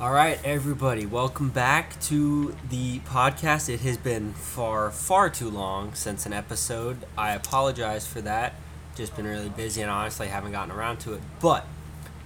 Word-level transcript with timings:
All 0.00 0.12
right, 0.12 0.40
everybody, 0.44 1.04
welcome 1.04 1.50
back 1.50 2.00
to 2.04 2.56
the 2.70 3.00
podcast. 3.00 3.68
It 3.68 3.80
has 3.80 3.98
been 3.98 4.32
far, 4.32 4.90
far 4.90 5.28
too 5.28 5.50
long 5.50 5.92
since 5.92 6.24
an 6.24 6.32
episode. 6.32 7.04
I 7.18 7.32
apologize 7.32 8.06
for 8.06 8.22
that. 8.22 8.54
Just 8.94 9.14
been 9.14 9.26
really 9.26 9.50
busy 9.50 9.82
and 9.82 9.90
honestly 9.90 10.28
haven't 10.28 10.52
gotten 10.52 10.74
around 10.74 11.00
to 11.00 11.12
it. 11.12 11.20
But 11.38 11.66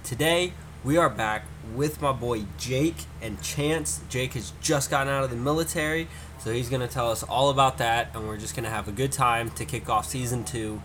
today 0.05 0.53
we 0.85 0.95
are 0.95 1.09
back 1.09 1.47
with 1.75 2.01
my 2.01 2.13
boy 2.13 2.45
Jake 2.57 2.95
and 3.21 3.41
Chance. 3.41 3.99
Jake 4.07 4.35
has 4.35 4.53
just 4.61 4.89
gotten 4.89 5.11
out 5.11 5.25
of 5.25 5.29
the 5.29 5.35
military, 5.35 6.07
so 6.39 6.53
he's 6.53 6.69
going 6.69 6.79
to 6.81 6.87
tell 6.87 7.11
us 7.11 7.23
all 7.23 7.49
about 7.49 7.77
that, 7.79 8.07
and 8.15 8.25
we're 8.25 8.37
just 8.37 8.55
going 8.55 8.63
to 8.63 8.69
have 8.69 8.87
a 8.87 8.93
good 8.93 9.11
time 9.11 9.49
to 9.49 9.65
kick 9.65 9.89
off 9.89 10.07
season 10.07 10.45
two. 10.45 10.81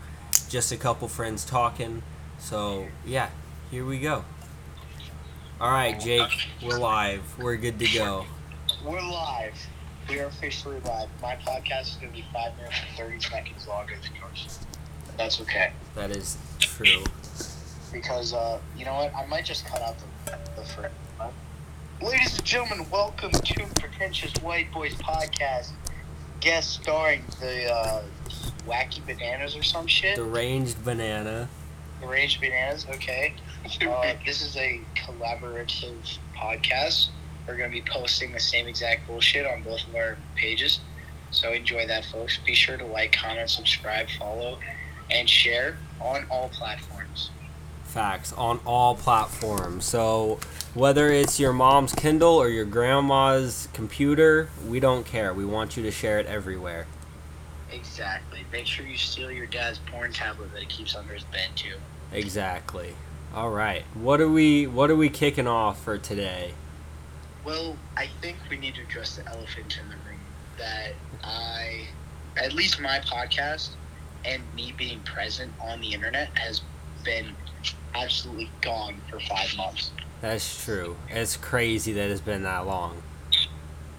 Just 0.49 0.73
a 0.73 0.77
couple 0.77 1.07
friends 1.07 1.45
talking. 1.45 2.03
So, 2.41 2.89
yeah, 3.07 3.31
here 3.71 3.85
we 3.85 4.01
go. 4.01 4.25
All 5.61 5.71
right, 5.71 6.01
Jake, 6.01 6.49
we're 6.63 6.79
live. 6.79 7.21
We're 7.39 7.57
good 7.57 7.79
to 7.81 7.87
go. 7.93 8.25
We're 8.83 9.03
live. 9.03 9.53
We 10.09 10.19
are 10.19 10.25
officially 10.25 10.81
live. 10.87 11.11
My 11.21 11.37
podcast 11.37 11.83
is 11.83 11.97
going 11.97 12.13
to 12.13 12.17
be 12.17 12.25
5 12.33 12.57
minutes 12.57 12.77
and 12.89 12.97
30 12.97 13.21
seconds 13.21 13.69
longer 13.69 13.93
than 14.03 14.17
yours. 14.19 14.59
But 15.05 15.19
that's 15.19 15.39
okay. 15.43 15.73
That 15.97 16.13
is 16.13 16.39
true. 16.61 17.05
Because, 17.93 18.33
uh, 18.33 18.59
you 18.75 18.87
know 18.87 18.95
what? 18.95 19.15
I 19.15 19.27
might 19.27 19.45
just 19.45 19.67
cut 19.67 19.83
out 19.83 19.97
the, 20.25 20.39
the 20.57 20.67
first. 20.67 20.95
Ladies 22.01 22.39
and 22.39 22.47
gentlemen, 22.47 22.87
welcome 22.91 23.31
to 23.31 23.67
Pretentious 23.79 24.33
White 24.43 24.73
Boys 24.73 24.95
Podcast. 24.95 25.73
Guest 26.41 26.71
starring 26.83 27.23
the 27.39 27.71
uh, 27.71 28.03
Wacky 28.67 29.05
Bananas 29.05 29.55
or 29.55 29.63
some 29.63 29.87
shit. 29.87 30.17
Deranged 30.17 30.83
banana. 30.83 31.51
Deranged 32.01 32.41
Bananas, 32.41 32.87
okay. 32.95 33.35
Uh, 33.81 34.15
this 34.27 34.43
is 34.43 34.57
a 34.57 34.81
collaborative 34.97 36.19
podcast. 36.37 37.09
We're 37.47 37.57
going 37.57 37.71
to 37.71 37.75
be 37.75 37.85
posting 37.89 38.33
the 38.33 38.41
same 38.41 38.67
exact 38.67 39.07
bullshit 39.07 39.47
on 39.47 39.63
both 39.63 39.87
of 39.87 39.95
our 39.95 40.17
pages. 40.35 40.81
So 41.31 41.53
enjoy 41.53 41.87
that, 41.87 42.05
folks. 42.07 42.39
Be 42.39 42.55
sure 42.55 42.77
to 42.77 42.85
like, 42.85 43.13
comment, 43.13 43.49
subscribe, 43.49 44.09
follow, 44.19 44.59
and 45.11 45.29
share 45.29 45.79
on 46.01 46.27
all 46.31 46.49
platforms. 46.49 47.31
Facts 47.85 48.33
on 48.33 48.61
all 48.67 48.97
platforms. 48.97 49.85
So 49.85 50.41
whether 50.75 51.09
it's 51.09 51.39
your 51.39 51.53
mom's 51.53 51.93
Kindle 51.93 52.35
or 52.35 52.49
your 52.49 52.65
grandma's 52.65 53.69
computer, 53.73 54.51
we 54.67 54.81
don't 54.81 55.07
care. 55.07 55.33
We 55.33 55.45
want 55.45 55.77
you 55.77 55.83
to 55.85 55.91
share 55.91 56.19
it 56.19 56.27
everywhere. 56.27 56.87
Exactly. 57.73 58.45
Make 58.51 58.67
sure 58.67 58.85
you 58.85 58.97
steal 58.97 59.31
your 59.31 59.47
dad's 59.47 59.79
porn 59.79 60.13
tablet 60.13 60.53
that 60.53 60.61
he 60.61 60.67
keeps 60.67 60.97
under 60.97 61.15
his 61.15 61.25
bed, 61.25 61.51
too. 61.55 61.77
Exactly. 62.13 62.95
All 63.33 63.51
right. 63.51 63.85
What 63.95 64.21
are 64.21 64.29
we 64.29 64.67
what 64.67 64.91
are 64.91 64.97
we 64.97 65.09
kicking 65.09 65.47
off 65.47 65.83
for 65.83 65.99
today? 65.99 66.55
Well, 67.45 67.77
I 67.97 68.09
think 68.21 68.39
we 68.51 68.57
need 68.57 68.75
to 68.75 68.83
address 68.83 69.17
the 69.17 69.27
elephant 69.29 69.79
in 69.81 69.89
the 69.89 69.97
room 70.09 70.21
that 70.59 70.93
I, 71.23 71.87
at 72.37 72.53
least 72.53 72.81
my 72.81 72.99
podcast 73.01 73.71
and 74.25 74.43
me 74.55 74.75
being 74.77 75.01
present 75.01 75.53
on 75.61 75.81
the 75.81 75.95
internet 75.95 76.37
has 76.37 76.61
been 77.05 77.35
absolutely 77.95 78.51
gone 78.61 79.01
for 79.09 79.21
five 79.21 79.57
months. 79.57 79.93
That's 80.21 80.65
true. 80.65 80.97
It's 81.09 81.37
crazy 81.37 81.93
that 81.95 82.11
it's 82.11 82.21
been 82.21 82.43
that 82.43 82.67
long. 82.67 83.01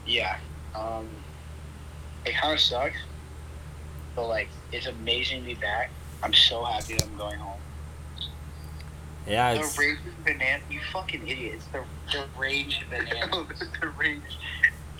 Yeah. 0.05 0.37
Um, 0.75 1.07
it 2.25 2.35
kind 2.35 2.53
of 2.53 2.59
sucks, 2.59 2.97
but 4.13 4.27
like 4.27 4.49
it's 4.73 4.87
amazing 4.87 5.39
to 5.39 5.45
be 5.45 5.53
back. 5.55 5.89
I'm 6.21 6.33
so 6.33 6.65
happy 6.65 6.95
that 6.95 7.03
I'm 7.03 7.17
going 7.17 7.39
home. 7.39 7.60
Yeah, 9.27 9.53
The 9.53 9.59
it's 9.61 9.77
rage 9.77 9.97
banana, 10.25 10.63
you 10.69 10.79
fucking 10.91 11.27
idiots. 11.27 11.65
The 11.71 11.83
the 12.11 12.25
rage 12.37 12.81
banana. 12.89 13.45
the 13.81 13.89
rage. 13.89 14.21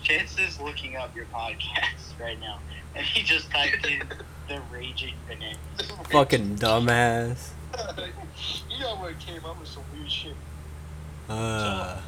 Chance 0.04 0.38
is 0.40 0.60
looking 0.60 0.96
up 0.96 1.16
your 1.16 1.26
podcast 1.26 2.20
right 2.20 2.40
now, 2.40 2.60
and 2.96 3.06
he 3.06 3.24
just 3.24 3.50
typed 3.52 3.86
in 3.86 4.02
the 4.48 4.62
raging 4.72 5.14
banana. 5.28 5.58
fucking 6.10 6.56
dumbass. 6.58 7.50
you 8.70 8.80
know 8.80 8.96
where 8.98 9.12
it 9.12 9.20
came 9.20 9.44
up 9.46 9.60
with 9.60 9.70
some 9.70 9.84
weird 9.94 10.12
shit. 10.12 10.36
Uh, 11.30 12.02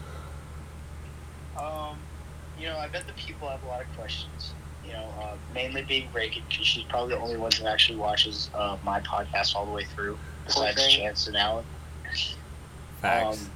Um, 1.58 1.98
you 2.60 2.68
know, 2.68 2.78
I 2.78 2.88
bet 2.88 3.06
the 3.08 3.14
people 3.14 3.48
have 3.50 3.64
a 3.64 3.68
lot 3.68 3.82
of 3.82 3.88
questions. 3.98 4.54
You 4.86 4.94
know, 4.94 5.08
uh, 5.22 5.36
mainly 5.54 5.84
being 5.84 6.08
Reagan 6.14 6.44
because 6.50 6.66
she's 6.68 6.84
probably 6.84 7.16
the 7.16 7.22
only 7.22 7.38
one 7.38 7.52
who 7.52 7.66
actually 7.68 7.98
watches 8.00 8.50
uh, 8.54 8.78
my 8.84 9.00
podcast 9.02 9.56
all 9.56 9.66
the 9.66 9.72
way 9.72 9.86
through, 9.96 10.18
besides 10.46 10.78
Okay. 10.80 10.98
Chance 10.98 11.28
and 11.28 11.38
Alan. 11.38 11.64
Facts. 13.02 13.46
Um, 13.46 13.52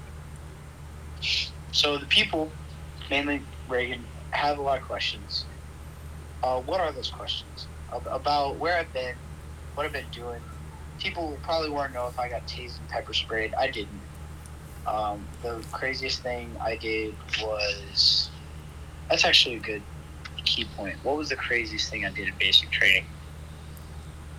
so 1.72 1.98
the 1.98 2.06
people, 2.08 2.52
mainly 3.10 3.42
Reagan, 3.68 4.04
have 4.32 4.58
a 4.58 4.62
lot 4.62 4.80
of 4.80 4.84
questions. 4.86 5.46
Uh, 6.44 6.60
what 6.62 6.80
are 6.80 6.92
those 6.92 7.10
questions 7.10 7.68
about 7.92 8.58
where 8.58 8.78
I've 8.78 8.92
been, 8.94 9.16
what 9.76 9.86
I've 9.86 9.94
been 9.94 10.06
doing? 10.12 10.42
People 11.00 11.38
probably 11.44 11.70
want 11.70 11.92
to 11.92 11.98
know 11.98 12.08
if 12.08 12.20
I 12.20 12.30
got 12.30 12.48
tased 12.48 12.80
and 12.80 12.90
pepper 12.90 13.14
sprayed. 13.14 13.54
I 13.54 13.70
didn't. 13.70 14.02
Um, 14.86 15.26
the 15.44 15.64
craziest 15.72 16.22
thing 16.22 16.56
I 16.62 16.78
did 16.78 17.14
was 17.42 18.30
that's 19.10 19.26
actually 19.26 19.56
a 19.56 19.60
good 19.60 19.82
key 20.44 20.66
point. 20.76 20.96
What 21.04 21.18
was 21.18 21.30
the 21.30 21.36
craziest 21.36 21.90
thing 21.90 22.06
I 22.06 22.12
did 22.12 22.28
in 22.28 22.34
basic 22.40 22.72
training? 22.72 23.06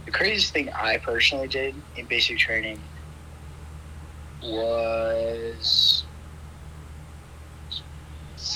The 0.06 0.10
craziest 0.10 0.52
thing 0.52 0.70
I 0.70 0.96
personally 0.98 1.48
did 1.48 1.74
in 1.96 2.06
basic 2.06 2.38
training 2.38 2.80
was 4.42 6.04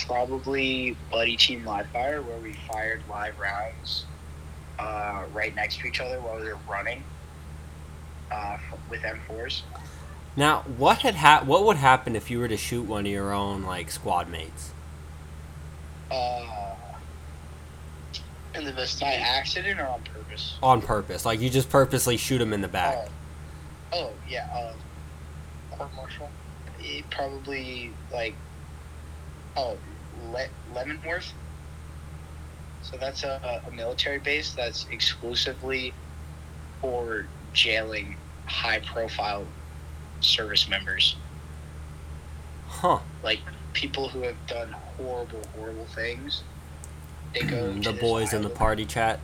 probably 0.06 0.97
Buddy 1.10 1.37
Team 1.37 1.65
Live 1.65 1.87
Fire, 1.88 2.22
where 2.22 2.38
we 2.38 2.54
fired 2.70 3.03
live 3.09 3.38
rounds 3.38 4.04
uh, 4.78 5.25
right 5.32 5.54
next 5.54 5.78
to 5.81 5.87
each 5.87 6.00
other 6.00 6.20
while 6.20 6.38
we 6.38 6.44
were 6.48 6.59
running 6.69 7.03
uh, 8.31 8.59
with 8.91 9.00
M4s. 9.03 9.62
now, 10.37 10.62
what 10.76 10.98
had 10.98 11.16
ha- 11.16 11.43
what 11.44 11.65
would 11.65 11.76
happen 11.76 12.16
if 12.16 12.31
you 12.31 12.38
were 12.38 12.49
to 12.49 12.56
shoot 12.56 12.82
one 12.82 13.06
of 13.06 13.12
your 13.12 13.32
own 13.32 13.62
like 13.62 13.91
squad 13.91 14.28
mates? 14.28 14.72
Uh, 16.10 16.75
in 18.54 18.64
the 18.64 18.70
by 18.72 18.76
vicinity. 18.82 19.16
accident 19.22 19.81
or 19.81 19.87
on 19.87 20.03
purpose? 20.03 20.54
On 20.62 20.82
purpose. 20.82 21.25
Like 21.25 21.41
you 21.41 21.49
just 21.50 21.70
purposely 21.70 22.16
shoot 22.16 22.38
them 22.38 22.53
in 22.53 22.60
the 22.60 22.69
back. 22.69 23.09
Oh, 23.93 23.99
oh 23.99 24.12
yeah. 24.28 24.49
Uh, 24.54 24.75
Court 25.76 25.90
martial. 25.94 26.28
probably 27.10 27.92
like 28.12 28.34
oh 29.56 29.76
Le- 30.30 30.48
Leavenworth. 30.74 31.32
So 32.82 32.96
that's 32.96 33.22
a, 33.22 33.62
a 33.66 33.70
military 33.70 34.18
base 34.18 34.52
that's 34.52 34.86
exclusively 34.90 35.94
for 36.80 37.26
jailing 37.52 38.16
high-profile 38.46 39.46
service 40.20 40.68
members, 40.68 41.16
Huh. 42.66 42.98
like 43.22 43.38
people 43.72 44.08
who 44.08 44.22
have 44.22 44.46
done 44.48 44.72
horrible, 44.96 45.40
horrible 45.56 45.86
things. 45.86 46.42
They 47.34 47.42
go 47.42 47.72
to 47.72 47.92
the 47.92 47.98
boys 47.98 48.32
in 48.32 48.42
the 48.42 48.50
party 48.50 48.84
chat. 48.84 49.20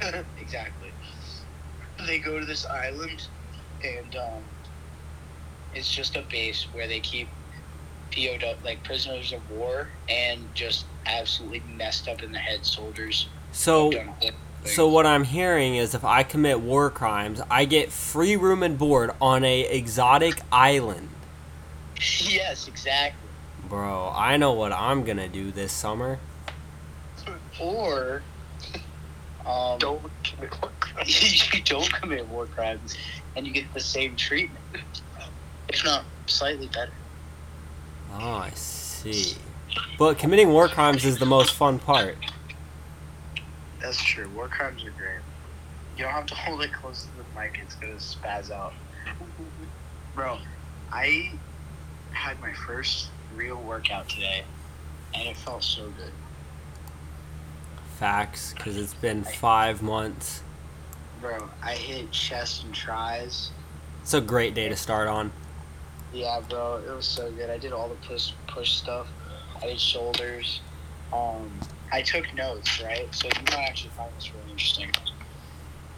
exactly. 0.40 0.90
They 2.06 2.18
go 2.18 2.38
to 2.40 2.46
this 2.46 2.64
island, 2.66 3.28
and 3.84 4.16
um, 4.16 4.42
it's 5.74 5.90
just 5.90 6.16
a 6.16 6.22
base 6.22 6.66
where 6.72 6.88
they 6.88 7.00
keep 7.00 7.28
POW, 8.10 8.54
like 8.64 8.82
prisoners 8.84 9.32
of 9.32 9.50
war, 9.50 9.88
and 10.08 10.42
just 10.54 10.86
absolutely 11.06 11.62
messed 11.76 12.08
up 12.08 12.22
in 12.22 12.32
the 12.32 12.38
head 12.38 12.64
soldiers. 12.64 13.28
So 13.52 13.84
who've 13.84 13.94
done 13.94 14.06
horrible 14.06 14.38
So 14.64 14.88
what 14.88 15.06
I'm 15.06 15.24
hearing 15.24 15.76
is 15.76 15.94
if 15.94 16.04
I 16.04 16.22
commit 16.22 16.60
war 16.60 16.90
crimes, 16.90 17.40
I 17.50 17.64
get 17.64 17.90
free 17.90 18.36
room 18.36 18.62
and 18.62 18.78
board 18.78 19.10
on 19.20 19.44
a 19.44 19.60
exotic 19.62 20.40
island. 20.50 21.08
yes, 22.20 22.68
exactly. 22.68 23.28
Bro, 23.68 24.12
I 24.14 24.36
know 24.36 24.52
what 24.52 24.72
I'm 24.72 25.04
gonna 25.04 25.28
do 25.28 25.50
this 25.50 25.72
summer. 25.72 26.18
Or 27.60 28.22
um, 29.44 29.78
Don't 29.78 30.02
commit 30.22 30.60
war 30.62 30.70
crimes. 30.80 31.54
you 31.54 31.62
don't 31.62 31.92
commit 31.92 32.26
war 32.28 32.46
crimes, 32.46 32.96
and 33.36 33.46
you 33.46 33.52
get 33.52 33.72
the 33.74 33.80
same 33.80 34.16
treatment, 34.16 35.02
if 35.68 35.84
not 35.84 36.04
slightly 36.26 36.66
better. 36.68 36.92
Oh, 38.14 38.36
I 38.36 38.50
see. 38.50 39.36
But 39.98 40.18
committing 40.18 40.48
war 40.48 40.68
crimes 40.68 41.04
is 41.04 41.18
the 41.18 41.26
most 41.26 41.52
fun 41.52 41.78
part. 41.78 42.16
That's 43.80 44.02
true. 44.02 44.28
War 44.30 44.48
crimes 44.48 44.84
are 44.84 44.90
great. 44.90 45.20
You 45.96 46.04
don't 46.04 46.12
have 46.12 46.26
to 46.26 46.34
hold 46.36 46.62
it 46.62 46.72
close 46.72 47.04
to 47.04 47.08
the 47.16 47.40
mic; 47.40 47.58
it's 47.62 47.74
gonna 47.74 47.94
spaz 47.94 48.50
out. 48.50 48.72
Bro, 50.14 50.38
I 50.92 51.32
had 52.12 52.40
my 52.40 52.52
first 52.52 53.08
real 53.34 53.56
workout 53.56 54.08
today, 54.08 54.44
and 55.14 55.28
it 55.28 55.36
felt 55.36 55.62
so 55.62 55.84
good. 55.90 56.12
Facts, 57.98 58.54
because 58.54 58.76
it's 58.76 58.94
been 58.94 59.24
five 59.24 59.82
months. 59.82 60.42
Bro, 61.20 61.50
I 61.62 61.74
hit 61.74 62.10
chest 62.12 62.64
and 62.64 62.74
tris. 62.74 63.50
It's 64.02 64.14
a 64.14 64.20
great 64.20 64.54
day 64.54 64.68
to 64.68 64.76
start 64.76 65.08
on. 65.08 65.32
Yeah, 66.12 66.40
bro, 66.48 66.76
it 66.76 66.94
was 66.94 67.06
so 67.06 67.30
good. 67.30 67.50
I 67.50 67.58
did 67.58 67.72
all 67.72 67.88
the 67.88 67.96
push 67.96 68.32
push 68.46 68.70
stuff. 68.72 69.08
I 69.62 69.66
did 69.66 69.80
shoulders. 69.80 70.60
Um, 71.12 71.60
I 71.92 72.02
took 72.02 72.32
notes, 72.34 72.82
right? 72.82 73.14
So 73.14 73.28
you 73.28 73.42
might 73.50 73.64
actually 73.64 73.90
find 73.90 74.10
this 74.16 74.32
really 74.34 74.50
interesting. 74.50 74.90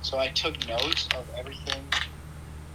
So 0.03 0.19
I 0.19 0.29
took 0.29 0.67
notes 0.69 1.09
of 1.17 1.25
everything, 1.39 1.85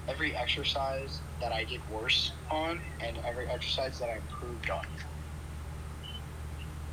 every 0.07 0.35
exercise 0.35 1.21
that 1.41 1.51
I 1.51 1.65
did 1.65 1.81
worse 1.89 2.31
on, 2.51 2.79
and 3.01 3.17
every 3.25 3.47
exercise 3.47 3.99
that 3.99 4.09
I 4.09 4.17
improved 4.17 4.69
on. 4.69 4.85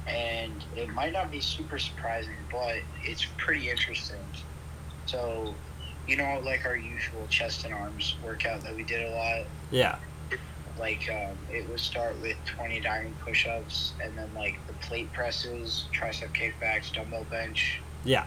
And 0.07 0.65
it 0.77 0.89
might 0.95 1.13
not 1.13 1.31
be 1.31 1.41
super 1.41 1.79
surprising, 1.79 2.35
but 2.51 2.77
it's 3.05 3.27
pretty 3.39 3.71
interesting. 3.71 4.19
So, 5.07 5.55
you 6.07 6.17
know, 6.17 6.41
like 6.45 6.67
our 6.67 6.77
usual 6.77 7.27
chest 7.29 7.65
and 7.65 7.73
arms 7.73 8.17
workout 8.25 8.65
that 8.65 8.75
we 8.75 8.83
did 8.85 9.07
a 9.07 9.11
lot, 9.11 9.45
Yeah. 9.71 9.97
Like 10.79 11.03
um, 11.13 11.39
it 11.49 11.69
would 11.69 11.81
start 11.81 12.21
with 12.21 12.37
20 12.57 12.81
diamond 12.81 13.19
push-ups 13.19 13.95
and 14.03 14.17
then 14.17 14.33
like 14.35 14.61
the 14.67 14.75
plate 14.75 15.13
presses 15.13 15.89
tricep 15.99 16.31
kickbacks 16.35 16.93
dumbbell 16.93 17.25
bench. 17.25 17.85
Yeah. 18.05 18.25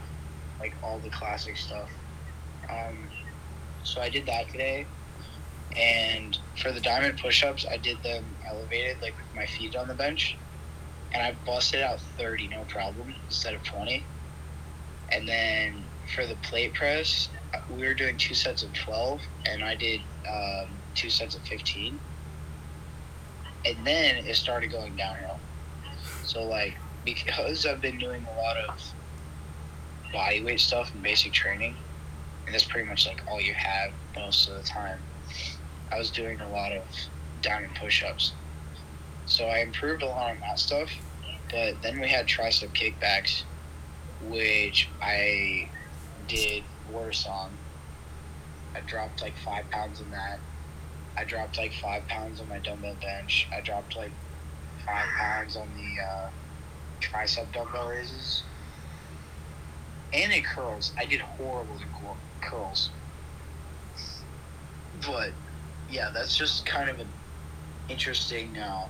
like 0.59 0.75
all 0.83 0.99
the 0.99 1.09
classic 1.09 1.57
stuff. 1.57 1.89
Um, 2.69 3.09
so 3.83 4.01
i 4.01 4.09
did 4.09 4.25
that 4.27 4.49
today. 4.49 4.87
And 5.77 6.37
for 6.61 6.71
the 6.71 6.81
diamond 6.81 7.19
push-ups 7.21 7.65
i 7.71 7.77
did 7.77 8.01
them 8.03 8.37
elevated 8.49 9.01
like 9.01 9.17
with 9.17 9.27
my 9.33 9.45
feet 9.45 9.75
on 9.75 9.87
the 9.87 9.95
bench. 9.95 10.39
And 11.13 11.23
i 11.23 11.37
busted 11.45 11.81
out 11.81 12.01
30 12.17 12.49
no 12.49 12.65
problem 12.65 13.15
instead 13.27 13.53
of 13.55 13.63
20 13.63 14.09
and 15.11 15.27
then 15.27 15.85
for 16.15 16.25
the 16.25 16.35
plate 16.37 16.73
press 16.73 17.29
we 17.69 17.83
were 17.85 17.93
doing 17.93 18.17
two 18.17 18.33
sets 18.35 18.63
of 18.63 18.73
12 18.73 19.21
and 19.45 19.63
i 19.63 19.75
did 19.75 20.01
um, 20.29 20.81
two 20.95 21.09
sets 21.09 21.35
of 21.35 21.43
15 21.43 21.99
and 23.65 23.77
then 23.85 24.17
it 24.25 24.35
started 24.35 24.71
going 24.71 24.95
downhill. 24.95 25.39
So 26.23 26.43
like 26.43 26.75
because 27.03 27.65
I've 27.65 27.81
been 27.81 27.97
doing 27.97 28.25
a 28.25 28.41
lot 28.41 28.57
of 28.57 28.93
body 30.11 30.43
weight 30.43 30.59
stuff 30.59 30.93
and 30.93 31.03
basic 31.03 31.33
training, 31.33 31.75
and 32.45 32.53
that's 32.53 32.65
pretty 32.65 32.87
much 32.87 33.07
like 33.07 33.21
all 33.29 33.39
you 33.39 33.53
have 33.53 33.91
most 34.15 34.49
of 34.49 34.55
the 34.55 34.63
time. 34.63 34.99
I 35.91 35.97
was 35.97 36.09
doing 36.09 36.39
a 36.41 36.49
lot 36.49 36.71
of 36.71 36.83
diamond 37.41 37.75
push-ups, 37.75 38.33
so 39.27 39.45
I 39.45 39.59
improved 39.59 40.01
a 40.01 40.07
lot 40.07 40.31
on 40.31 40.39
that 40.41 40.59
stuff. 40.59 40.89
But 41.51 41.81
then 41.83 41.99
we 41.99 42.07
had 42.09 42.27
tricep 42.27 42.69
kickbacks, 42.69 43.43
which 44.27 44.89
I 45.01 45.69
did 46.27 46.63
worse 46.91 47.27
on. 47.27 47.51
I 48.75 48.81
dropped 48.81 49.21
like 49.21 49.37
five 49.37 49.69
pounds 49.69 50.01
in 50.01 50.09
that. 50.11 50.39
I 51.17 51.23
dropped 51.23 51.57
like 51.57 51.73
five 51.73 52.07
pounds 52.07 52.41
on 52.41 52.49
my 52.49 52.59
dumbbell 52.59 52.95
bench. 53.01 53.47
I 53.55 53.61
dropped 53.61 53.95
like 53.95 54.11
five 54.85 55.07
pounds 55.17 55.55
on 55.55 55.67
the 55.75 56.03
uh, 56.03 56.29
tricep 57.01 57.51
dumbbell 57.53 57.89
raises. 57.89 58.43
And 60.13 60.43
curls, 60.45 60.93
I 60.97 61.05
did 61.05 61.21
horrible 61.21 61.75
in 61.75 61.79
cur- 61.79 62.49
curls. 62.49 62.89
But 65.05 65.31
yeah, 65.89 66.09
that's 66.13 66.37
just 66.37 66.65
kind 66.65 66.89
of 66.89 66.99
an 66.99 67.07
interesting 67.89 68.57
uh, 68.57 68.87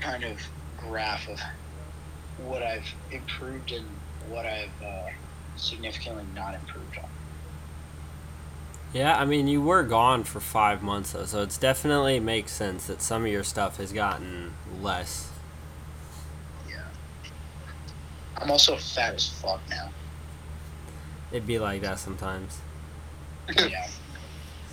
kind 0.00 0.24
of 0.24 0.38
graph 0.76 1.28
of 1.28 1.40
what 2.44 2.62
I've 2.62 2.86
improved 3.10 3.72
and 3.72 3.86
what 4.28 4.46
I've 4.46 4.82
uh, 4.84 5.08
significantly 5.56 6.24
not 6.34 6.54
improved 6.54 6.98
on. 6.98 7.08
Yeah, 8.92 9.18
I 9.18 9.24
mean, 9.26 9.48
you 9.48 9.60
were 9.60 9.82
gone 9.82 10.24
for 10.24 10.40
five 10.40 10.82
months 10.82 11.12
though, 11.12 11.26
so 11.26 11.42
it's 11.42 11.58
definitely 11.58 12.20
makes 12.20 12.52
sense 12.52 12.86
that 12.86 13.02
some 13.02 13.24
of 13.24 13.30
your 13.30 13.44
stuff 13.44 13.76
has 13.76 13.92
gotten 13.92 14.54
less. 14.80 15.30
Yeah. 16.68 16.80
I'm 18.38 18.50
also 18.50 18.76
fat 18.76 19.14
as 19.14 19.28
fuck 19.28 19.60
now. 19.68 19.90
It'd 21.30 21.46
be 21.46 21.58
like 21.58 21.82
that 21.82 21.98
sometimes. 21.98 22.60
yeah. 23.58 23.88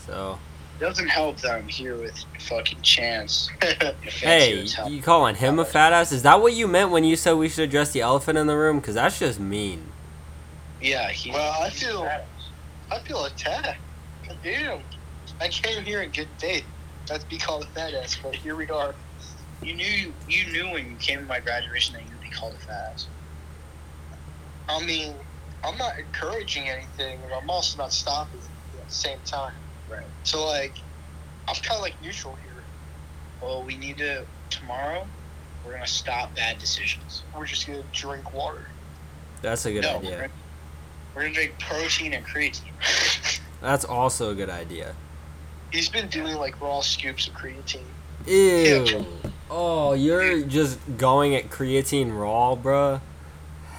So, 0.05 0.39
Doesn't 0.79 1.09
help 1.09 1.41
that 1.41 1.51
I'm 1.51 1.67
here 1.67 1.97
with 1.97 2.17
fucking 2.39 2.81
Chance. 2.81 3.49
hey, 4.01 4.65
you 4.87 5.01
calling 5.01 5.35
him 5.35 5.59
a 5.59 5.65
fat 5.65 5.91
ass? 5.91 6.13
Is 6.13 6.23
that 6.23 6.41
what 6.41 6.53
you 6.53 6.67
meant 6.69 6.91
when 6.91 7.03
you 7.03 7.17
said 7.17 7.33
we 7.33 7.49
should 7.49 7.67
address 7.67 7.91
the 7.91 7.99
elephant 8.01 8.37
in 8.37 8.47
the 8.47 8.55
room? 8.55 8.79
Because 8.79 8.95
that's 8.95 9.19
just 9.19 9.41
mean. 9.41 9.91
Yeah, 10.81 11.09
he's, 11.09 11.33
Well, 11.33 11.61
I 11.61 11.69
feel- 11.69 12.09
I 12.91 12.99
feel 12.99 13.25
attacked. 13.25 13.79
Damn. 14.43 14.81
I 15.41 15.47
came 15.47 15.83
here 15.83 16.01
in 16.01 16.11
good 16.11 16.27
faith. 16.37 16.65
To 17.07 17.21
be 17.29 17.37
called 17.37 17.63
a 17.63 17.67
fat 17.67 17.93
ass, 17.93 18.17
but 18.21 18.35
here 18.35 18.55
we 18.55 18.67
are. 18.69 18.95
You 19.61 19.75
knew 19.75 20.13
you 20.27 20.51
knew 20.51 20.71
when 20.71 20.89
you 20.89 20.95
came 20.97 21.19
to 21.19 21.25
my 21.25 21.39
graduation 21.39 21.93
that 21.93 22.01
you'd 22.03 22.21
be 22.21 22.29
called 22.29 22.53
a 22.55 22.57
fat 22.57 22.91
ass. 22.93 23.07
I 24.67 24.83
mean, 24.83 25.13
I'm 25.63 25.77
not 25.77 25.99
encouraging 25.99 26.67
anything, 26.67 27.19
and 27.23 27.31
I'm 27.31 27.49
also 27.49 27.77
not 27.77 27.93
stopping 27.93 28.39
at 28.79 28.87
the 28.87 28.93
same 28.93 29.19
time. 29.25 29.53
Right. 29.87 30.05
So, 30.23 30.45
like, 30.45 30.73
I'm 31.47 31.55
kind 31.55 31.77
of 31.77 31.81
like 31.81 31.99
neutral 32.01 32.35
here. 32.43 32.63
Well, 33.41 33.63
we 33.63 33.77
need 33.77 33.97
to 33.97 34.25
tomorrow. 34.49 35.05
We're 35.63 35.73
gonna 35.73 35.87
stop 35.87 36.35
bad 36.35 36.59
decisions. 36.59 37.23
We're 37.35 37.45
just 37.45 37.67
gonna 37.67 37.83
drink 37.91 38.33
water. 38.33 38.67
That's 39.41 39.65
a 39.65 39.73
good 39.73 39.83
no, 39.83 39.93
We're 39.93 39.97
idea. 39.97 40.15
gonna, 40.15 40.29
we're 41.15 41.21
gonna 41.23 41.33
drink 41.33 41.59
protein 41.59 42.13
and 42.13 42.25
creatine. 42.25 42.71
That's 43.65 43.83
also 43.83 44.29
a 44.29 44.35
good 44.35 44.51
idea. 44.51 44.93
He's 45.71 45.89
been 45.89 46.07
doing 46.07 46.35
like 46.35 46.61
raw 46.61 46.81
scoops 46.81 47.27
of 47.27 47.33
creatine. 47.33 47.81
Ew. 48.27 49.07
Oh, 49.49 49.93
you're 49.93 50.43
just 50.43 50.77
going 50.97 51.35
at 51.35 51.49
creatine 51.49 52.15
raw, 52.15 52.55
bruh? 52.55 53.01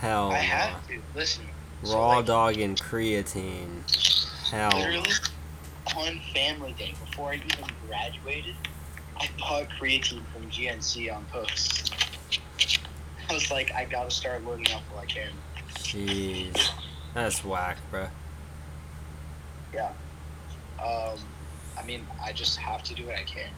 Hell 0.00 0.32
I 0.32 0.38
have 0.38 0.84
to 0.88 1.00
listen. 1.14 1.44
so, 1.84 1.94
Raw 1.94 2.16
like, 2.16 2.26
dog 2.26 2.58
and 2.58 2.76
creatine. 2.76 3.84
Hell. 4.50 4.76
Literally 4.76 5.08
on 5.96 6.20
Family 6.34 6.72
Day 6.72 6.92
before 7.04 7.30
I 7.30 7.34
even 7.36 7.70
graduated, 7.86 8.56
I 9.16 9.28
bought 9.38 9.68
creatine 9.80 10.22
from 10.32 10.50
GNC 10.50 11.14
on 11.14 11.24
post. 11.26 11.94
I 13.30 13.34
was 13.34 13.52
like, 13.52 13.72
I 13.72 13.84
gotta 13.84 14.10
start 14.10 14.44
loading 14.44 14.74
up 14.74 14.82
while 14.90 15.04
I 15.04 15.06
can. 15.06 15.30
Jeez. 15.76 16.70
That's 17.14 17.44
whack, 17.44 17.78
bruh. 17.92 18.10
Um, 20.82 21.18
I 21.78 21.84
mean, 21.84 22.06
I 22.22 22.32
just 22.32 22.56
have 22.58 22.82
to 22.84 22.94
do 22.94 23.06
what 23.06 23.16
I 23.16 23.22
can. 23.22 23.50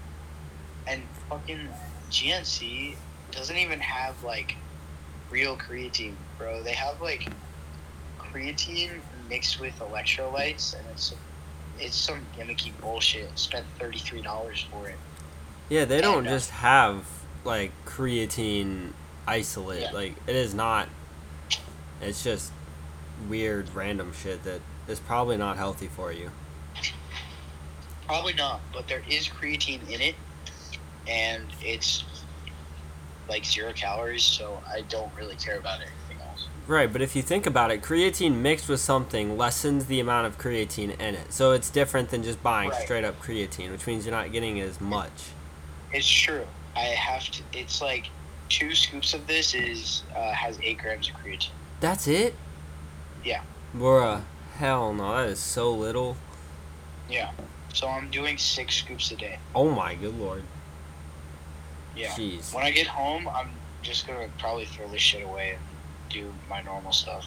And 0.86 1.02
fucking 1.28 1.68
GNC 2.10 2.96
doesn't 3.30 3.56
even 3.56 3.80
have 3.80 4.22
like 4.22 4.56
real 5.30 5.56
creatine, 5.56 6.14
bro. 6.38 6.62
They 6.62 6.72
have 6.72 7.00
like 7.00 7.30
creatine 8.18 9.00
mixed 9.28 9.60
with 9.60 9.78
electrolytes, 9.78 10.76
and 10.76 10.84
it's 10.92 11.14
it's 11.78 11.96
some 11.96 12.20
gimmicky 12.36 12.72
bullshit. 12.80 13.38
Spent 13.38 13.66
thirty 13.78 13.98
three 13.98 14.22
dollars 14.22 14.66
for 14.70 14.88
it. 14.88 14.96
Yeah, 15.68 15.84
they 15.84 16.00
don't 16.00 16.18
And, 16.18 16.28
uh, 16.28 16.30
just 16.30 16.50
have 16.50 17.06
like 17.44 17.72
creatine 17.84 18.92
isolate. 19.26 19.82
Yeah. 19.82 19.92
Like 19.92 20.14
it 20.26 20.36
is 20.36 20.54
not. 20.54 20.88
It's 22.00 22.22
just 22.22 22.52
weird 23.28 23.74
random 23.74 24.12
shit 24.12 24.44
that 24.44 24.60
is 24.88 24.98
probably 25.00 25.36
not 25.36 25.56
healthy 25.56 25.86
for 25.86 26.12
you. 26.12 26.30
Probably 28.06 28.32
not, 28.32 28.60
but 28.72 28.88
there 28.88 29.02
is 29.08 29.28
creatine 29.28 29.86
in 29.90 30.00
it, 30.00 30.14
and 31.06 31.44
it's 31.62 32.04
like 33.28 33.44
zero 33.44 33.72
calories, 33.74 34.22
so 34.24 34.62
I 34.66 34.80
don't 34.88 35.12
really 35.14 35.34
care 35.36 35.58
about 35.58 35.80
anything 35.80 36.26
else. 36.26 36.46
Right, 36.66 36.90
but 36.90 37.02
if 37.02 37.14
you 37.14 37.20
think 37.20 37.44
about 37.46 37.70
it, 37.70 37.82
creatine 37.82 38.36
mixed 38.36 38.68
with 38.68 38.80
something 38.80 39.36
lessens 39.36 39.86
the 39.86 40.00
amount 40.00 40.26
of 40.26 40.38
creatine 40.38 40.98
in 40.98 41.14
it. 41.14 41.32
So 41.34 41.52
it's 41.52 41.68
different 41.68 42.08
than 42.08 42.22
just 42.22 42.42
buying 42.42 42.70
Right. 42.70 42.82
straight 42.82 43.04
up 43.04 43.20
creatine, 43.22 43.70
which 43.70 43.86
means 43.86 44.06
you're 44.06 44.14
not 44.14 44.32
getting 44.32 44.58
as 44.60 44.80
much. 44.80 45.12
It's 45.92 46.08
true. 46.08 46.46
I 46.74 46.80
have 46.80 47.24
to. 47.30 47.42
It's 47.52 47.82
like 47.82 48.08
two 48.48 48.74
scoops 48.74 49.12
of 49.12 49.26
this 49.26 49.54
is 49.54 50.02
uh, 50.16 50.32
has 50.32 50.58
eight 50.62 50.78
grams 50.78 51.10
of 51.10 51.16
creatine. 51.16 51.50
That's 51.80 52.08
it? 52.08 52.34
Yeah. 53.22 53.42
Bruh, 53.76 54.22
hell 54.58 54.92
no, 54.92 55.16
that 55.16 55.28
is 55.28 55.38
so 55.38 55.72
little. 55.72 56.16
Yeah. 57.08 57.30
So 57.72 57.88
I'm 57.88 58.10
doing 58.10 58.36
six 58.38 58.74
scoops 58.74 59.10
a 59.12 59.16
day. 59.16 59.38
Oh 59.54 59.70
my 59.70 59.94
good 59.94 60.18
lord. 60.18 60.42
Yeah. 61.96 62.08
Jeez. 62.10 62.52
When 62.52 62.64
I 62.64 62.70
get 62.70 62.86
home, 62.86 63.28
I'm 63.28 63.50
just 63.82 64.06
gonna 64.06 64.28
probably 64.38 64.66
throw 64.66 64.88
this 64.88 65.00
shit 65.00 65.24
away 65.24 65.50
and 65.52 65.60
do 66.10 66.32
my 66.50 66.60
normal 66.62 66.92
stuff. 66.92 67.26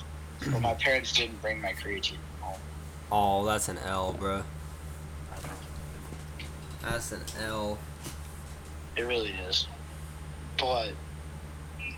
But 0.52 0.62
my 0.62 0.74
parents 0.80 1.14
didn't 1.14 1.42
bring 1.42 1.62
my 1.62 1.74
creatine 1.74 2.18
home. 2.42 2.60
Oh, 3.12 3.46
that's 3.46 3.70
an 3.70 3.78
L, 3.80 4.14
bro. 4.14 4.44
That's 6.82 7.12
an 7.12 7.22
L. 7.40 7.78
It 8.96 9.04
really 9.04 9.32
is. 9.48 9.68
But 10.58 10.92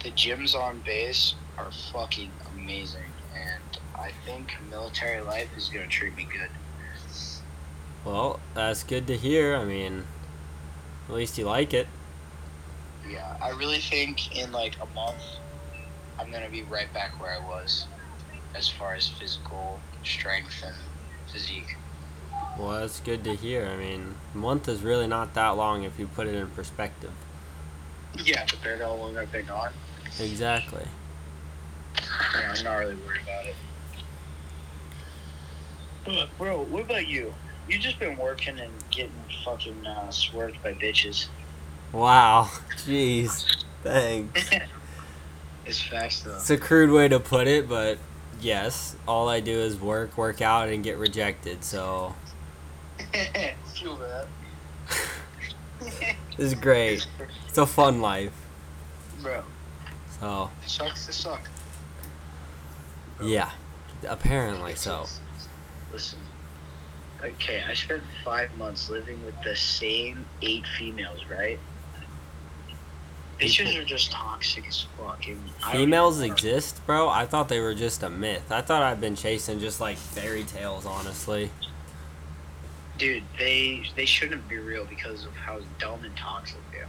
the 0.03 0.11
gyms 0.11 0.53
on 0.55 0.79
base 0.85 1.35
are 1.57 1.71
fucking 1.91 2.29
amazing, 2.53 3.11
and 3.35 3.79
I 4.03 4.11
think 4.25 4.53
military 4.69 5.21
life 5.21 5.47
is 5.55 5.69
gonna 5.69 5.87
treat 5.87 6.13
me 6.17 6.25
good. 6.25 6.49
Well, 8.03 8.41
that's 8.53 8.83
good 8.83 9.07
to 9.07 9.15
hear. 9.15 9.55
I 9.55 9.63
mean, 9.63 10.05
at 11.07 11.15
least 11.15 11.37
you 11.37 11.45
like 11.45 11.73
it. 11.73 11.87
Yeah, 13.09 13.37
I 13.41 13.51
really 13.51 13.79
think 13.79 14.35
in 14.35 14.51
like 14.51 14.75
a 14.81 14.85
month, 14.93 15.23
I'm 16.19 16.29
gonna 16.31 16.49
be 16.49 16.63
right 16.63 16.93
back 16.93 17.11
where 17.21 17.31
I 17.31 17.47
was, 17.47 17.85
as 18.55 18.67
far 18.67 18.93
as 18.93 19.07
physical 19.07 19.79
strength 20.03 20.61
and 20.65 20.75
physique. 21.31 21.77
Well, 22.57 22.81
that's 22.81 22.99
good 22.99 23.23
to 23.23 23.35
hear. 23.35 23.65
I 23.67 23.77
mean, 23.77 24.15
a 24.33 24.37
month 24.37 24.67
is 24.67 24.81
really 24.81 25.07
not 25.07 25.33
that 25.35 25.51
long 25.51 25.83
if 25.83 25.97
you 25.97 26.07
put 26.07 26.27
it 26.27 26.35
in 26.35 26.49
perspective. 26.49 27.13
Yeah, 28.21 28.43
compared 28.45 28.79
to 28.79 28.85
how 28.85 28.95
long 28.95 29.17
I've 29.17 29.31
been 29.31 29.45
gone, 29.45 29.71
Exactly. 30.19 30.85
yeah, 31.95 32.53
I'm 32.55 32.63
not 32.65 32.75
really 32.75 32.95
worried 32.95 33.21
about 33.23 33.45
it. 33.45 33.55
But, 36.05 36.29
bro, 36.37 36.63
what 36.63 36.83
about 36.83 37.07
you? 37.07 37.33
You 37.67 37.79
just 37.79 37.97
been 37.99 38.17
working 38.17 38.59
and 38.59 38.71
getting 38.91 39.11
fucking 39.45 39.85
uh, 39.85 40.09
swerved 40.11 40.61
by 40.61 40.73
bitches. 40.73 41.27
Wow. 41.91 42.49
Jeez. 42.85 43.63
Thanks. 43.83 44.49
it's 45.65 45.81
facts 45.81 46.21
though. 46.21 46.35
It's 46.35 46.49
a 46.49 46.57
crude 46.57 46.91
way 46.91 47.07
to 47.07 47.19
put 47.19 47.47
it, 47.47 47.69
but 47.69 47.99
yes, 48.41 48.95
all 49.07 49.29
I 49.29 49.39
do 49.39 49.51
is 49.51 49.79
work, 49.79 50.17
work 50.17 50.41
out, 50.41 50.69
and 50.69 50.83
get 50.83 50.97
rejected. 50.97 51.63
So 51.63 52.15
Feel 53.73 53.97
that. 53.97 54.27
it's 56.37 56.53
great. 56.53 57.05
It's 57.47 57.57
a 57.57 57.65
fun 57.65 58.01
life. 58.01 58.33
Bro, 59.21 59.43
So 60.19 60.49
It 60.63 60.69
sucks 60.69 61.05
to 61.05 61.13
suck. 61.13 61.49
yeah, 63.21 63.51
apparently 64.07 64.75
so. 64.75 65.05
Listen. 65.93 66.19
Okay, 67.23 67.63
I 67.65 67.73
spent 67.73 68.03
five 68.25 68.55
months 68.57 68.89
living 68.89 69.23
with 69.25 69.35
the 69.43 69.55
same 69.55 70.25
eight 70.41 70.65
females, 70.77 71.21
right? 71.29 71.59
Bitches 73.39 73.79
are 73.79 73.85
just 73.85 74.11
toxic 74.11 74.67
as 74.67 74.85
fuck. 74.97 75.25
and 75.27 75.39
I 75.63 75.73
don't 75.73 75.81
Females 75.83 76.19
even 76.19 76.31
exist, 76.31 76.85
bro. 76.85 77.09
I 77.09 77.25
thought 77.25 77.49
they 77.49 77.59
were 77.59 77.75
just 77.75 78.03
a 78.03 78.09
myth. 78.09 78.51
I 78.51 78.61
thought 78.61 78.83
I'd 78.83 78.99
been 78.99 79.15
chasing 79.15 79.59
just 79.59 79.79
like 79.79 79.97
fairy 79.97 80.43
tales, 80.43 80.85
honestly. 80.85 81.51
Dude, 82.97 83.23
they 83.39 83.83
they 83.95 84.05
shouldn't 84.05 84.47
be 84.47 84.57
real 84.57 84.85
because 84.85 85.25
of 85.25 85.35
how 85.35 85.59
dumb 85.79 86.03
and 86.03 86.15
toxic 86.15 86.59
they 86.71 86.79
are. 86.79 86.87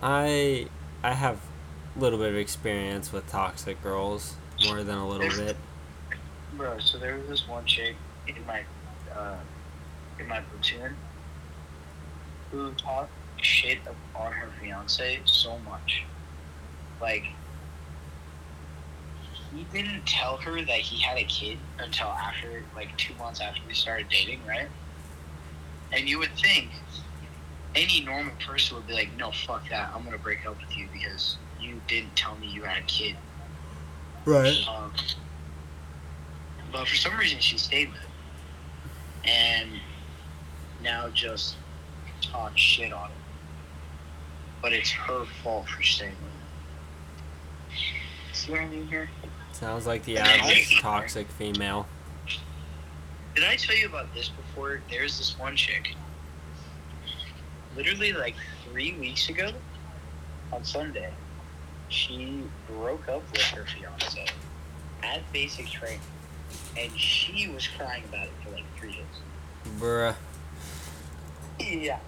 I 0.00 0.68
I 1.02 1.14
have 1.14 1.38
a 1.96 2.00
little 2.00 2.18
bit 2.18 2.30
of 2.30 2.36
experience 2.36 3.12
with 3.12 3.28
toxic 3.30 3.82
girls, 3.82 4.34
more 4.64 4.82
than 4.82 4.98
a 4.98 5.08
little 5.08 5.28
bit. 5.44 5.56
Bro, 6.58 6.80
so 6.80 6.98
there 6.98 7.16
was 7.16 7.28
this 7.28 7.46
one 7.46 7.64
chick 7.66 7.94
in 8.26 8.34
my 8.44 8.64
uh, 9.16 9.36
in 10.18 10.26
my 10.26 10.40
platoon 10.40 10.96
who 12.50 12.72
talked 12.72 13.12
shit 13.40 13.78
on 14.16 14.32
her 14.32 14.48
fiance 14.60 15.20
so 15.24 15.56
much. 15.60 16.02
Like 17.00 17.26
he 19.54 19.64
didn't 19.72 20.04
tell 20.04 20.38
her 20.38 20.56
that 20.56 20.80
he 20.80 21.00
had 21.00 21.16
a 21.16 21.22
kid 21.24 21.58
until 21.78 22.08
after 22.08 22.64
like 22.74 22.96
two 22.96 23.14
months 23.14 23.40
after 23.40 23.60
they 23.68 23.74
started 23.74 24.08
dating, 24.08 24.44
right? 24.44 24.68
And 25.92 26.08
you 26.08 26.18
would 26.18 26.36
think 26.36 26.70
any 27.76 28.00
normal 28.00 28.34
person 28.44 28.76
would 28.76 28.88
be 28.88 28.94
like, 28.94 29.16
No, 29.16 29.30
fuck 29.30 29.68
that, 29.68 29.92
I'm 29.94 30.02
gonna 30.02 30.18
break 30.18 30.44
up 30.44 30.56
with 30.60 30.76
you 30.76 30.88
because 30.92 31.36
you 31.60 31.80
didn't 31.86 32.16
tell 32.16 32.34
me 32.36 32.48
you 32.48 32.64
had 32.64 32.82
a 32.82 32.86
kid. 32.86 33.16
Right. 34.24 34.58
Um, 34.68 34.92
but 36.72 36.86
for 36.86 36.96
some 36.96 37.16
reason, 37.16 37.38
she 37.40 37.58
stayed 37.58 37.90
with 37.92 38.00
him, 38.00 38.10
and 39.24 39.70
now 40.82 41.08
just 41.08 41.56
talk 42.20 42.56
shit 42.56 42.92
on 42.92 43.10
him. 43.10 43.16
But 44.60 44.72
it's 44.72 44.90
her 44.90 45.24
fault 45.42 45.68
for 45.68 45.82
staying 45.82 46.12
with 46.12 46.20
him. 46.20 47.78
See 48.32 48.52
what 48.52 48.60
I 48.60 48.66
mean 48.66 48.86
here? 48.88 49.08
Sounds 49.52 49.86
like 49.86 50.04
the 50.04 50.18
average 50.18 50.80
toxic 50.80 51.28
female. 51.32 51.86
Did 53.34 53.44
I 53.44 53.56
tell 53.56 53.76
you 53.76 53.86
about 53.86 54.12
this 54.14 54.28
before? 54.28 54.80
There's 54.90 55.18
this 55.18 55.38
one 55.38 55.56
chick. 55.56 55.94
Literally, 57.76 58.12
like 58.12 58.34
three 58.64 58.94
weeks 58.94 59.28
ago, 59.28 59.52
on 60.52 60.64
Sunday, 60.64 61.12
she 61.88 62.42
broke 62.66 63.08
up 63.08 63.22
with 63.32 63.42
her 63.42 63.64
fiance 63.64 64.26
at 65.02 65.32
basic 65.32 65.66
training, 65.68 66.00
and 66.78 66.98
she 66.98 67.48
was 67.48 67.66
crying 67.66 68.04
about 68.08 68.26
it 68.26 68.32
for 68.44 68.50
like 68.50 68.64
three 68.78 68.92
days. 68.92 69.04
Bruh. 69.78 70.14
Yeah, 71.58 71.98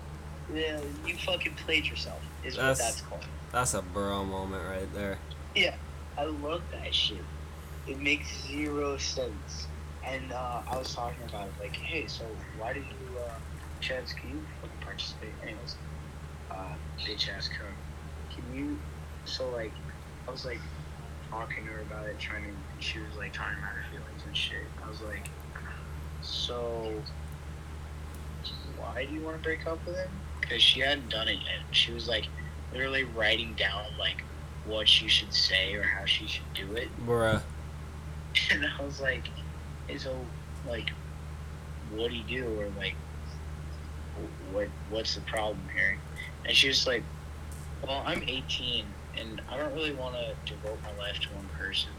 yeah, 0.55 0.81
you 1.05 1.17
fucking 1.17 1.55
played 1.55 1.87
yourself. 1.87 2.21
Is 2.45 2.57
That's- 2.57 2.79
what 2.79 2.87
that's 2.87 3.01
called. 3.03 3.27
That's 3.53 3.75
a 3.75 3.83
bro 3.83 4.25
moment 4.25 4.65
right 4.69 4.93
there. 4.95 5.19
Yeah, 5.57 5.75
I 6.17 6.25
love 6.25 6.63
that 6.71 6.95
shit. 6.95 7.19
It 7.89 7.99
makes 7.99 8.29
zero 8.47 8.97
sense. 8.97 9.67
And 10.05 10.33
uh, 10.33 10.63
I 10.71 10.79
was 10.79 10.95
talking 10.95 11.23
about 11.29 11.49
it, 11.49 11.53
like, 11.61 11.77
hey, 11.77 12.07
so 12.07 12.25
why 12.59 12.73
did 12.73 12.85
you, 12.85 13.19
uh, 13.19 13.33
Chance, 13.81 14.13
can 14.13 14.31
you 14.31 14.43
fucking 14.61 14.77
participate? 14.81 15.31
Anyways, 15.43 15.77
uh, 16.51 16.75
bitch 16.99 17.29
ass. 17.29 17.49
Can 17.49 18.57
you, 18.57 18.79
so 19.25 19.51
like, 19.51 19.73
I 20.29 20.31
was 20.31 20.45
like 20.47 20.61
talking 21.31 21.65
to 21.65 21.73
her 21.73 21.81
about 21.81 22.07
it, 22.07 22.19
trying 22.19 22.45
to, 22.45 22.51
she 22.85 22.99
was 22.99 23.17
like 23.17 23.33
talking 23.33 23.59
about 23.59 23.71
her 23.71 23.85
feelings 23.91 24.23
and 24.27 24.37
shit. 24.37 24.65
I 24.85 24.89
was 24.89 25.01
like, 25.03 25.29
so 26.23 26.93
why 28.77 29.05
do 29.05 29.15
you 29.15 29.21
want 29.21 29.37
to 29.37 29.43
break 29.43 29.67
up 29.67 29.85
with 29.87 29.97
him? 29.97 30.11
Because 30.41 30.63
she 30.63 30.81
hadn't 30.81 31.09
done 31.09 31.29
it 31.29 31.39
yet. 31.45 31.61
She 31.71 31.93
was 31.93 32.09
like 32.09 32.27
literally 32.73 33.05
writing 33.05 33.55
down 33.55 33.85
like 33.99 34.23
what 34.67 34.89
she 34.89 35.09
should 35.09 35.33
say 35.33 35.75
or 35.75 35.83
how 35.83 36.05
she 36.05 36.27
should 36.27 36.53
do 36.55 36.73
it. 36.75 36.89
Bruh. 37.07 37.43
And 38.53 38.65
I 38.65 38.85
was 38.85 39.01
like, 39.01 39.25
hey, 39.89 39.99
so, 39.99 40.17
like, 40.69 40.91
what 41.91 42.11
do 42.11 42.17
you 42.17 42.23
do? 42.23 42.61
Or, 42.61 42.69
like, 42.79 42.95
what 44.53 44.69
what's 44.89 45.17
the 45.17 45.21
problem 45.23 45.61
here? 45.75 45.99
And 46.47 46.57
she 46.57 46.69
was 46.69 46.87
like, 46.87 47.03
well, 47.85 48.05
I'm 48.07 48.23
18, 48.23 48.85
and 49.19 49.41
I 49.51 49.57
don't 49.57 49.75
really 49.75 49.93
want 49.93 50.15
to 50.15 50.35
devote 50.45 50.79
my 50.83 50.97
life 51.03 51.19
to 51.21 51.29
one 51.31 51.49
person. 51.59 51.91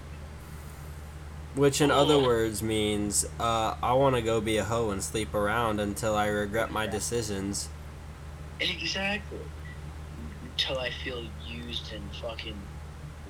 Which, 1.56 1.82
in 1.82 1.92
other 1.92 2.18
words, 2.18 2.64
means 2.64 3.26
uh, 3.40 3.76
I 3.84 3.94
want 3.94 4.16
to 4.16 4.22
go 4.22 4.40
be 4.40 4.58
a 4.58 4.64
hoe 4.64 4.90
and 4.92 5.04
sleep 5.04 5.34
around 5.34 5.80
until 5.82 6.16
I 6.16 6.28
regret 6.28 6.72
my 6.72 6.88
decisions. 6.88 7.68
Exactly. 8.60 9.40
Until 10.52 10.80
I 10.80 10.92
feel 11.04 11.26
used 11.46 11.92
and 11.92 12.04
fucking 12.22 12.56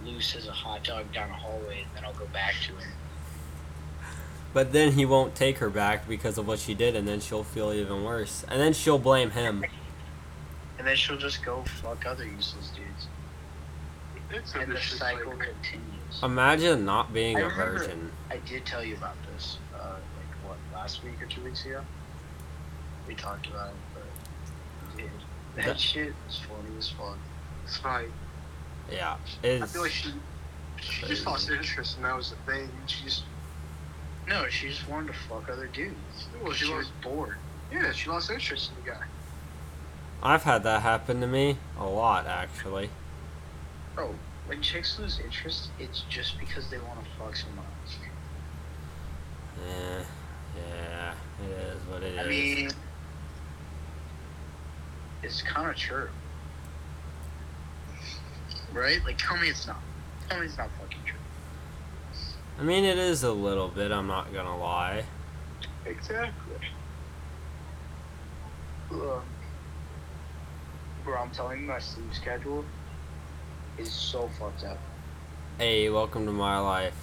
loose 0.05 0.35
as 0.35 0.47
a 0.47 0.51
hot 0.51 0.83
dog 0.83 1.11
down 1.11 1.29
a 1.29 1.33
hallway, 1.33 1.81
and 1.81 1.89
then 1.95 2.05
I'll 2.05 2.13
go 2.13 2.27
back 2.27 2.55
to 2.67 2.73
him. 2.73 2.91
But 4.53 4.73
then 4.73 4.91
he 4.93 5.05
won't 5.05 5.33
take 5.33 5.59
her 5.59 5.69
back 5.69 6.07
because 6.07 6.37
of 6.37 6.47
what 6.47 6.59
she 6.59 6.73
did, 6.73 6.95
and 6.95 7.07
then 7.07 7.21
she'll 7.21 7.43
feel 7.43 7.71
even 7.71 8.03
worse. 8.03 8.43
And 8.47 8.59
then 8.59 8.73
she'll 8.73 8.99
blame 8.99 9.31
him. 9.31 9.63
And 10.77 10.87
then 10.87 10.95
she'll 10.95 11.17
just 11.17 11.43
go 11.43 11.63
fuck 11.81 12.05
other 12.05 12.25
useless 12.25 12.69
dudes. 12.69 13.07
It's 14.33 14.55
a 14.55 14.59
And 14.59 14.71
the 14.71 14.79
cycle 14.79 14.97
cycle. 15.19 15.31
continues. 15.37 16.23
Imagine 16.23 16.85
not 16.85 17.13
being 17.13 17.37
I 17.37 17.41
a 17.41 17.47
remember- 17.47 17.79
virgin. 17.79 18.11
I 18.29 18.37
did 18.37 18.65
tell 18.65 18.83
you 18.83 18.95
about 18.95 19.15
this, 19.33 19.57
uh, 19.75 19.77
like 20.17 20.47
what 20.47 20.57
last 20.73 21.03
week 21.03 21.21
or 21.21 21.25
two 21.25 21.41
weeks 21.43 21.65
ago. 21.65 21.83
We 23.07 23.15
talked 23.15 23.47
about 23.47 23.69
it, 23.69 23.75
but 23.93 24.97
dude, 24.97 25.09
that 25.55 25.65
That- 25.65 25.79
shit 25.79 26.13
is 26.29 26.37
funny 26.39 26.77
as 26.77 26.89
fuck. 26.89 27.17
It's 27.65 27.77
fine. 27.77 28.11
Yeah. 28.91 29.17
I 29.43 29.65
feel 29.65 29.81
like 29.83 29.91
she 29.91 30.13
she 30.81 31.05
just 31.05 31.25
lost 31.27 31.49
interest, 31.49 31.97
and 31.97 32.05
that 32.05 32.15
was 32.15 32.31
the 32.31 32.35
thing. 32.51 32.69
She 32.87 33.03
just 33.03 33.23
No, 34.27 34.47
she 34.49 34.69
just 34.69 34.87
wanted 34.87 35.07
to 35.13 35.19
fuck 35.27 35.49
other 35.49 35.67
dudes. 35.67 36.27
well, 36.41 36.53
she 36.53 36.65
she 36.65 36.73
was 36.73 36.87
bored. 37.03 37.37
yeah, 37.71 37.91
she 37.91 38.09
lost 38.09 38.29
interest 38.31 38.71
in 38.71 38.83
the 38.83 38.91
guy. 38.91 39.03
I've 40.23 40.43
had 40.43 40.63
that 40.63 40.81
happen 40.83 41.19
to 41.21 41.27
me 41.27 41.57
a 41.77 41.85
lot, 41.85 42.27
actually. 42.27 42.89
Bro, 43.95 44.15
when 44.47 44.61
chicks 44.61 44.99
lose 44.99 45.19
interest, 45.19 45.69
it's 45.79 46.03
just 46.09 46.39
because 46.39 46.69
they 46.69 46.77
want 46.79 47.03
to 47.03 47.09
fuck 47.17 47.35
someone 47.35 47.65
else. 47.83 47.97
Yeah. 49.65 50.03
Yeah. 50.57 51.13
It 51.45 51.51
is 51.51 51.87
what 51.87 52.03
it 52.03 52.13
is. 52.13 52.19
I 52.19 52.29
mean, 52.29 52.71
it's 55.23 55.41
kind 55.41 55.69
of 55.69 55.75
true. 55.75 56.09
Right? 58.73 59.03
Like, 59.03 59.17
tell 59.17 59.37
me 59.37 59.49
it's 59.49 59.67
not. 59.67 59.81
Tell 60.29 60.39
me 60.39 60.45
it's 60.45 60.57
not 60.57 60.69
fucking 60.79 61.01
true. 61.05 61.19
I 62.59 62.63
mean, 62.63 62.83
it 62.83 62.97
is 62.97 63.23
a 63.23 63.31
little 63.31 63.67
bit. 63.67 63.91
I'm 63.91 64.07
not 64.07 64.33
gonna 64.33 64.57
lie. 64.57 65.03
Exactly. 65.85 66.55
Ugh. 68.91 69.21
Bro, 71.03 71.17
I'm 71.17 71.31
telling 71.31 71.61
you, 71.61 71.67
my 71.67 71.79
sleep 71.79 72.13
schedule 72.13 72.63
is 73.81 73.91
so 73.91 74.29
fucked 74.39 74.63
up. 74.63 74.77
Hey, 75.57 75.89
welcome 75.89 76.25
to 76.25 76.31
my 76.31 76.59
life. 76.59 76.93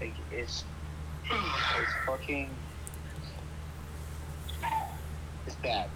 Like, 0.00 0.12
it's, 0.30 0.64
it's 1.24 1.92
fucking, 2.04 2.50
it's 5.46 5.56
bad. 5.56 5.88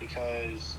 Because 0.00 0.76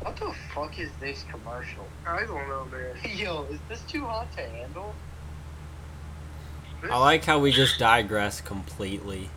What 0.00 0.16
the 0.16 0.32
fuck 0.54 0.78
is 0.78 0.90
this 1.00 1.24
commercial? 1.30 1.86
I 2.06 2.20
don't 2.20 2.48
know, 2.48 2.66
man. 2.72 2.96
Yo, 3.16 3.44
is 3.50 3.60
this 3.68 3.82
too 3.82 4.04
hot 4.04 4.32
to 4.36 4.42
handle? 4.42 4.94
I 6.90 6.98
like 6.98 7.24
how 7.24 7.38
we 7.40 7.52
just 7.52 7.78
digress 7.78 8.40
completely. 8.40 9.28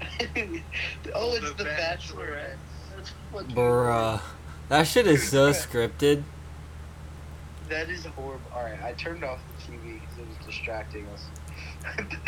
oh, 0.02 1.34
it's 1.34 1.40
The 1.52 1.54
the, 1.56 1.64
Bachelorette. 1.64 1.76
Bachelorette. 1.78 2.56
That's 2.96 3.12
fucking 3.32 3.54
Bruh. 3.56 4.20
That 4.68 4.84
shit 4.86 5.06
is 5.06 5.28
so 5.28 5.50
scripted. 5.52 6.22
That 7.68 7.88
is 7.88 8.04
horrible. 8.06 8.40
Alright, 8.54 8.82
I 8.82 8.92
turned 8.92 9.24
off 9.24 9.38
the 9.66 9.72
TV 9.72 10.00
because 10.00 10.18
it 10.18 10.26
was 10.28 10.46
distracting 10.46 11.06
us. 11.08 11.24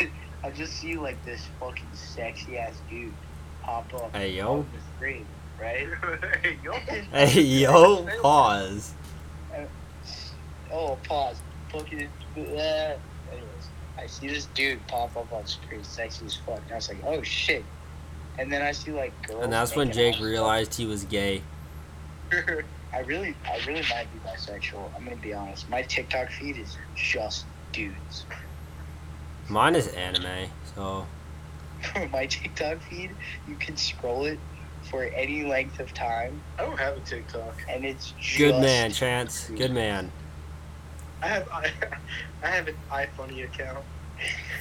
I 0.43 0.49
just 0.51 0.73
see 0.73 0.95
like 0.95 1.23
this 1.25 1.41
fucking 1.59 1.87
sexy 1.93 2.57
ass 2.57 2.73
dude 2.89 3.13
pop 3.61 3.93
up 3.93 4.15
Hey, 4.15 4.31
yo. 4.37 4.59
on 4.59 4.69
the 4.73 4.95
screen, 4.97 5.25
right? 5.59 5.87
hey, 6.43 6.57
yo. 6.63 6.71
Hey, 7.11 7.41
yo, 7.41 8.07
pause. 8.21 8.93
Oh, 10.71 10.97
pause. 11.03 11.41
Fucking. 11.71 12.07
Uh, 12.37 12.39
anyways, 12.39 12.97
I 13.97 14.07
see 14.07 14.27
this 14.27 14.45
dude 14.53 14.85
pop 14.87 15.15
up 15.17 15.31
on 15.33 15.45
screen, 15.45 15.83
sexy 15.83 16.25
as 16.25 16.35
fuck. 16.35 16.61
And 16.63 16.71
I 16.71 16.75
was 16.75 16.87
like, 16.89 17.03
oh 17.05 17.21
shit. 17.21 17.65
And 18.37 18.51
then 18.51 18.61
I 18.61 18.71
see 18.71 18.91
like 18.91 19.11
girls. 19.27 19.43
And 19.43 19.51
that's 19.51 19.75
when 19.75 19.91
Jake 19.91 20.19
realized 20.19 20.73
he 20.75 20.85
was 20.85 21.03
gay. 21.03 21.41
I 22.93 22.99
really, 22.99 23.35
I 23.45 23.59
really 23.67 23.83
might 23.89 24.07
be 24.13 24.19
bisexual. 24.27 24.89
I'm 24.95 25.03
gonna 25.03 25.15
be 25.17 25.33
honest. 25.33 25.69
My 25.69 25.83
TikTok 25.83 26.29
feed 26.31 26.57
is 26.57 26.77
just 26.95 27.45
dudes. 27.71 28.25
Mine 29.47 29.75
is 29.75 29.87
anime, 29.89 30.49
so 30.75 31.05
My 32.11 32.25
TikTok 32.25 32.81
feed, 32.81 33.11
you 33.47 33.55
can 33.55 33.77
scroll 33.77 34.25
it 34.25 34.39
for 34.83 35.03
any 35.03 35.45
length 35.45 35.79
of 35.79 35.93
time, 35.93 36.41
I 36.57 36.63
don't 36.63 36.79
have 36.79 36.97
a 36.97 36.99
TikTok. 37.01 37.61
and 37.69 37.85
it's 37.85 38.11
just 38.19 38.37
good 38.37 38.61
man, 38.61 38.91
Chance. 38.91 39.49
Good 39.49 39.73
man. 39.73 40.11
I 41.21 41.27
have 41.27 41.49
I, 41.49 41.71
I 42.43 42.47
have 42.47 42.67
an 42.67 42.75
iFunny 42.91 43.43
account. 43.43 43.83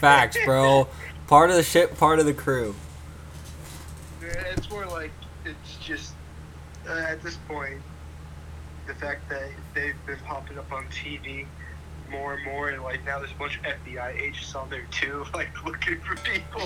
Facts, 0.00 0.36
bro. 0.44 0.88
Part 1.26 1.50
of 1.50 1.56
the 1.56 1.62
ship, 1.62 1.96
part 1.98 2.18
of 2.18 2.26
the 2.26 2.34
crew. 2.34 2.74
It's 4.20 4.68
more 4.70 4.86
like 4.86 5.12
it's 5.44 5.76
just 5.76 6.14
uh, 6.88 7.06
at 7.08 7.22
this 7.22 7.36
point 7.48 7.80
the 8.86 8.94
fact 8.94 9.28
that 9.28 9.50
they've 9.74 9.94
been 10.06 10.18
popping 10.24 10.58
up 10.58 10.72
on 10.72 10.86
TV 10.86 11.46
more 12.10 12.34
and 12.34 12.44
more, 12.44 12.70
and 12.70 12.82
like 12.82 13.04
now 13.04 13.18
there's 13.18 13.30
a 13.30 13.34
bunch 13.34 13.58
of 13.58 13.62
FBI 13.62 14.18
agents 14.20 14.54
on 14.54 14.68
there 14.70 14.86
too, 14.90 15.24
like 15.34 15.50
looking 15.64 16.00
for 16.00 16.16
people. 16.16 16.62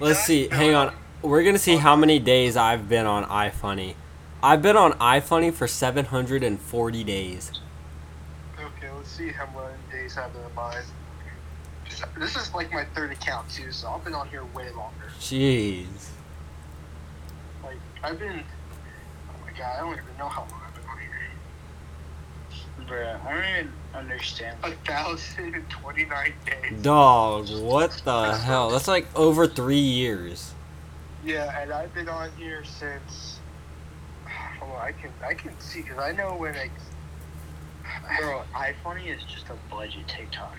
Let's 0.00 0.20
see. 0.20 0.48
Hang 0.48 0.74
on. 0.74 0.94
We're 1.22 1.44
gonna 1.44 1.58
see 1.58 1.76
how 1.76 1.96
many 1.96 2.18
days 2.18 2.56
I've 2.56 2.88
been 2.88 3.06
on 3.06 3.24
iFunny. 3.24 3.94
I've 4.42 4.62
been 4.62 4.76
on 4.76 4.92
iFunny 4.94 5.52
for 5.52 5.66
740 5.66 7.04
days. 7.04 7.52
Okay, 8.58 8.90
let's 8.90 9.10
see 9.10 9.30
how 9.30 9.46
many 9.46 9.74
days 9.90 10.18
I've 10.18 10.32
been 10.32 10.42
on 10.42 10.54
mine. 10.54 10.84
This 12.18 12.36
is 12.36 12.52
like 12.54 12.70
my 12.70 12.84
third 12.94 13.12
account 13.12 13.48
too, 13.50 13.72
so 13.72 13.88
I've 13.88 14.04
been 14.04 14.14
on 14.14 14.28
here 14.28 14.44
way 14.54 14.70
longer. 14.70 15.10
Jeez. 15.18 16.10
Like 17.64 17.78
I've 18.02 18.18
been. 18.18 18.44
Oh 19.56 19.58
god, 19.58 19.76
I 19.76 19.80
don't 19.80 19.92
even 19.92 20.18
know 20.18 20.28
how 20.28 20.42
long 20.42 20.60
I've 20.66 20.74
been 20.74 20.84
on 20.88 20.98
here. 20.98 21.18
Bruh, 22.86 23.26
I 23.26 23.34
don't 23.34 23.44
even 23.58 23.72
understand. 23.94 24.58
A 24.62 24.72
thousand 24.86 25.54
and 25.54 25.68
twenty-nine 25.70 26.34
days. 26.44 26.82
Dog, 26.82 27.48
what 27.62 27.90
the 28.04 28.34
hell? 28.36 28.70
That's 28.70 28.88
like 28.88 29.06
over 29.16 29.46
three 29.46 29.76
years. 29.76 30.52
Yeah, 31.24 31.60
and 31.60 31.72
I've 31.72 31.94
been 31.94 32.08
on 32.08 32.30
here 32.36 32.64
since. 32.64 33.40
Hold 34.60 34.72
on, 34.72 34.78
I 34.78 34.92
can 34.92 35.10
I 35.24 35.34
can 35.34 35.58
see 35.60 35.82
because 35.82 35.98
I 35.98 36.12
know 36.12 36.36
when 36.36 36.54
I. 36.54 36.70
Bro, 38.20 38.42
iFunny 38.54 39.16
is 39.16 39.22
just 39.24 39.46
a 39.48 39.56
budget 39.70 40.06
TikTok. 40.08 40.56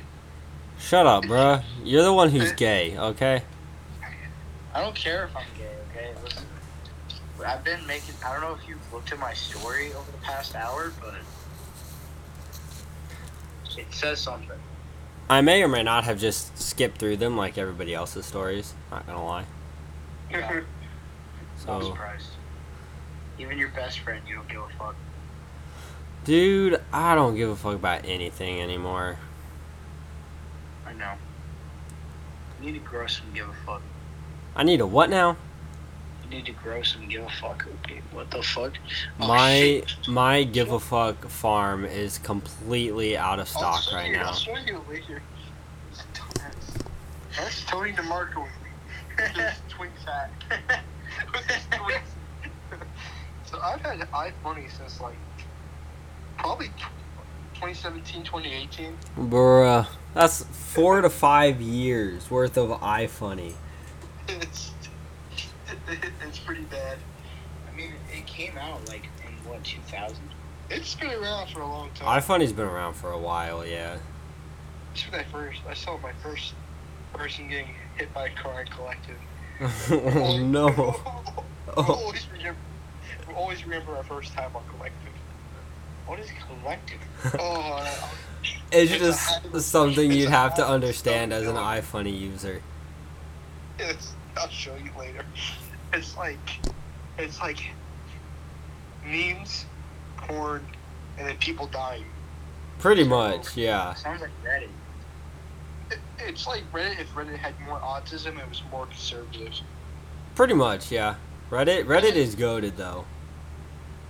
Shut 0.80 1.06
up, 1.06 1.24
bruh. 1.26 1.64
You're 1.84 2.04
the 2.04 2.14
one 2.14 2.30
who's 2.30 2.52
gay, 2.54 2.98
okay? 2.98 3.44
I 4.74 4.82
don't 4.82 4.96
care 4.96 5.26
if 5.26 5.36
I'm 5.36 5.46
gay, 5.58 5.66
okay? 5.66 5.66
Listen, 5.66 5.77
I've 7.48 7.64
been 7.64 7.86
making. 7.88 8.14
I 8.26 8.34
don't 8.34 8.42
know 8.42 8.54
if 8.62 8.68
you've 8.68 8.94
looked 8.94 9.12
at 9.14 9.20
my 9.20 9.34
story 9.34 9.94
over 9.94 10.12
the 10.12 10.18
past 10.18 10.54
hour, 10.54 10.92
but 11.00 11.16
it 13.78 13.86
says 13.92 14.20
something. 14.20 14.50
I 15.30 15.40
may 15.42 15.64
or 15.64 15.68
may 15.68 15.84
not 15.84 16.04
have 16.04 16.20
just 16.20 16.58
skipped 16.58 16.98
through 16.98 17.18
them 17.18 17.38
like 17.38 17.58
everybody 17.58 17.94
else's 17.94 18.26
stories. 18.26 18.74
Not 18.92 19.08
gonna 19.08 19.26
lie. 19.26 19.46
Yeah. 20.30 20.62
Not 21.66 21.82
So, 21.82 21.90
surprised. 21.90 22.30
Even 23.40 23.58
your 23.58 23.70
best 23.70 24.00
friend, 24.00 24.22
you 24.28 24.36
don't 24.36 24.48
give 24.50 24.62
a 24.62 24.70
fuck. 24.78 24.96
dude, 26.26 26.82
I 26.92 27.16
don't 27.16 27.36
give 27.36 27.50
a 27.50 27.56
fuck 27.56 27.76
about 27.76 28.04
anything 28.04 28.60
anymore. 28.62 29.18
I 30.86 30.94
know. 30.94 31.14
You 32.62 32.72
need 32.72 32.80
to 32.80 32.86
grow 32.86 33.08
some 33.08 33.28
give 33.34 33.48
a 33.48 33.54
fuck. 33.66 33.82
I 34.56 34.64
need 34.64 34.82
a 34.82 34.86
what 34.88 35.10
now? 35.10 35.38
Need 36.30 36.46
to 36.48 36.52
grow 36.52 36.82
some 36.84 37.08
give 37.08 37.24
a 37.24 37.30
fuck. 37.30 37.66
What 38.12 38.30
the 38.32 38.44
fuck? 38.44 38.74
Oh, 39.20 39.28
my 39.28 39.84
shit. 39.86 40.08
my 40.08 40.44
give 40.44 40.72
a 40.72 40.80
fuck 40.80 41.28
farm 41.30 41.86
is 41.86 42.18
completely 42.18 43.16
out 43.18 43.40
of 43.40 43.48
stock 43.48 43.82
right 43.94 44.10
you- 44.10 44.18
now. 44.18 44.28
I'll 44.28 44.34
show 44.34 44.56
you 44.58 44.84
later. 44.90 45.22
That's 47.38 47.64
Tony 47.66 47.94
DeMarco 47.94 48.46
with 49.18 49.28
his 49.36 49.54
twin. 49.70 49.90
With 51.86 52.02
so 53.46 53.60
I've 53.60 53.82
had 53.82 54.00
iFunny 54.00 54.70
since 54.78 55.00
like 55.02 55.16
probably 56.38 56.68
2017, 57.56 58.24
2018. 58.24 58.98
Bruh, 59.18 59.88
that's 60.14 60.44
four 60.44 61.02
to 61.02 61.10
five 61.10 61.60
years 61.62 62.30
worth 62.30 62.58
of 62.58 62.70
iFunny. 62.82 63.54
It's 65.90 66.08
it's 66.26 66.40
pretty 66.40 66.64
bad. 66.64 66.98
I 67.72 67.76
mean, 67.76 67.94
it 68.12 68.26
came 68.26 68.58
out 68.58 68.88
like 68.88 69.08
in 69.26 69.34
what 69.50 69.64
2000? 69.64 70.18
It's 70.70 70.96
been 70.96 71.12
around 71.12 71.50
for 71.50 71.62
a 71.62 71.68
long 71.68 71.90
time. 71.96 72.22
iFunny's 72.22 72.52
been 72.54 72.66
around 72.68 72.94
for 72.96 73.12
a 73.12 73.18
while, 73.18 73.66
yeah. 73.66 73.98
That's 74.94 75.10
when 75.12 75.20
I 75.22 75.24
first 75.26 75.62
I 75.70 75.74
saw 75.74 75.98
my 76.00 76.12
first 76.24 76.54
person 77.14 77.48
getting 77.48 77.70
hit 77.98 78.14
by 78.14 78.28
a 78.28 78.36
car 78.36 78.62
in 78.62 78.68
collective. 78.68 79.18
oh 79.92 80.38
no. 80.40 80.70
We'll 81.76 81.86
Oh. 81.86 81.94
always 82.06 82.26
remember, 82.32 82.60
we'll 83.28 83.36
always 83.36 83.64
remember 83.64 83.96
our 83.98 84.04
first 84.04 84.34
time 84.34 84.56
on 84.56 84.64
collective. 84.76 85.12
What 86.08 86.18
is 86.20 86.30
collective? 86.48 87.00
Oh, 87.40 87.74
uh, 87.84 88.08
It's 88.72 88.92
It's 88.94 89.00
just 89.04 89.30
habit- 89.30 89.62
something 89.62 90.10
it's 90.12 90.16
you'd 90.20 90.30
have 90.30 90.56
to 90.56 90.68
understand 90.68 91.34
as 91.34 91.46
an 91.46 91.54
Don't 91.56 91.64
iFunny 91.64 92.18
user. 92.20 92.62
it's, 93.78 94.14
I'll 94.40 94.50
show 94.50 94.76
you 94.76 94.92
later. 94.98 95.26
It's 95.94 96.16
like, 96.18 96.38
it's 97.18 97.40
like 97.40 97.60
memes, 99.06 99.66
porn, 100.18 100.66
and 101.18 101.28
then 101.28 101.38
people 101.38 101.68
dying. 101.68 102.06
Pretty 102.80 103.04
much, 103.04 103.58
yeah. 103.58 103.94
Sounds 103.96 104.22
like 104.22 104.32
Reddit. 104.44 104.70
It, 105.90 106.00
it's 106.20 106.46
like 106.46 106.64
Reddit 106.72 107.00
if 107.00 107.10
Reddit 107.14 107.38
had 107.38 107.60
more 107.62 107.80
autism 107.80 108.40
it 108.40 108.48
was 108.48 108.62
more 108.72 108.86
conservative. 108.86 109.54
Pretty 110.36 110.54
much, 110.54 110.92
yeah. 110.92 111.16
Reddit 111.50 111.86
Reddit 111.86 112.16
is 112.16 112.36
goaded 112.36 112.78
though. 112.78 113.06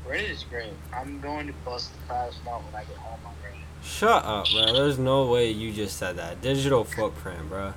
Reddit 0.07 0.29
is 0.31 0.43
great. 0.43 0.73
I'm 0.93 1.21
going 1.21 1.47
to 1.47 1.53
bust 1.63 1.93
the 1.93 1.99
fast 2.07 2.39
out 2.49 2.63
when 2.65 2.75
I 2.75 2.83
get 2.83 2.97
home 2.97 3.19
on 3.25 3.33
Reddit. 3.35 3.85
Shut 3.85 4.25
up, 4.25 4.47
bro. 4.51 4.73
There's 4.73 4.97
no 4.97 5.27
way 5.27 5.51
you 5.51 5.71
just 5.71 5.97
said 5.97 6.17
that. 6.17 6.41
Digital 6.41 6.83
footprint, 6.83 7.47
bro. 7.47 7.73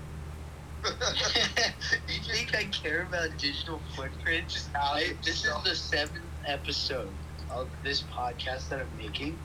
you 2.09 2.21
think 2.35 2.55
I 2.55 2.65
care 2.65 3.03
about 3.03 3.37
digital 3.39 3.81
footprint? 3.95 4.49
Just 4.49 4.75
I, 4.75 4.79
out 4.79 5.23
this 5.25 5.45
is 5.45 5.53
the 5.65 5.75
seventh 5.75 6.21
episode 6.47 7.11
of 7.51 7.69
this 7.83 8.03
podcast 8.03 8.69
that 8.69 8.81
I'm 8.81 8.97
making, 8.97 9.39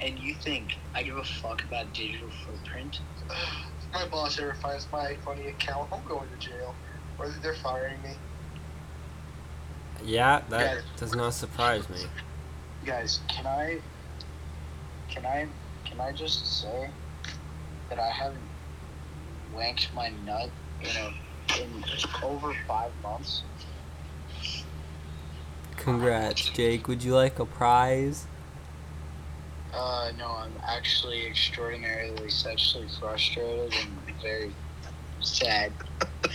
and 0.00 0.18
you 0.18 0.34
think 0.34 0.76
I 0.94 1.02
give 1.02 1.16
a 1.16 1.24
fuck 1.24 1.64
about 1.64 1.92
digital 1.92 2.28
footprint? 2.46 3.00
If 3.28 3.92
my 3.92 4.06
boss 4.08 4.38
ever 4.38 4.54
finds 4.54 4.86
my 4.92 5.16
funny 5.24 5.48
account, 5.48 5.88
I'm 5.92 6.04
going 6.06 6.28
to 6.28 6.36
jail, 6.46 6.74
or 7.18 7.28
they're 7.42 7.54
firing 7.54 8.00
me. 8.02 8.10
Yeah, 10.04 10.42
that 10.48 10.76
Yeah. 10.76 10.82
does 10.96 11.14
not 11.14 11.34
surprise 11.34 11.88
me. 11.88 12.04
Guys, 12.84 13.20
can 13.28 13.46
I, 13.46 13.80
can 15.08 15.24
I, 15.24 15.46
can 15.84 16.00
I 16.00 16.12
just 16.12 16.60
say 16.62 16.90
that 17.88 17.98
I 17.98 18.10
haven't 18.10 18.40
wanked 19.54 19.92
my 19.94 20.12
nut 20.24 20.50
in 20.80 20.96
a, 20.96 21.14
in 21.60 21.84
over 22.22 22.54
five 22.66 22.92
months? 23.02 23.42
Congrats, 25.76 26.48
Jake. 26.50 26.86
Would 26.88 27.02
you 27.02 27.14
like 27.14 27.38
a 27.38 27.44
prize? 27.44 28.26
Uh, 29.74 30.12
no, 30.18 30.28
I'm 30.28 30.52
actually 30.64 31.26
extraordinarily 31.26 32.28
sexually 32.30 32.86
frustrated 33.00 33.72
and 33.72 34.20
very 34.20 34.52
sad. 35.20 35.72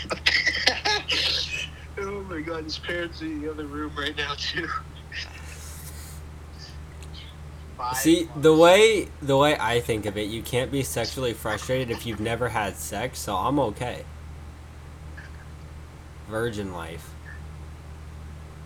oh 2.00 2.22
my 2.30 2.42
god, 2.42 2.64
his 2.64 2.80
parents 2.80 3.22
are 3.22 3.26
in 3.26 3.42
the 3.42 3.52
other 3.52 3.66
room 3.66 3.94
right 3.98 4.18
now 4.18 4.34
too. 4.36 4.68
Five 7.78 7.98
See, 7.98 8.28
the 8.36 8.56
way 8.56 9.08
the 9.22 9.38
way 9.38 9.56
I 9.60 9.80
think 9.82 10.08
of 10.08 10.18
it, 10.18 10.30
you 10.30 10.42
can't 10.42 10.72
be 10.72 10.82
sexually 10.82 11.34
frustrated 11.34 11.92
if 11.92 12.08
you've 12.08 12.20
never 12.20 12.50
had 12.50 12.76
sex, 12.76 13.20
so 13.20 13.36
I'm 13.36 13.60
okay. 13.60 14.04
Virgin 16.28 16.74
life. 16.74 17.12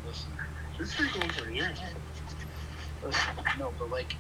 Listen, 0.07 0.31
This 0.79 0.97
is 0.97 1.11
going 1.11 1.29
for 1.29 1.49
a 1.49 1.53
listen, 3.03 3.21
no, 3.59 3.73
but 3.77 3.91
like, 3.91 4.15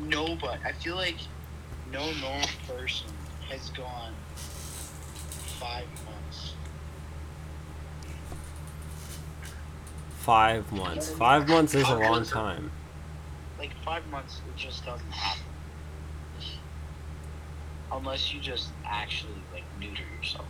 no, 0.00 0.36
but 0.36 0.58
I 0.64 0.72
feel 0.72 0.96
like 0.96 1.16
no 1.92 2.12
normal 2.14 2.48
person 2.66 3.08
has 3.48 3.70
gone 3.70 4.12
five 5.60 5.86
months. 6.04 6.54
Five 10.18 10.72
months. 10.72 11.10
Five 11.12 11.48
months 11.48 11.74
is 11.74 11.88
a 11.88 11.96
long 11.96 12.24
time. 12.24 12.72
Like 13.60 13.76
five 13.84 14.06
months, 14.06 14.40
it 14.48 14.58
just 14.58 14.86
doesn't 14.86 15.10
happen. 15.10 15.42
Unless 17.92 18.32
you 18.32 18.40
just 18.40 18.70
actually 18.86 19.34
like 19.52 19.64
neuter 19.78 20.02
yourself. 20.16 20.46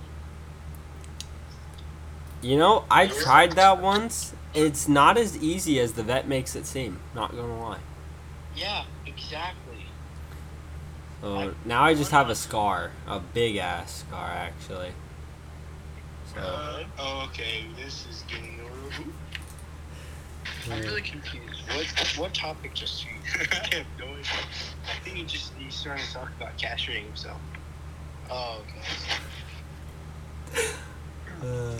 You 2.40 2.56
know, 2.56 2.84
I 2.88 3.08
tried 3.08 3.52
that 3.52 3.82
once. 3.82 4.32
It's 4.54 4.86
not 4.86 5.18
as 5.18 5.36
easy 5.36 5.80
as 5.80 5.94
the 5.94 6.04
vet 6.04 6.28
makes 6.28 6.54
it 6.54 6.66
seem. 6.66 7.00
Not 7.12 7.32
gonna 7.32 7.60
lie. 7.60 7.80
Yeah, 8.54 8.84
exactly. 9.04 9.86
So 11.20 11.54
now 11.64 11.82
I 11.82 11.94
just 11.94 12.12
have 12.12 12.30
a 12.30 12.36
scar, 12.36 12.92
a 13.08 13.18
big 13.18 13.56
ass 13.56 14.04
scar 14.06 14.30
actually. 14.30 14.92
So 16.32 16.40
Uh, 16.40 16.84
oh, 16.96 17.24
okay, 17.28 17.66
this 17.76 18.06
is 18.08 18.22
getting 18.28 18.60
a 18.60 18.84
little. 18.84 19.12
I'm 20.70 20.80
really 20.82 21.02
confused. 21.02 21.62
What 21.74 21.86
what 22.18 22.34
topic 22.34 22.74
just 22.74 23.02
changed? 23.02 23.52
I 23.52 23.76
have 23.76 23.86
no 23.98 24.06
idea. 24.06 24.24
I 24.88 25.04
think 25.04 25.16
he 25.16 25.24
just 25.24 25.52
he's 25.58 25.74
starting 25.74 26.04
to 26.04 26.12
talk 26.12 26.30
about 26.36 26.56
castrating 26.58 27.04
himself. 27.06 27.40
Oh, 28.30 28.62
okay. 30.54 30.66
Uh, 31.42 31.72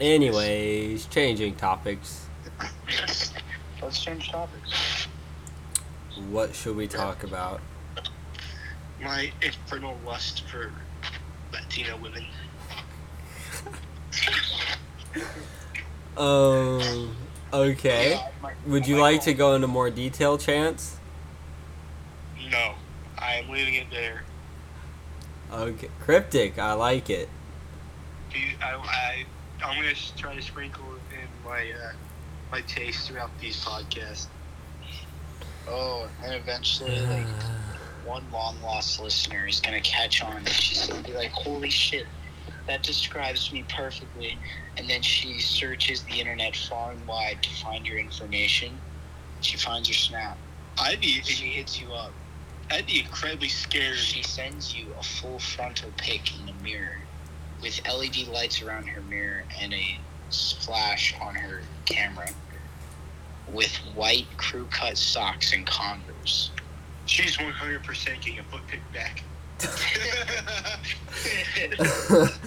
anyways, 0.00 1.06
changing 1.06 1.54
topics. 1.54 2.26
Let's 3.80 4.02
change 4.02 4.30
topics. 4.30 5.06
What 6.28 6.52
should 6.52 6.74
we 6.74 6.88
talk 6.88 7.22
about? 7.22 7.60
My 9.00 9.30
infernal 9.40 9.96
lust 10.04 10.42
for 10.48 10.72
Latino 11.52 11.96
women. 11.98 12.26
Um. 16.18 17.16
Okay. 17.52 18.20
Would 18.66 18.86
you 18.86 18.98
like 18.98 19.22
to 19.22 19.32
go 19.34 19.54
into 19.54 19.66
more 19.66 19.88
detail, 19.90 20.36
Chance? 20.36 20.96
No, 22.50 22.74
I 23.18 23.34
am 23.36 23.48
leaving 23.48 23.74
it 23.74 23.86
there. 23.90 24.24
Okay. 25.52 25.88
Cryptic. 26.00 26.58
I 26.58 26.72
like 26.74 27.08
it. 27.08 27.28
Do 28.32 28.38
you- 28.38 28.56
I, 28.62 28.74
I, 28.74 29.24
I'm 29.64 29.80
gonna 29.80 29.94
try 30.16 30.34
to 30.34 30.42
sprinkle 30.42 30.84
in 31.12 31.28
my 31.48 31.70
uh, 31.72 31.92
my 32.52 32.60
taste 32.62 33.08
throughout 33.08 33.30
these 33.40 33.64
podcasts. 33.64 34.26
Oh, 35.66 36.08
and 36.22 36.34
eventually, 36.34 36.98
like 37.00 37.26
one 38.04 38.24
long 38.32 38.60
lost 38.62 39.00
listener 39.00 39.46
is 39.46 39.60
gonna 39.60 39.80
catch 39.80 40.22
on. 40.22 40.36
and 40.36 40.48
She's 40.48 40.86
gonna 40.86 41.02
be 41.02 41.12
like, 41.14 41.30
"Holy 41.30 41.70
shit, 41.70 42.06
that 42.68 42.82
describes 42.84 43.52
me 43.52 43.64
perfectly." 43.68 44.38
And 44.76 44.88
then 44.88 45.02
she 45.02 45.40
searches 45.40 46.04
the 46.04 46.20
internet 46.20 46.54
far 46.56 46.92
and 46.92 47.06
wide 47.06 47.42
to 47.42 47.50
find 47.56 47.84
your 47.84 47.98
information. 47.98 48.80
She 49.40 49.56
finds 49.56 49.88
your 49.88 49.96
snap. 49.96 50.38
I'd 50.78 51.00
be 51.00 51.20
She 51.22 51.48
hits 51.48 51.80
you 51.80 51.92
up. 51.92 52.12
I'd 52.70 52.86
be 52.86 53.00
incredibly 53.00 53.48
scared. 53.48 53.98
She 53.98 54.22
sends 54.22 54.74
you 54.74 54.94
a 54.98 55.02
full 55.02 55.38
frontal 55.38 55.90
pic 55.96 56.32
in 56.38 56.46
the 56.46 56.52
mirror 56.62 57.00
with 57.60 57.80
LED 57.88 58.28
lights 58.28 58.62
around 58.62 58.86
her 58.88 59.00
mirror 59.02 59.44
and 59.58 59.74
a 59.74 59.98
flash 60.30 61.14
on 61.20 61.34
her 61.34 61.62
camera 61.86 62.28
with 63.48 63.74
white 63.94 64.26
crew 64.36 64.66
cut 64.70 64.98
socks 64.98 65.52
and 65.52 65.66
Converse. 65.66 66.50
She's 67.06 67.36
100% 67.38 68.04
getting 68.20 68.38
a 68.38 68.44
foot 68.44 68.66
pick 68.68 68.92
back. 68.92 69.22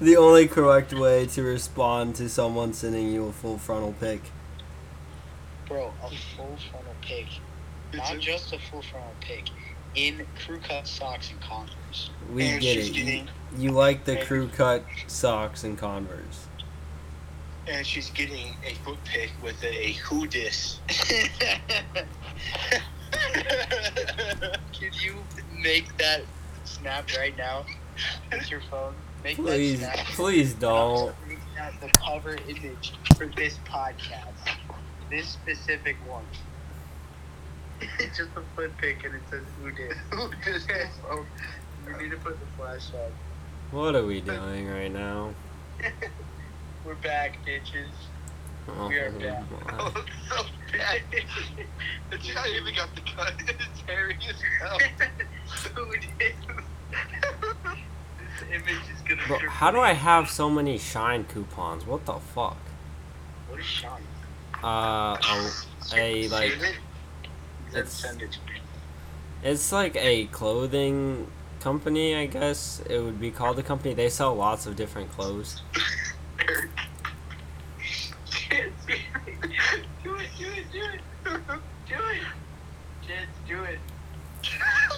the 0.00 0.16
only 0.16 0.48
correct 0.48 0.92
way 0.92 1.26
to 1.26 1.42
respond 1.42 2.14
to 2.16 2.28
someone 2.28 2.72
sending 2.72 3.12
you 3.12 3.26
a 3.26 3.32
full 3.32 3.58
frontal 3.58 3.94
pic. 4.00 4.20
Bro, 5.66 5.92
a 6.02 6.10
full 6.36 6.56
frontal 6.70 6.94
pic. 7.00 7.26
It's 7.92 8.10
Not 8.10 8.20
just 8.20 8.52
a 8.52 8.58
full 8.58 8.82
frontal 8.82 9.14
pic. 9.20 9.48
In 9.96 10.24
crew 10.46 10.60
cut 10.60 10.86
socks 10.86 11.30
and 11.32 11.40
Converse. 11.40 12.10
We 12.32 12.46
and 12.46 12.60
get 12.60 12.74
she's 12.76 12.90
it. 12.90 12.94
You, 12.94 13.04
Getting, 13.04 13.28
you 13.58 13.70
like 13.72 14.04
the 14.04 14.18
crew 14.18 14.46
cut 14.48 14.84
socks 15.08 15.64
and 15.64 15.76
Converse. 15.76 16.46
and 17.66 17.84
she's 17.84 18.08
getting 18.10 18.54
a 18.64 18.74
foot 18.84 19.02
pick 19.04 19.32
with 19.42 19.60
a 19.64 19.92
who 19.94 20.28
dis. 20.28 20.78
Can 24.72 24.90
you 25.02 25.16
make 25.60 25.96
that 25.98 26.22
snap 26.80 27.08
right 27.18 27.36
now 27.36 27.64
with 28.32 28.50
your 28.50 28.60
phone? 28.70 28.94
Make 29.22 29.36
Please, 29.36 29.80
that 29.80 29.96
snap. 29.96 30.06
please 30.08 30.54
don't. 30.54 31.14
Make 31.28 31.38
that 31.56 31.78
the 31.80 31.88
cover 31.98 32.38
image 32.48 32.94
for 33.16 33.26
this 33.26 33.58
podcast. 33.66 34.56
This 35.10 35.28
specific 35.28 35.96
one. 36.08 36.24
It's 37.98 38.16
just 38.16 38.30
a 38.36 38.42
foot 38.56 38.76
pic 38.78 39.04
and 39.04 39.14
it 39.14 39.22
says 39.30 39.42
who 39.62 39.70
did. 39.70 39.92
Who 40.10 40.30
dis? 40.44 40.66
Oh, 41.08 41.24
you 41.86 41.96
need 41.96 42.10
to 42.10 42.16
put 42.18 42.38
the 42.38 42.46
flash 42.56 42.88
on. 42.94 43.10
What 43.70 43.94
are 43.94 44.04
we 44.04 44.20
doing 44.20 44.68
right 44.68 44.92
now? 44.92 45.34
We're 46.84 46.94
back, 46.96 47.38
bitches. 47.46 47.88
Oh, 48.68 48.88
We 48.88 48.98
are 48.98 49.10
back. 49.10 49.42
Oh, 49.78 50.04
so 50.28 50.42
bad. 50.72 51.00
It's 52.12 52.34
not 52.34 52.48
even 52.48 52.74
got 52.74 52.94
the 52.94 53.00
cut. 53.16 53.32
It's 53.48 53.80
hairy 53.86 54.16
as 54.28 54.40
hell. 54.60 54.78
who 55.74 55.92
did? 55.92 56.34
this 58.18 58.48
image 58.52 58.68
is 58.94 59.00
gonna. 59.08 59.26
Bro, 59.26 59.38
how 59.48 59.70
do 59.70 59.80
I 59.80 59.92
have 59.92 60.28
so 60.30 60.48
many 60.50 60.78
SHEIN 60.78 61.24
coupons? 61.24 61.86
What 61.86 62.04
the 62.06 62.14
fuck? 62.14 62.56
What 63.48 63.60
is 63.60 63.66
SHEIN? 63.66 63.90
Uh, 64.62 65.16
a, 65.16 65.50
a 65.96 66.28
like 66.28 66.52
Save 66.52 66.62
it? 66.62 66.74
It's- 67.70 67.92
send 67.92 68.20
it 68.22 68.32
to 68.32 68.38
me. 68.40 68.60
it's 69.42 69.72
like 69.72 69.96
a 69.96 70.26
clothing 70.26 71.26
company, 71.60 72.14
I 72.16 72.26
guess 72.26 72.82
it 72.88 72.98
would 73.00 73.20
be 73.20 73.30
called 73.30 73.58
a 73.58 73.62
company. 73.62 73.94
They 73.94 74.08
sell 74.08 74.34
lots 74.34 74.66
of 74.66 74.76
different 74.76 75.10
clothes. 75.12 75.62
do 78.50 78.56
it, 78.96 79.00
do 80.02 80.14
it, 80.14 80.28
do 80.38 80.46
it, 80.46 81.00
do 81.24 81.34
it. 81.34 81.42
Do 81.88 81.94
it. 81.94 82.22
Kids, 83.06 83.30
do 83.46 83.62
it. 83.64 83.78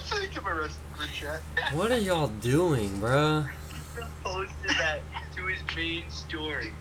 Think 0.05 0.37
of 0.37 0.45
a 0.45 0.53
rest 0.55 0.77
of 0.93 0.99
the 0.99 1.07
chat. 1.07 1.41
What 1.73 1.91
are 1.91 1.97
y'all 1.97 2.27
doing, 2.27 2.89
bruh? 2.99 3.47
He 3.95 4.01
posted 4.23 4.69
that 4.77 5.01
to 5.35 5.45
his 5.47 5.59
main 5.75 6.09
story. 6.09 6.73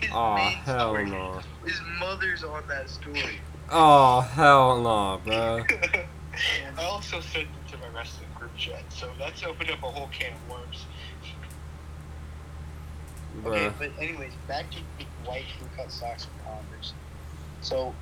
His 0.00 0.10
Aw, 0.12 0.36
main 0.36 0.52
hell 0.58 0.90
story. 0.94 1.10
no. 1.10 1.40
His 1.64 1.80
mother's 2.00 2.42
on 2.44 2.62
that 2.68 2.88
story. 2.90 3.40
Oh, 3.70 4.20
hell 4.20 4.80
no, 4.80 5.20
bruh. 5.24 6.06
I 6.78 6.84
also 6.84 7.20
sent 7.20 7.44
it 7.48 7.72
to 7.72 7.78
my 7.78 7.88
wrestling 7.88 8.28
group 8.38 8.54
chat, 8.56 8.82
so 8.88 9.10
that's 9.18 9.42
opened 9.44 9.70
up 9.70 9.82
a 9.82 9.86
whole 9.86 10.08
can 10.08 10.32
of 10.32 10.50
worms. 10.50 10.86
Okay, 13.44 13.66
Bruh. 13.66 13.78
but 13.78 13.90
anyways, 13.98 14.32
back 14.46 14.70
to 14.70 14.78
the 14.98 15.04
white 15.28 15.44
crew 15.58 15.68
cut 15.76 15.90
socks 15.90 16.26
and 16.26 16.44
Converse. 16.44 16.92
So, 17.60 17.94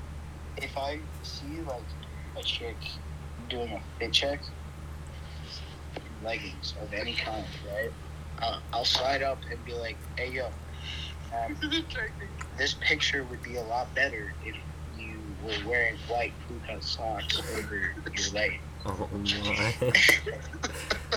if 0.56 0.76
I 0.76 0.98
see 1.22 1.60
like 1.66 1.82
a 2.38 2.42
chick 2.42 2.76
doing 3.48 3.70
a 3.72 3.80
fit 3.98 4.12
check, 4.12 4.40
leggings 6.22 6.74
of 6.82 6.92
any 6.92 7.14
kind, 7.14 7.44
right? 7.72 7.90
Uh, 8.42 8.58
I'll 8.72 8.84
slide 8.84 9.22
up 9.22 9.38
and 9.50 9.62
be 9.64 9.74
like, 9.74 9.96
"Hey, 10.16 10.30
yo, 10.30 10.46
um, 11.34 11.56
this 12.58 12.74
picture 12.80 13.24
would 13.24 13.42
be 13.42 13.56
a 13.56 13.62
lot 13.62 13.94
better 13.94 14.34
if 14.44 14.56
you 14.98 15.18
were 15.42 15.68
wearing 15.68 15.96
white 16.08 16.32
crew 16.46 16.60
cut 16.66 16.82
socks 16.82 17.40
over 17.56 17.76
your 17.76 18.30
leg." 18.34 18.60
Oh 18.86 19.08
my. 19.12 19.74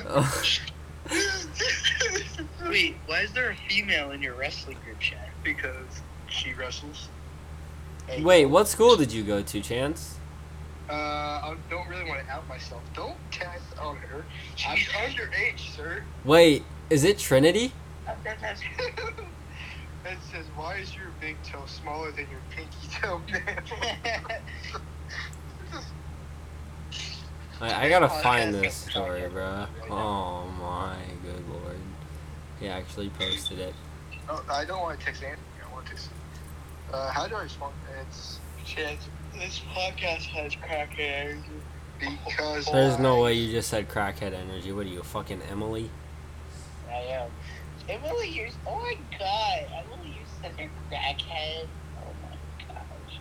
Oh, 0.05 0.43
Wait, 2.69 2.95
why 3.05 3.21
is 3.21 3.31
there 3.33 3.51
a 3.51 3.55
female 3.69 4.11
in 4.11 4.21
your 4.21 4.35
wrestling 4.35 4.77
group 4.85 4.99
chat? 4.99 5.29
because 5.43 6.01
she 6.27 6.53
wrestles. 6.53 7.09
Hey, 8.07 8.21
Wait, 8.21 8.45
what 8.45 8.67
school 8.67 8.95
did 8.95 9.11
you 9.11 9.23
go 9.23 9.41
to, 9.41 9.61
Chance? 9.61 10.17
Uh, 10.89 10.93
I 10.93 11.55
don't 11.69 11.87
really 11.87 12.03
want 12.05 12.25
to 12.25 12.31
out 12.31 12.47
myself. 12.49 12.81
Don't 12.93 13.15
tag 13.31 13.59
on 13.79 13.95
her. 13.97 14.25
She's 14.55 14.87
underage, 14.89 15.75
sir. 15.75 16.03
Wait, 16.25 16.63
is 16.89 17.03
it 17.03 17.17
Trinity? 17.19 17.71
That's 18.23 18.61
it 18.61 20.17
says, 20.31 20.45
"Why 20.57 20.75
is 20.75 20.93
your 20.93 21.05
big 21.21 21.37
toe 21.43 21.63
smaller 21.65 22.11
than 22.11 22.27
your 22.29 22.41
pinky 22.49 22.75
toe?" 22.91 23.21
I, 27.63 27.85
I 27.85 27.89
gotta 27.89 28.09
find 28.09 28.53
this 28.53 28.75
story, 28.75 29.27
bro. 29.29 29.65
Oh 29.89 30.47
my 30.59 30.97
good 31.21 31.47
lord. 31.49 31.77
He 32.59 32.67
actually 32.67 33.09
posted 33.09 33.59
it. 33.59 33.73
No, 34.27 34.41
I 34.49 34.65
don't 34.65 34.81
want 34.81 34.99
to 34.99 35.05
text 35.05 35.23
Anthony. 35.23 35.47
I 35.65 35.73
want 35.73 35.85
to 35.85 35.91
text. 35.91 36.09
Uh, 36.91 37.09
how 37.09 37.25
do 37.25 37.35
I 37.35 37.43
respond? 37.43 37.73
It's 38.01 38.39
Chance, 38.65 39.07
this 39.33 39.61
podcast 39.73 40.25
has 40.27 40.55
crackhead 40.55 41.37
energy 41.99 42.19
because 42.25 42.65
There's 42.65 42.97
no 42.99 43.21
way 43.21 43.33
you 43.33 43.51
just 43.51 43.69
said 43.69 43.89
crackhead 43.89 44.33
energy. 44.33 44.71
What 44.71 44.85
are 44.85 44.89
you, 44.89 45.03
fucking 45.03 45.41
Emily? 45.49 45.89
I 46.89 46.99
am. 46.99 47.29
Emily, 47.87 48.29
you're. 48.29 48.49
Oh 48.67 48.79
my 48.79 48.97
god. 49.17 49.65
Emily, 49.73 50.15
you're 50.17 50.41
such 50.41 50.59
a 50.59 50.69
crackhead. 50.93 51.67
Oh 51.97 52.13
my 52.21 52.65
gosh. 52.73 53.19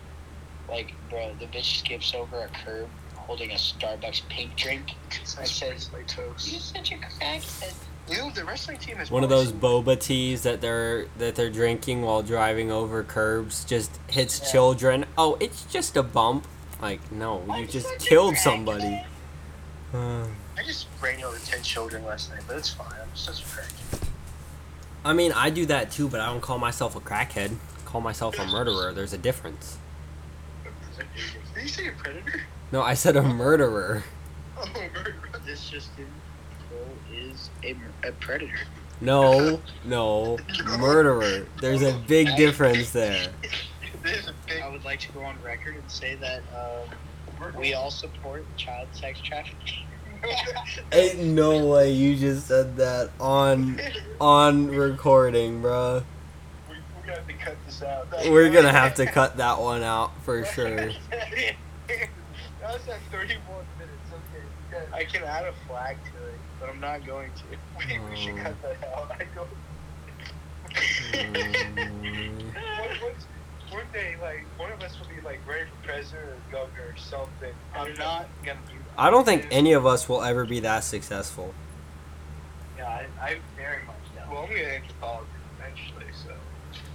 Like, 0.69 0.93
bro, 1.09 1.33
the 1.39 1.45
bitch 1.45 1.79
skips 1.79 2.13
over 2.13 2.39
a 2.39 2.49
curb 2.49 2.89
holding 3.25 3.51
a 3.51 3.55
Starbucks 3.55 4.27
pink 4.29 4.55
drink. 4.55 4.91
I 5.39 5.43
says 5.45 5.89
my 5.91 5.99
You're 5.99 6.07
toast. 6.07 6.73
such 6.73 6.91
a 6.91 6.95
crackhead. 6.95 7.73
You 8.09 8.17
know 8.17 8.29
the 8.31 8.43
wrestling 8.43 8.77
team 8.77 8.99
is 8.99 9.09
One 9.09 9.23
of 9.23 9.29
those 9.29 9.51
boba 9.53 9.97
teas 9.99 10.43
that 10.43 10.59
they're 10.59 11.05
that 11.19 11.35
they're 11.35 11.49
drinking 11.49 12.01
while 12.01 12.21
driving 12.21 12.69
over 12.71 13.01
curbs 13.03 13.63
just 13.63 13.97
hits 14.07 14.41
Yeah. 14.43 14.51
children. 14.51 15.05
Oh, 15.17 15.37
it's 15.39 15.63
just 15.65 15.95
a 15.95 16.03
bump. 16.03 16.45
Like, 16.81 17.11
no, 17.13 17.43
you 17.47 17.53
I'm 17.53 17.67
just 17.69 17.97
killed 17.99 18.33
crackhead. 18.35 18.37
somebody. 18.43 19.03
I 19.93 20.63
just 20.65 20.87
ran 21.01 21.23
over 21.23 21.37
ten 21.39 21.61
children 21.63 22.03
last 22.03 22.29
night, 22.31 22.41
but 22.47 22.57
it's 22.57 22.69
fine. 22.71 22.87
I'm 23.01 23.15
such 23.15 23.41
a 23.43 23.47
crack. 23.47 23.69
I 25.05 25.13
mean, 25.13 25.31
I 25.33 25.49
do 25.49 25.65
that 25.67 25.91
too, 25.91 26.07
but 26.09 26.19
I 26.19 26.25
don't 26.27 26.41
call 26.41 26.57
myself 26.59 26.95
a 26.95 26.99
crackhead. 26.99 27.51
I 27.53 27.89
call 27.89 28.01
myself 28.01 28.37
a 28.39 28.45
murderer. 28.45 28.91
There's 28.91 29.13
a 29.13 29.17
difference. 29.17 29.77
Did 30.97 31.63
you 31.63 31.67
say 31.69 31.87
a 31.87 31.91
predator? 31.93 32.41
No, 32.73 32.81
I 32.81 32.95
said 32.95 33.15
a 33.15 33.21
murderer. 33.21 34.03
Oh, 34.57 34.65
murder. 34.73 35.15
This 35.45 35.69
just 35.69 35.91
in. 35.99 36.07
Cole 36.71 36.87
is 37.13 37.51
a, 37.63 37.75
a 38.07 38.11
predator. 38.13 38.57
No, 38.99 39.61
no, 39.85 40.39
murderer. 40.79 41.45
There's 41.61 41.83
a 41.83 41.93
big 42.07 42.35
difference 42.35 42.89
there. 42.89 43.27
There's 44.01 44.27
a 44.27 44.33
big. 44.47 44.63
I 44.63 44.69
would 44.69 44.83
like 44.83 44.99
to 45.01 45.11
go 45.11 45.21
on 45.21 45.39
record 45.43 45.75
and 45.75 45.83
say 45.91 46.15
that 46.15 46.41
um, 46.57 47.53
we 47.59 47.75
all 47.75 47.91
support 47.91 48.43
child 48.57 48.87
sex 48.93 49.21
trafficking. 49.21 49.85
Ain't 50.91 51.19
no 51.19 51.67
way 51.67 51.91
you 51.91 52.15
just 52.15 52.47
said 52.47 52.77
that 52.77 53.11
on 53.19 53.79
on 54.19 54.69
recording, 54.69 55.61
bruh. 55.61 56.03
We, 56.67 56.75
we 56.75 57.07
got 57.07 57.27
to 57.27 57.33
cut 57.33 57.55
this 57.67 57.83
out. 57.83 58.07
We're 58.25 58.49
gonna 58.49 58.71
have 58.71 58.95
to 58.95 59.05
cut 59.05 59.37
that 59.37 59.61
one 59.61 59.83
out 59.83 60.11
for 60.23 60.43
sure. 60.43 60.89
that 62.63 62.73
was 62.73 62.87
at 62.87 62.99
31 63.11 63.65
minutes. 63.77 64.07
Okay. 64.09 64.45
Good. 64.71 64.93
I 64.93 65.03
can 65.03 65.23
add 65.23 65.45
a 65.45 65.53
flag 65.67 65.97
to 66.05 66.27
it, 66.27 66.39
but 66.59 66.69
I'm 66.69 66.79
not 66.79 67.05
going 67.05 67.29
to. 67.31 67.43
We, 67.77 67.99
we 68.09 68.15
should 68.15 68.37
cut 68.37 68.55
that 68.61 68.77
out. 68.95 69.11
I 69.11 69.25
don't. 69.35 69.49
One, 72.79 72.89
one, 73.01 73.13
one 73.71 73.85
day, 73.91 74.15
like 74.21 74.45
one 74.57 74.71
of 74.71 74.81
us 74.81 74.97
will 74.99 75.07
be 75.13 75.21
like 75.21 75.39
running 75.45 75.65
for 75.65 75.87
president 75.87 76.23
or 76.23 76.37
governor 76.51 76.93
or 76.93 76.97
something. 76.97 77.53
I'm 77.75 77.93
not 77.95 78.27
gonna 78.45 78.59
do 78.67 78.77
that. 78.77 78.97
I 78.97 79.09
don't 79.09 79.25
think 79.25 79.47
any 79.51 79.73
of 79.73 79.85
us 79.85 80.07
will 80.07 80.23
ever 80.23 80.45
be 80.45 80.61
that 80.61 80.83
successful. 80.83 81.53
Yeah, 82.77 82.87
I, 82.87 83.23
I 83.23 83.37
very 83.57 83.83
much 83.85 83.95
don't. 84.15 84.31
Well, 84.31 84.43
I'm 84.43 84.49
gonna 84.49 84.61
enter 84.61 84.93
politics 85.01 85.29
eventually, 85.59 86.13
so. 86.13 86.33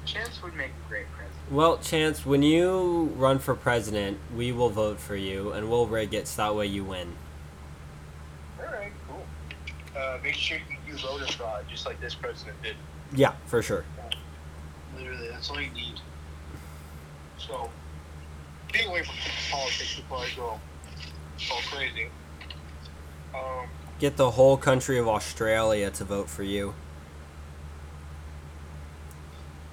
Chance 0.07 0.43
would 0.43 0.55
make 0.55 0.71
a 0.71 0.89
great 0.89 1.07
president. 1.13 1.28
Well, 1.51 1.79
Chance, 1.79 2.27
when 2.27 2.43
you 2.43 3.13
run 3.17 3.39
for 3.39 3.55
president, 3.55 4.19
we 4.37 4.53
will 4.53 4.69
vote 4.69 5.01
for 5.01 5.17
you, 5.17 5.53
and 5.53 5.71
we'll 5.71 5.87
rig 5.87 6.13
it 6.13 6.29
so 6.29 6.43
that 6.43 6.55
way 6.55 6.67
you 6.67 6.85
win. 6.85 7.15
All 8.61 8.67
right, 8.67 8.93
cool. 9.09 9.25
Uh, 9.97 10.19
make 10.23 10.35
sure 10.35 10.59
you 10.59 10.93
do 10.93 10.99
voter 10.99 11.27
fraud, 11.33 11.65
just 11.71 11.87
like 11.87 11.99
this 12.03 12.15
president 12.15 12.63
did. 12.63 12.77
Yeah, 13.15 13.33
for 13.47 13.63
sure. 13.63 13.87
Literally, 14.95 15.29
that's 15.29 15.49
all 15.49 15.59
you 15.59 15.71
need. 15.71 16.01
So, 17.39 17.71
getting 18.71 18.89
away 18.89 19.05
from 19.05 19.15
politics 19.51 19.97
before 19.97 20.19
I 20.19 20.29
go 20.37 20.61
all 21.51 21.61
crazy. 21.71 22.09
Um, 23.35 23.69
Get 23.99 24.17
the 24.17 24.33
whole 24.33 24.57
country 24.57 24.99
of 24.99 25.09
Australia 25.09 25.91
to 25.91 26.05
vote 26.05 26.29
for 26.29 26.43
you. 26.43 26.75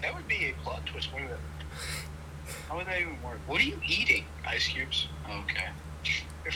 that 0.02 0.16
would 0.16 0.28
be 0.28 0.50
a 0.50 0.64
plot 0.64 0.86
twist, 0.86 1.12
wouldn't 1.12 1.32
it? 1.32 1.38
How 2.67 2.78
would 2.78 2.88
that 2.88 2.99
even 2.99 3.21
work? 3.21 3.39
What 3.47 3.62
are 3.62 3.63
you 3.63 3.80
eating? 3.86 4.25
Ice 4.47 4.67
cubes. 4.67 5.08
Okay. 5.30 5.67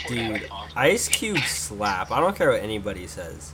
Dude, 0.07 0.47
Ice 0.75 1.07
Cube 1.07 1.39
slap. 1.39 2.11
I 2.11 2.19
don't 2.19 2.35
care 2.35 2.51
what 2.51 2.61
anybody 2.61 3.07
says. 3.07 3.53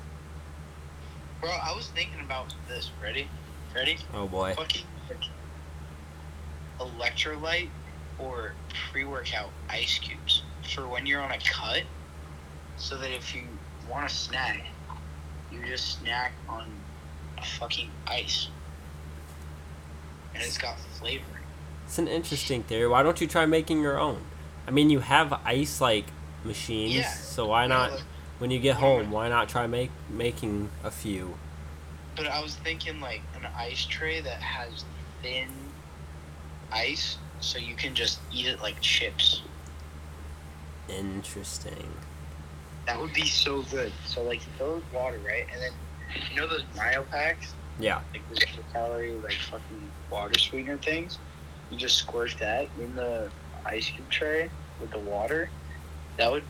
Bro, 1.40 1.52
I 1.52 1.74
was 1.74 1.88
thinking 1.88 2.20
about 2.20 2.54
this. 2.68 2.92
Ready? 3.02 3.30
Ready? 3.74 3.98
Oh 4.14 4.28
boy. 4.28 4.54
Fucking 4.56 4.84
electrolyte 6.80 7.70
or 8.20 8.54
pre-workout 8.92 9.50
ice 9.70 10.00
cubes 10.00 10.44
for 10.74 10.88
when 10.88 11.06
you're 11.06 11.22
on 11.22 11.32
a 11.32 11.40
cut, 11.40 11.84
so 12.78 12.98
that 12.98 13.12
if 13.12 13.34
you 13.34 13.44
want 13.90 14.06
a 14.06 14.14
snack, 14.14 14.66
you 15.52 15.66
just 15.66 16.00
snack 16.00 16.34
on 16.50 16.68
a 17.38 17.46
fucking 17.46 17.90
ice, 18.08 18.50
and 20.34 20.44
it's 20.44 20.58
got 20.58 20.78
flavor. 21.00 21.35
It's 21.86 21.98
an 21.98 22.08
interesting 22.08 22.64
theory. 22.64 22.88
Why 22.88 23.04
don't 23.04 23.20
you 23.22 23.28
try 23.28 23.46
making 23.46 23.82
your 23.82 24.00
own? 24.00 24.22
I 24.68 24.72
mean, 24.72 24.90
you 24.90 25.00
have 25.00 25.32
ice 25.46 25.80
like 25.80 26.06
machines, 26.44 26.94
Yeah. 26.96 27.10
so 27.14 27.48
why 27.48 27.68
not? 27.68 28.04
When 28.40 28.52
you 28.52 28.60
get 28.60 28.76
home, 28.76 29.12
why 29.12 29.30
not 29.30 29.48
try 29.48 29.66
make 29.68 29.92
making 30.10 30.70
a 30.84 30.92
few? 30.92 31.38
But 32.16 32.28
I 32.28 32.42
was 32.42 32.56
thinking 32.56 33.00
like 33.00 33.22
an 33.36 33.48
ice 33.56 33.86
tray 33.86 34.20
that 34.22 34.42
has 34.42 34.84
thin 35.22 35.50
ice, 36.72 37.18
so 37.40 37.58
you 37.60 37.76
can 37.76 37.94
just 37.96 38.20
eat 38.34 38.48
it 38.48 38.62
like 38.62 38.80
chips. 38.82 39.42
Interesting. 40.90 41.92
That 42.86 43.00
would 43.00 43.14
be 43.14 43.26
so 43.26 43.62
good. 43.64 43.92
So 44.06 44.24
like 44.24 44.42
you 44.46 44.52
fill 44.58 44.72
it 44.74 44.76
with 44.76 44.94
water, 44.94 45.20
right? 45.26 45.46
And 45.52 45.62
then 45.62 45.72
you 46.30 46.36
know 46.40 46.48
those 46.48 46.64
MiO 46.76 47.10
packs? 47.10 47.54
Yeah. 47.80 48.02
Like 48.14 48.22
the 48.30 48.46
calorie 48.74 49.14
like 49.14 49.34
fucking 49.34 49.92
water 50.10 50.38
sweetener 50.38 50.78
things? 50.78 51.18
You 51.70 51.78
just 51.78 51.98
squirt 51.98 52.36
that 52.40 52.68
in 52.80 52.96
the 52.96 53.30
ice 53.66 53.90
cube 53.90 54.10
tray 54.10 54.50
with 54.80 54.92
the 54.92 55.00
water. 55.00 55.50
That 56.18 56.32
would 56.32 56.44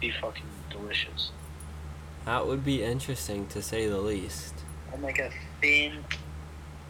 be 0.00 0.10
fucking 0.10 0.44
delicious. 0.70 1.32
That 2.24 2.46
would 2.46 2.64
be 2.64 2.82
interesting 2.82 3.46
to 3.48 3.62
say 3.62 3.86
the 3.88 3.98
least. 3.98 4.54
And 4.92 5.02
like 5.02 5.18
a 5.18 5.30
thin 5.60 6.04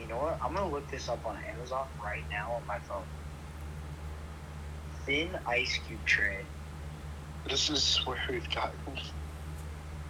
you 0.00 0.06
know 0.06 0.16
what? 0.16 0.38
I'm 0.42 0.54
gonna 0.54 0.70
look 0.70 0.90
this 0.90 1.08
up 1.08 1.24
on 1.26 1.36
Amazon 1.44 1.86
right 2.02 2.24
now 2.30 2.52
on 2.52 2.66
my 2.66 2.78
phone. 2.80 3.04
Thin 5.04 5.38
ice 5.46 5.78
cube 5.86 6.04
tray. 6.06 6.38
This 7.48 7.68
is 7.68 7.96
where 8.06 8.18
we've 8.30 8.48
gotten. 8.50 8.78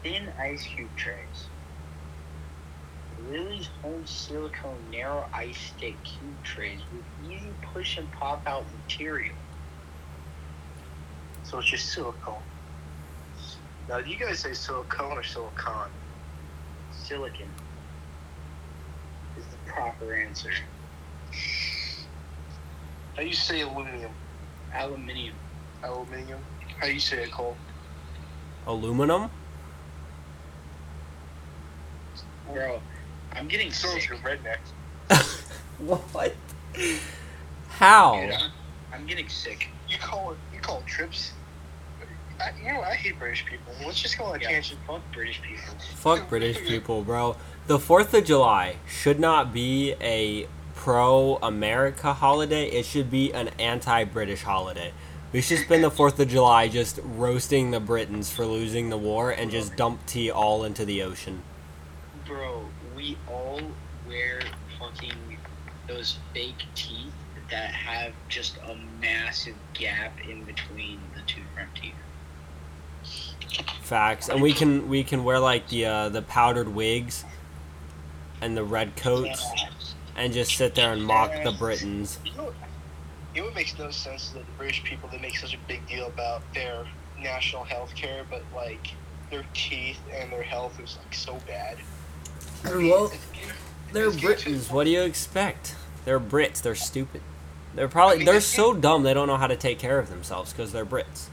thin 0.03 0.29
ice 0.39 0.65
cube 0.65 0.95
trays. 0.97 1.50
Lily's 3.29 3.69
home 3.83 4.07
silicone 4.07 4.79
narrow 4.91 5.27
ice 5.33 5.59
stick 5.59 5.97
cube 6.03 6.43
trays 6.43 6.81
with 6.93 7.31
easy 7.31 7.53
push 7.73 7.99
and 7.99 8.11
pop 8.13 8.47
out 8.47 8.65
material. 8.73 9.35
So 11.45 11.59
it's 11.59 11.69
just 11.69 11.93
silicone. 11.93 12.43
Now, 13.89 14.01
do 14.01 14.09
you 14.11 14.17
guys 14.17 14.39
say 14.39 14.55
silicone 14.55 15.19
or 15.19 15.23
silicon? 15.23 15.91
Silicon 16.93 17.49
is 19.37 19.45
the 19.47 19.73
proper 19.73 20.15
answer. 20.15 20.53
How 23.17 23.23
you 23.23 23.33
say 23.33 23.63
aluminum? 23.63 24.13
Aluminium. 24.75 25.35
Aluminium. 25.83 26.41
How 26.79 26.87
you 26.87 27.01
say 27.01 27.25
it, 27.25 27.33
Cole? 27.33 27.57
Aluminum? 28.67 29.31
Bro, 32.53 32.81
I'm 33.33 33.49
getting 33.49 33.71
Sounds 33.73 34.03
sick. 34.03 34.11
like 34.25 34.39
a 34.39 34.39
redneck. 34.39 35.21
what? 35.79 36.35
How? 37.69 38.21
Dude, 38.21 38.33
I'm, 38.35 38.51
I'm 38.93 39.07
getting 39.07 39.29
sick. 39.29 39.69
You 39.89 39.99
call 39.99 40.33
it. 40.33 40.39
You 40.55 40.61
call 40.61 40.81
it 40.81 40.87
trips. 40.87 41.33
I, 42.41 42.53
you 42.59 42.73
know, 42.73 42.81
I 42.81 42.95
hate 42.95 43.19
British 43.19 43.45
people. 43.45 43.73
Let's 43.85 44.01
just 44.01 44.17
go 44.19 44.25
on 44.25 44.37
a 44.37 44.43
Yeah, 44.43 44.49
tangent. 44.49 44.81
fuck 44.87 45.03
British 45.13 45.43
people. 45.43 45.75
Fuck 45.97 46.29
British 46.29 46.59
people, 46.67 47.03
bro. 47.03 47.37
The 47.67 47.79
4th 47.79 48.15
of 48.15 48.25
July 48.25 48.77
should 48.89 49.21
not 49.21 49.53
be 49.53 49.95
a 50.01 50.47
pro 50.75 51.37
America 51.43 52.15
holiday. 52.15 52.67
It 52.71 52.87
should 52.87 53.11
be 53.11 53.33
an 53.33 53.49
anti 53.59 54.05
British 54.05 54.43
holiday. 54.43 54.93
We 55.33 55.43
should 55.43 55.59
spend 55.59 55.85
the 55.85 55.91
4th 55.91 56.19
of 56.19 56.29
July 56.29 56.67
just 56.69 56.99
roasting 57.05 57.71
the 57.71 57.79
Britons 57.79 58.33
for 58.33 58.45
losing 58.47 58.89
the 58.91 58.97
war 58.99 59.31
and 59.31 59.51
just 59.51 59.77
dump 59.77 60.05
tea 60.07 60.31
all 60.31 60.65
into 60.65 60.85
the 60.85 61.03
ocean. 61.03 61.43
Bro, 62.27 62.65
we 63.01 63.17
all 63.29 63.61
wear 64.07 64.41
fucking 64.79 65.39
those 65.89 66.19
fake 66.35 66.63
teeth 66.75 67.13
that 67.51 67.71
have 67.71 68.13
just 68.29 68.59
a 68.59 68.77
massive 69.01 69.57
gap 69.75 70.13
in 70.29 70.45
between 70.45 71.01
the 71.15 71.23
two 71.27 71.41
front 71.55 71.71
teeth. 71.75 71.95
Facts, 73.81 74.29
and 74.29 74.43
we 74.43 74.53
can 74.53 74.89
we 74.89 75.03
can 75.03 75.25
wear 75.25 75.41
like 75.41 75.69
the 75.69 75.87
uh, 75.87 76.09
the 76.11 76.23
powdered 76.23 76.69
wigs 76.69 77.25
and 78.41 78.57
the 78.57 78.63
red 78.63 78.95
coats, 78.97 79.45
and 80.15 80.33
just 80.33 80.57
sit 80.57 80.75
there 80.75 80.93
and 80.93 81.03
mock 81.03 81.33
the 81.43 81.53
Britons. 81.53 82.19
You 82.25 82.33
know, 82.37 82.53
you 83.35 83.41
know 83.41 83.47
what 83.47 83.55
makes 83.55 83.77
no 83.79 83.91
sense 83.91 84.29
is 84.29 84.33
that 84.35 84.47
the 84.47 84.53
British 84.53 84.85
people 84.85 85.09
they 85.09 85.19
make 85.19 85.37
such 85.37 85.55
a 85.55 85.59
big 85.67 85.87
deal 85.89 86.07
about 86.07 86.43
their 86.55 86.87
national 87.19 87.65
health 87.65 87.95
care, 87.95 88.25
but 88.29 88.43
like 88.55 88.93
their 89.31 89.45
teeth 89.55 90.01
and 90.13 90.31
their 90.31 90.43
health 90.43 90.79
is 90.79 90.99
like 91.03 91.15
so 91.15 91.39
bad. 91.47 91.79
Well, 92.65 93.13
they're 93.93 94.09
It's 94.09 94.17
good 94.17 94.39
to- 94.39 94.45
Britons. 94.45 94.71
What 94.71 94.85
do 94.85 94.91
you 94.91 95.03
expect? 95.03 95.75
They're 96.05 96.21
Brits. 96.21 96.63
They're 96.63 96.75
stupid. 96.75 97.23
They're 97.75 97.89
probably 97.89 98.17
I 98.17 98.19
mean, 98.19 98.27
they're 98.27 98.41
so 98.41 98.75
dumb 98.75 99.03
they 99.03 99.15
don't 99.15 99.29
know 99.29 99.37
how 99.37 99.47
to 99.47 99.57
take 99.57 99.79
care 99.79 99.99
of 99.99 100.09
themselves 100.11 100.53
because 100.53 100.73
they're 100.73 100.87
Brits. 100.87 101.27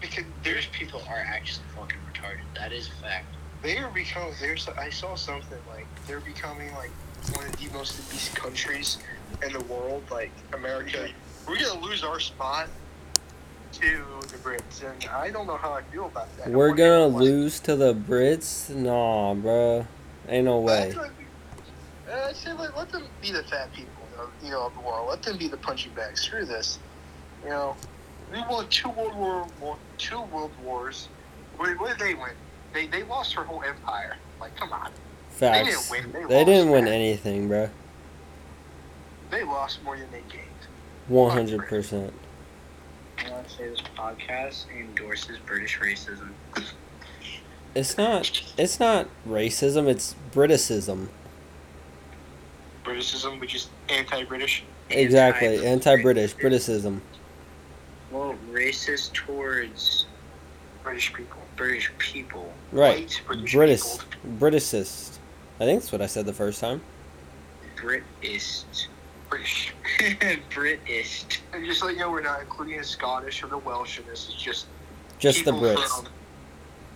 Because 0.00 0.24
British 0.42 0.66
there's 0.70 0.78
people 0.78 1.02
are 1.08 1.18
actually 1.26 1.64
fucking 1.76 1.98
retarded. 2.12 2.40
That 2.54 2.72
is 2.72 2.88
a 2.88 3.02
fact. 3.02 3.26
they 3.62 3.78
are 3.78 3.90
becoming. 3.90 4.32
There's 4.40 4.68
I 4.68 4.90
saw 4.90 5.14
something 5.14 5.58
like 5.68 5.86
they're 6.06 6.20
becoming 6.20 6.72
like 6.74 6.90
one 7.34 7.46
of 7.46 7.56
the 7.56 7.68
most 7.72 7.98
obese 7.98 8.28
countries 8.34 8.98
in 9.44 9.52
the 9.52 9.60
world. 9.64 10.04
Like 10.10 10.30
America, 10.52 11.08
we're 11.46 11.58
gonna 11.58 11.80
lose 11.80 12.02
our 12.04 12.20
spot 12.20 12.68
to 13.72 14.02
the 14.28 14.36
Brits, 14.38 14.82
and 14.82 15.04
I 15.10 15.30
don't 15.30 15.46
know 15.46 15.56
how 15.56 15.72
I 15.72 15.82
feel 15.82 16.06
about 16.06 16.34
that. 16.38 16.50
We're 16.50 16.72
gonna 16.74 17.08
lose 17.08 17.60
to 17.60 17.76
the 17.76 17.92
Brits? 17.94 18.70
Nah, 18.74 19.34
bruh. 19.34 19.86
Ain't 20.28 20.44
no 20.44 20.58
way. 20.58 20.92
That's 20.92 20.96
what- 20.96 21.10
uh, 22.10 22.26
I 22.28 22.32
say 22.32 22.52
like 22.54 22.74
let 22.76 22.90
them 22.90 23.04
be 23.20 23.32
the 23.32 23.42
fat 23.44 23.72
people, 23.74 23.92
you 24.42 24.50
know, 24.50 24.66
of 24.66 24.74
the 24.74 24.80
world. 24.80 25.08
Let 25.10 25.22
them 25.22 25.36
be 25.36 25.48
the 25.48 25.56
punching 25.58 25.92
bags. 25.94 26.22
Screw 26.22 26.44
this. 26.44 26.78
You 27.44 27.50
know, 27.50 27.76
we 28.32 28.40
won 28.48 28.66
two 28.68 28.88
world 28.90 29.14
war, 29.16 29.46
war 29.60 29.76
two 29.98 30.20
world 30.22 30.50
wars. 30.64 31.08
What, 31.56 31.78
what 31.80 31.98
did 31.98 32.06
they 32.06 32.14
win? 32.14 32.30
They 32.72 32.86
they 32.86 33.02
lost 33.04 33.34
their 33.34 33.44
whole 33.44 33.62
empire. 33.62 34.16
Like, 34.40 34.56
come 34.56 34.72
on, 34.72 34.90
Facts. 35.30 35.68
didn't 35.68 35.90
win, 35.90 36.12
they 36.12 36.18
They 36.28 36.34
lost, 36.36 36.46
didn't 36.46 36.70
win 36.70 36.84
man. 36.84 36.92
anything, 36.94 37.48
bro. 37.48 37.68
they 39.30 39.44
lost 39.44 39.82
more 39.82 39.96
than 39.96 40.10
they 40.10 40.22
gained. 40.30 40.44
One 41.08 41.30
hundred 41.30 41.66
percent. 41.68 42.12
I 43.18 43.30
want 43.30 43.48
to 43.48 43.54
say 43.54 43.68
this 43.68 43.82
podcast 43.96 44.64
endorses 44.70 45.38
British 45.44 45.78
racism. 45.78 46.30
It's 47.78 47.96
not. 47.96 48.42
It's 48.58 48.80
not 48.80 49.06
racism. 49.24 49.86
It's 49.86 50.16
Briticism. 50.32 51.10
Briticism, 52.82 53.38
which 53.38 53.54
is 53.54 53.68
anti-British. 53.88 54.64
Exactly. 54.90 55.64
Anti-British. 55.64 56.34
Briticism. 56.34 57.00
Well, 58.10 58.34
racist 58.50 59.12
towards 59.12 60.06
British 60.82 61.12
people. 61.12 61.40
British 61.54 61.92
people. 61.98 62.52
Right. 62.72 62.98
White 62.98 63.22
British 63.26 63.52
British. 63.52 63.82
Briticist. 64.40 65.18
I 65.60 65.64
think 65.64 65.80
that's 65.80 65.92
what 65.92 66.02
I 66.02 66.06
said 66.06 66.26
the 66.26 66.32
first 66.32 66.60
time. 66.60 66.80
British. 67.76 68.64
British. 69.30 69.72
British. 70.50 71.24
And 71.52 71.64
just 71.64 71.84
let 71.84 71.94
you 71.94 72.00
know, 72.00 72.10
we're 72.10 72.22
not 72.22 72.40
including 72.40 72.78
the 72.78 72.84
Scottish 72.84 73.40
or 73.44 73.46
the 73.46 73.58
Welsh 73.58 74.00
in 74.00 74.06
this. 74.06 74.30
It's 74.32 74.42
just 74.42 74.66
Just 75.20 75.44
the 75.44 75.52
Brits. 75.52 75.84
from, 75.86 76.08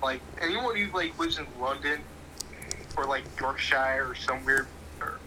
like 0.02 0.20
anyone 0.40 0.76
who 0.76 0.90
like 0.96 1.18
lives 1.18 1.38
in 1.38 1.46
London 1.60 2.00
or 2.96 3.06
like 3.06 3.24
Yorkshire 3.40 4.06
or 4.08 4.14
somewhere 4.14 4.66
or 5.00 5.18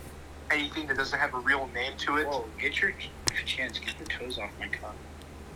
anything 0.51 0.87
that 0.87 0.97
doesn't 0.97 1.17
have 1.17 1.33
a 1.33 1.39
real 1.39 1.69
name 1.73 1.93
to 1.97 2.17
it. 2.17 2.27
Whoa, 2.27 2.45
get 2.59 2.79
your 2.79 2.93
chance. 3.45 3.79
Get 3.79 3.97
the 3.97 4.05
toes 4.05 4.37
off 4.37 4.51
my 4.59 4.67
cock. 4.67 4.95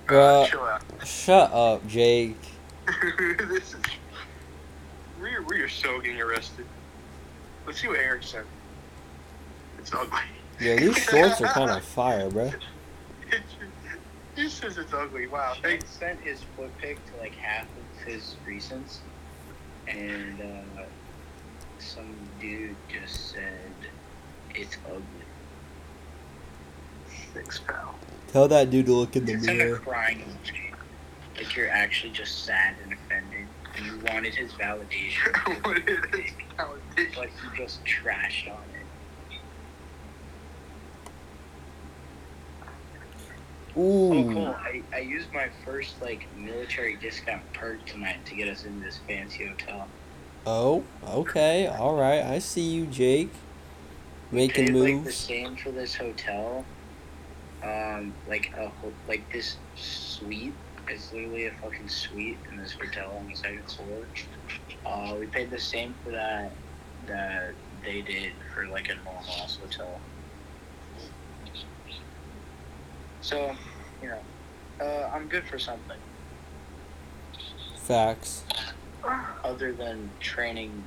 uh, 0.08 0.12
Bruh. 0.12 0.48
chill 0.48 0.62
out. 0.62 0.82
Shut 1.06 1.52
up, 1.52 1.88
Jake. 1.88 2.38
this 3.18 3.74
is 3.74 3.82
we're 5.22 5.42
we're 5.44 5.70
so 5.70 6.00
getting 6.00 6.22
arrested. 6.22 6.66
Let's 7.66 7.82
see 7.82 7.88
what 7.88 8.00
Eric 8.00 8.24
said. 8.24 8.46
It's 9.78 9.94
ugly. 9.94 10.20
Yo, 10.60 10.78
these 10.78 10.98
shorts 11.04 11.42
are 11.42 11.48
kind 11.48 11.70
of 11.70 11.84
fire, 11.84 12.30
bro. 12.30 12.52
he 14.36 14.50
says 14.50 14.78
it's 14.78 14.94
ugly. 14.94 15.28
Wow. 15.28 15.56
He 15.64 15.80
sent 15.86 16.20
his 16.22 16.42
foot 16.56 16.76
pic 16.80 16.98
to 17.12 17.20
like 17.20 17.34
half 17.36 17.64
of 17.66 18.08
his 18.08 18.36
recents, 18.48 18.98
and 19.90 20.42
uh, 20.42 20.82
some 21.80 22.14
dude 22.40 22.76
just 22.92 23.32
said 23.32 23.60
it's 24.56 24.78
ugly. 24.88 25.04
Thanks, 27.34 27.60
pal. 27.60 27.96
Tell 28.28 28.48
that 28.48 28.70
dude 28.70 28.86
to 28.88 28.94
look 28.94 29.16
in 29.16 29.26
the 29.26 29.34
It's 29.34 29.44
in 29.48 29.50
a 29.50 29.54
mirror. 29.54 29.78
crying 29.80 30.20
emoji. 30.20 30.74
Like 31.38 31.56
you're 31.56 31.70
actually 31.70 32.12
just 32.12 32.44
sad 32.46 32.76
and 32.84 32.94
offended, 32.94 33.48
and 33.76 33.86
you 33.86 34.00
wanted 34.12 34.36
his 34.36 34.52
validation, 34.54 35.64
what 35.66 35.78
is 35.78 36.00
this 36.12 36.32
validation? 36.58 37.16
but 37.16 37.30
you 37.44 37.58
just 37.66 37.84
trashed 37.86 38.48
on 38.52 38.62
it. 38.76 38.79
Oh, 43.80 44.14
Ooh. 44.14 44.34
cool! 44.34 44.56
I, 44.60 44.82
I 44.94 45.00
used 45.00 45.32
my 45.34 45.48
first 45.64 46.02
like 46.02 46.28
military 46.38 46.98
discount 46.98 47.42
perk 47.54 47.86
tonight 47.86 48.26
to 48.26 48.36
get 48.36 48.50
us 48.50 48.66
in 48.66 48.82
this 48.82 49.00
fancy 49.08 49.48
hotel. 49.48 49.88
Oh, 50.46 50.84
okay. 51.08 51.68
All 51.68 51.96
right. 51.96 52.22
I 52.22 52.40
see 52.40 52.62
you, 52.62 52.86
Jake. 52.88 53.30
Making 54.32 54.68
paid, 54.68 54.76
like 54.76 54.92
the 54.92 54.96
moves. 54.96 55.16
same 55.16 55.56
for 55.56 55.72
this 55.72 55.96
hotel. 55.96 56.66
Um, 57.64 58.14
like 58.28 58.52
a 58.58 58.70
like 59.08 59.32
this 59.32 59.56
suite. 59.76 60.54
It's 60.90 61.14
literally 61.14 61.46
a 61.46 61.52
fucking 61.62 61.88
suite 61.88 62.40
in 62.52 62.58
this 62.58 62.74
hotel 62.74 63.16
on 63.18 63.30
the 63.30 63.36
second 63.36 63.64
floor. 63.72 64.06
Uh, 64.86 65.16
we 65.18 65.26
paid 65.28 65.52
the 65.52 65.60
same 65.60 65.96
for 66.04 66.12
that 66.12 66.52
that 67.08 67.54
they 67.84 68.02
did 68.02 68.34
for 68.54 68.68
like 68.68 68.90
a 68.90 68.96
normal 68.96 69.24
hotel. 69.24 70.02
So, 73.22 73.56
you 74.02 74.10
know, 74.10 74.20
uh, 74.82 75.10
I'm 75.14 75.28
good 75.28 75.46
for 75.46 75.60
something 75.60 75.98
Facts. 77.78 78.44
other 79.44 79.74
than 79.74 80.10
training 80.20 80.84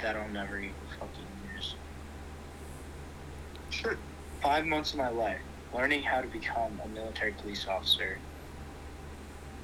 that 0.00 0.16
I'll 0.16 0.28
never 0.28 0.58
even 0.58 0.74
fucking 0.98 1.54
use. 1.56 1.74
Sure. 3.70 3.96
five 4.40 4.66
months 4.66 4.92
of 4.92 4.98
my 4.98 5.08
life 5.08 5.40
learning 5.74 6.02
how 6.02 6.20
to 6.20 6.26
become 6.28 6.80
a 6.84 6.88
military 6.88 7.32
police 7.32 7.66
officer 7.68 8.18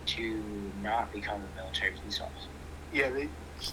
to 0.06 0.42
not 0.82 1.12
become 1.12 1.42
a 1.42 1.60
military 1.60 1.92
police 1.92 2.20
officer. 2.20 2.48
Yeah, 2.92 3.10
they. 3.10 3.28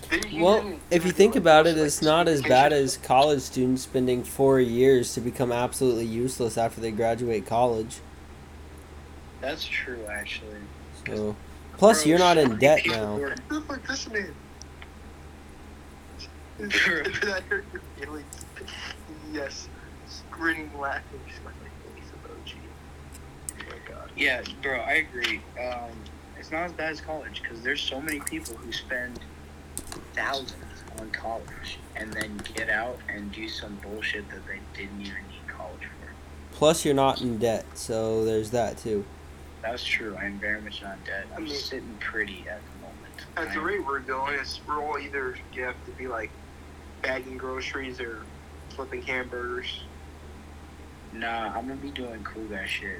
they 0.10 0.42
Well, 0.42 0.80
if 0.90 1.06
you 1.06 1.12
think 1.12 1.36
about 1.36 1.68
it, 1.68 1.78
it's 1.78 2.02
not 2.02 2.28
as 2.28 2.42
bad 2.42 2.74
as 2.74 2.98
college 2.98 3.42
students 3.42 3.84
spending 3.84 4.24
four 4.24 4.60
years 4.60 5.14
to 5.14 5.22
become 5.22 5.52
absolutely 5.52 6.06
useless 6.06 6.58
after 6.58 6.82
they 6.82 6.92
graduate 6.92 7.46
college. 7.46 7.98
That's 9.44 9.66
true, 9.66 10.00
actually. 10.10 10.56
So, 11.06 11.36
plus 11.78 12.04
Bro, 12.04 12.10
you're 12.10 12.20
not 12.20 12.38
in 12.38 12.58
debt 12.60 12.80
now. 12.86 13.18
were- 13.18 13.36
Look 13.50 13.68
like 13.68 13.86
this 13.86 14.10
man. 14.10 14.34
Hurt 16.72 17.22
your 17.50 17.64
feelings? 18.00 18.26
Yes. 19.34 19.68
Grinning, 20.32 20.72
laughing, 20.80 21.20
smiling 21.42 21.58
face 21.94 22.10
emoji. 22.24 22.56
Oh 23.52 23.70
my 23.70 23.92
god. 23.92 24.12
Yeah, 24.16 24.42
bro, 24.62 24.80
I 24.80 24.94
agree. 24.94 25.42
Um, 25.62 25.92
it's 26.40 26.50
not 26.52 26.64
as 26.64 26.72
bad 26.72 26.92
as 26.94 27.02
college 27.02 27.42
because 27.44 27.62
there's 27.62 27.82
so 27.82 28.00
many 28.00 28.22
people 28.22 28.56
who 28.56 28.72
spend 28.72 29.20
thousands 30.14 30.56
on 31.02 31.12
college 31.12 31.80
and 31.98 32.14
then 32.14 32.40
get 32.56 32.70
out 32.70 32.98
and 33.10 33.30
do 33.34 33.50
some 33.50 33.76
bullshit 33.84 34.30
that 34.30 34.46
they 34.48 34.60
didn't 34.74 35.02
even 35.02 35.16
need 35.30 35.48
college 35.50 35.82
for. 35.82 36.56
Plus 36.56 36.86
you're 36.86 36.94
not 36.94 37.20
in 37.22 37.40
debt, 37.40 37.66
so 37.74 38.24
there's 38.24 38.52
that 38.52 38.78
too. 38.78 39.04
That's 39.64 39.84
true. 39.84 40.16
I'm 40.18 40.38
very 40.40 40.62
much 40.62 40.82
not 40.82 41.04
dead. 41.06 41.26
I'm 41.32 41.44
I 41.44 41.46
mean- 41.46 41.56
sitting 41.56 41.96
pretty 42.00 42.46
at 42.50 42.62
the 42.62 42.80
moment. 42.86 43.26
At 43.38 43.54
the 43.54 43.60
I'm- 43.60 43.64
rate 43.64 43.86
we're 43.86 44.00
going, 44.00 44.38
it's 44.40 44.60
we're 44.68 44.84
all 44.84 45.00
either 45.00 45.36
you 45.54 45.64
have 45.64 45.84
to 45.86 45.92
be 45.92 46.08
like 46.08 46.30
bagging 47.02 47.38
groceries 47.38 48.00
or 48.02 48.24
flipping 48.70 49.02
hamburgers. 49.02 49.84
Nah, 51.14 51.54
I'm 51.56 51.68
gonna 51.68 51.76
be 51.76 51.92
doing 51.92 52.24
cool 52.24 52.46
guy 52.46 52.66
shit. 52.66 53.00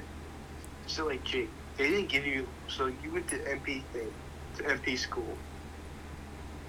So 0.86 1.06
like 1.06 1.22
Jake, 1.24 1.50
they 1.76 1.90
didn't 1.90 2.08
give 2.08 2.26
you. 2.26 2.46
So 2.68 2.86
you 2.86 3.12
went 3.12 3.28
to 3.28 3.36
MP 3.36 3.82
thing, 3.92 4.12
to 4.56 4.62
MP 4.64 4.96
school. 4.96 5.36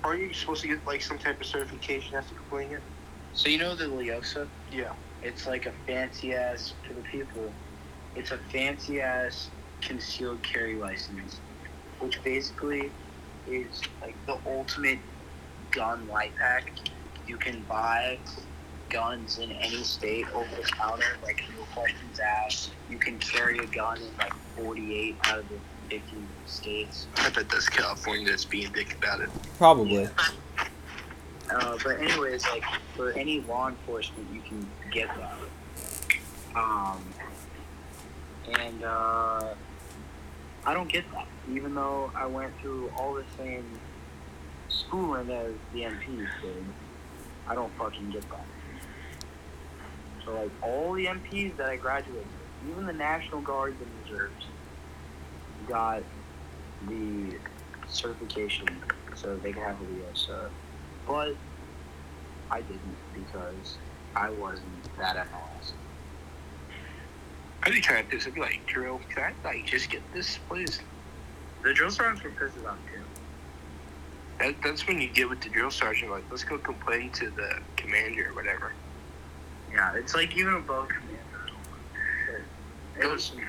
Aren't 0.04 0.22
you 0.22 0.34
supposed 0.34 0.62
to 0.64 0.68
get 0.68 0.86
like 0.86 1.02
some 1.02 1.18
type 1.18 1.39
of 1.39 1.48
certification 1.48 2.16
after 2.16 2.36
completing 2.36 2.74
it? 2.74 2.82
So 3.34 3.48
you 3.50 3.58
know 3.60 3.76
the 3.76 3.86
Leosa? 3.86 4.48
Yeah. 4.72 4.93
It's 5.24 5.48
like 5.48 5.66
a 5.66 5.72
fancy 5.88 6.34
ass 6.34 6.74
for 6.86 6.93
the 6.93 7.02
people. 7.02 7.52
It's 8.16 8.32
a 8.32 8.38
fancy 8.52 9.02
ass 9.02 9.50
concealed 9.82 10.41
carry 10.43 10.76
license, 10.76 11.39
which 11.99 12.21
basically 12.23 12.91
is 13.47 13.82
like 14.01 14.15
the 14.26 14.38
ultimate 14.47 14.99
gun 15.71 16.07
light 16.07 16.36
pack. 16.38 16.71
You 17.28 17.38
can 17.38 17.61
buy 17.67 18.17
guns 18.89 19.39
in 19.39 19.51
any 19.51 19.84
state 19.84 20.26
over 20.34 20.47
the 20.55 20.63
counter, 20.63 21.17
like 21.23 21.43
no 21.57 21.63
questions 21.73 22.19
asked. 22.19 22.71
You 22.89 22.97
can 22.97 23.17
carry 23.19 23.59
a 23.59 23.65
gun 23.65 23.97
in 23.97 24.17
like 24.17 24.34
48 24.57 25.15
out 25.23 25.39
of 25.39 25.49
the 25.49 25.59
50 25.89 26.17
states. 26.45 27.07
I 27.17 27.30
bet 27.30 27.49
that's 27.49 27.69
California 27.69 28.28
that's 28.28 28.45
being 28.45 28.71
dick 28.71 28.95
about 28.95 29.21
it. 29.21 29.30
Probably. 29.57 30.07
Uh, 31.49 31.78
but 31.84 31.99
anyways, 31.99 32.43
like 32.47 32.63
for 32.95 33.11
any 33.11 33.41
law 33.41 33.69
enforcement, 33.69 34.28
you 34.34 34.41
can 34.41 34.67
get 34.91 35.09
that. 35.15 35.36
Um, 36.55 37.03
and 38.48 38.84
uh, 38.84 39.54
I 40.66 40.74
don't 40.74 40.89
get 40.89 41.10
that, 41.12 41.28
even 41.52 41.76
though 41.76 42.12
I 42.16 42.26
went 42.26 42.58
through 42.60 42.91
all 42.98 43.14
the 43.14 43.26
same 43.38 43.66
schooling 44.70 45.30
as 45.32 45.54
the 45.74 45.82
MPs 45.82 46.28
did. 46.41 46.66
I 47.48 47.56
don't 47.56 47.72
fucking 47.78 48.12
get 48.12 48.28
that. 48.30 48.46
So 50.26 50.34
like 50.34 50.52
all 50.64 50.93
the 50.93 51.06
MPs 51.06 51.56
that 51.58 51.70
I 51.70 51.76
graduated, 51.76 52.26
with, 52.26 52.72
even 52.72 52.86
the 52.86 52.93
National 52.93 53.41
Guards 53.41 53.76
and 53.80 53.89
Reserves, 54.04 54.46
got 55.68 56.04
the 56.88 57.38
certification 57.88 58.68
so 59.14 59.36
they 59.38 59.52
could 59.52 59.62
have 59.62 59.78
a 59.80 59.86
Leosa. 59.86 60.50
But 61.08 61.36
I 62.50 62.62
didn't 62.62 62.98
because 63.14 63.78
I 64.16 64.30
wasn't 64.32 64.98
that 64.98 65.18
ass. 65.18 65.28
I'd 67.66 67.74
be 67.74 67.82
kind 67.82 67.99
of 67.99 68.09
pissed. 68.09 68.28
I'd 68.28 68.36
be 68.36 68.41
like, 68.41 68.66
drill, 68.68 69.01
can 69.09 69.24
I 69.24 69.47
like 69.47 69.66
just 69.66 69.89
get 69.89 70.01
this, 70.13 70.38
please? 70.47 70.80
The 71.63 71.74
drill 71.74 71.89
sergeants 71.89 72.24
were 72.24 72.30
pissed 72.30 72.57
about 72.57 72.78
too. 72.93 73.01
That, 74.39 74.55
that's 74.63 74.88
when 74.88 75.01
you 75.01 75.07
get 75.07 75.30
with 75.30 75.41
the 75.41 75.49
drill 75.49 75.72
sergeant, 75.72 76.11
like, 76.11 76.24
let's 76.30 76.43
go 76.43 76.57
complain 76.57 77.09
to 77.13 77.30
the 77.32 77.59
commander 77.76 78.30
or 78.30 78.36
whatever. 78.36 78.74
Yeah, 79.72 79.95
it's 79.95 80.13
like 80.13 80.36
even 80.38 80.53
above 80.53 80.89
commander. 80.89 81.16
It 82.99 83.07
was 83.07 83.26
some. 83.26 83.41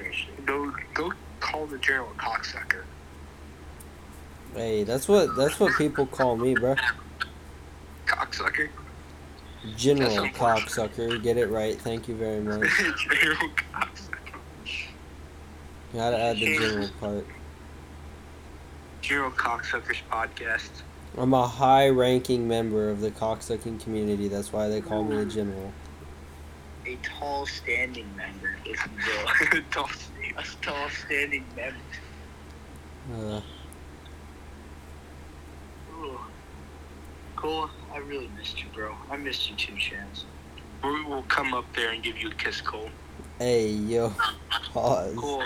Go, 0.45 0.75
go 0.95 1.13
call 1.41 1.67
the 1.67 1.79
general 1.79 2.11
a 2.11 2.15
cocksucker. 2.15 2.83
Hey, 4.55 4.85
that's 4.85 5.07
what 5.07 5.37
that's 5.37 5.61
what 5.61 5.77
people 5.77 6.07
call 6.07 6.37
me, 6.37 6.55
bro. 6.55 6.75
Cocksucker. 8.07 8.69
General 9.77 10.29
cocksucker. 10.29 11.23
Get 11.23 11.37
it 11.37 11.51
right. 11.51 11.79
Thank 11.81 12.09
you 12.09 12.17
very 12.17 12.41
much. 12.41 12.69
general 13.21 13.51
cocksucker. 13.73 14.06
Gotta 15.97 16.19
add 16.19 16.37
the 16.37 16.59
general 16.59 16.91
part. 17.01 17.27
General 19.01 19.31
cocksuckers 19.31 19.97
podcast. 20.11 20.69
I'm 21.17 21.33
a 21.33 21.49
high-ranking 21.49 22.47
member 22.47 22.91
of 22.91 23.01
the 23.01 23.11
cocksucking 23.11 23.81
community. 23.81 24.29
That's 24.29 24.53
why 24.53 24.69
they 24.69 24.83
call 24.83 25.05
me 25.05 25.17
a 25.17 25.25
general. 25.25 25.73
A 26.85 26.97
tall 26.97 27.47
standing 27.47 28.15
member, 28.15 28.59
you 28.67 28.75
will. 28.75 29.63
Don't 29.71 29.91
A 30.37 30.43
tall 30.61 30.91
standing 30.91 31.47
member. 31.57 31.79
Uh, 33.15 33.41
Ooh. 35.95 36.21
Cole, 37.37 37.71
I 37.95 37.99
really 38.01 38.29
missed 38.37 38.63
you, 38.63 38.69
bro. 38.75 38.95
I 39.11 39.17
missed 39.17 39.49
you 39.49 39.57
too, 39.57 39.77
Chance. 39.79 40.27
We 40.85 41.05
will 41.05 41.23
come 41.23 41.55
up 41.55 41.65
there 41.75 41.93
and 41.93 42.03
give 42.03 42.19
you 42.19 42.29
a 42.29 42.35
kiss, 42.35 42.61
Cole. 42.61 42.91
hey, 43.39 43.69
yo, 43.71 44.13
pause. 44.75 45.15
Cole, 45.17 45.43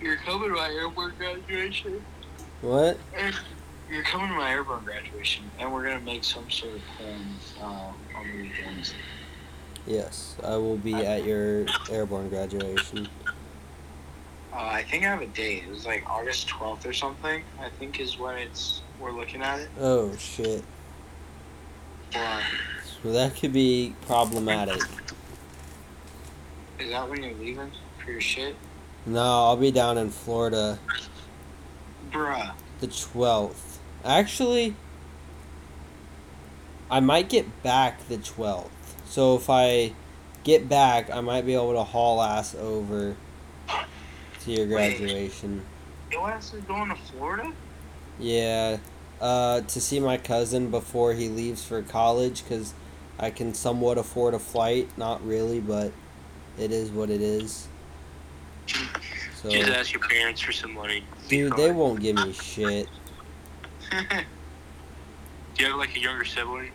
you're 0.00 0.16
coming 0.16 0.48
to 0.50 0.54
my 0.54 0.68
airborne 0.70 1.12
graduation. 1.18 2.02
What? 2.62 2.98
You're 3.90 4.02
coming 4.02 4.28
to 4.28 4.34
my 4.34 4.50
airborne 4.50 4.84
graduation, 4.84 5.44
and 5.58 5.72
we're 5.72 5.84
gonna 5.84 6.00
make 6.00 6.24
some 6.24 6.50
sort 6.50 6.74
of 6.74 6.80
plans 6.98 7.54
uh, 7.60 7.64
on 7.64 8.26
the 8.32 8.42
weekends. 8.42 8.94
Yes, 9.86 10.34
I 10.42 10.56
will 10.56 10.76
be 10.78 10.94
at 10.94 11.24
your 11.24 11.66
airborne 11.90 12.28
graduation. 12.28 13.08
Uh, 14.52 14.56
I 14.56 14.82
think 14.82 15.04
I 15.04 15.08
have 15.08 15.20
a 15.22 15.26
date. 15.26 15.64
It 15.64 15.70
was 15.70 15.86
like 15.86 16.08
August 16.08 16.48
12th 16.48 16.86
or 16.86 16.92
something. 16.92 17.42
I 17.60 17.68
think 17.78 18.00
is 18.00 18.18
when 18.18 18.36
it's 18.38 18.82
we're 18.98 19.12
looking 19.12 19.42
at 19.42 19.60
it. 19.60 19.68
Oh 19.78 20.16
shit. 20.16 20.64
Or 22.14 22.40
So 23.02 23.12
that 23.12 23.36
could 23.36 23.52
be 23.52 23.94
problematic. 24.06 24.80
is 26.78 26.90
that 26.90 27.08
when 27.08 27.22
you're 27.22 27.34
leaving 27.34 27.70
for 28.02 28.10
your 28.10 28.20
shit, 28.20 28.56
No, 29.06 29.20
I'll 29.20 29.56
be 29.56 29.70
down 29.70 29.98
in 29.98 30.10
Florida 30.10 30.80
bruh? 32.10 32.52
the 32.80 32.88
12th. 32.88 33.78
Actually, 34.04 34.74
I 36.90 36.98
might 36.98 37.28
get 37.28 37.62
back 37.62 38.06
the 38.08 38.18
12th. 38.18 38.68
So 39.06 39.36
if 39.36 39.48
I 39.48 39.92
get 40.42 40.68
back, 40.68 41.08
I 41.10 41.20
might 41.20 41.46
be 41.46 41.54
able 41.54 41.74
to 41.74 41.84
haul 41.84 42.20
ass 42.20 42.54
over 42.56 43.16
to 44.40 44.50
your 44.50 44.66
Wait. 44.66 44.98
graduation. 44.98 45.64
Your 46.10 46.28
ass 46.30 46.52
is 46.52 46.64
going 46.64 46.88
to 46.88 46.96
Florida? 46.96 47.52
Yeah, 48.18 48.78
uh, 49.20 49.60
to 49.60 49.80
see 49.80 50.00
my 50.00 50.16
cousin 50.16 50.70
before 50.70 51.14
he 51.14 51.28
leaves 51.28 51.64
for 51.64 51.82
college 51.82 52.42
because 52.42 52.74
I 53.18 53.30
can 53.30 53.54
somewhat 53.54 53.98
afford 53.98 54.34
a 54.34 54.38
flight. 54.38 54.88
Not 54.96 55.24
really, 55.24 55.60
but 55.60 55.92
it 56.58 56.72
is 56.72 56.90
what 56.90 57.10
it 57.10 57.20
is. 57.20 57.68
So, 59.42 59.50
Just 59.50 59.70
ask 59.70 59.92
your 59.92 60.02
parents 60.02 60.40
for 60.40 60.52
some 60.52 60.74
money. 60.74 61.04
Dude, 61.28 61.56
they 61.56 61.70
won't 61.70 62.00
give 62.00 62.16
me 62.16 62.32
shit. 62.32 62.88
Do 63.90 65.64
you 65.64 65.70
have 65.70 65.78
like 65.78 65.96
a 65.96 66.00
younger 66.00 66.24
sibling? 66.24 66.72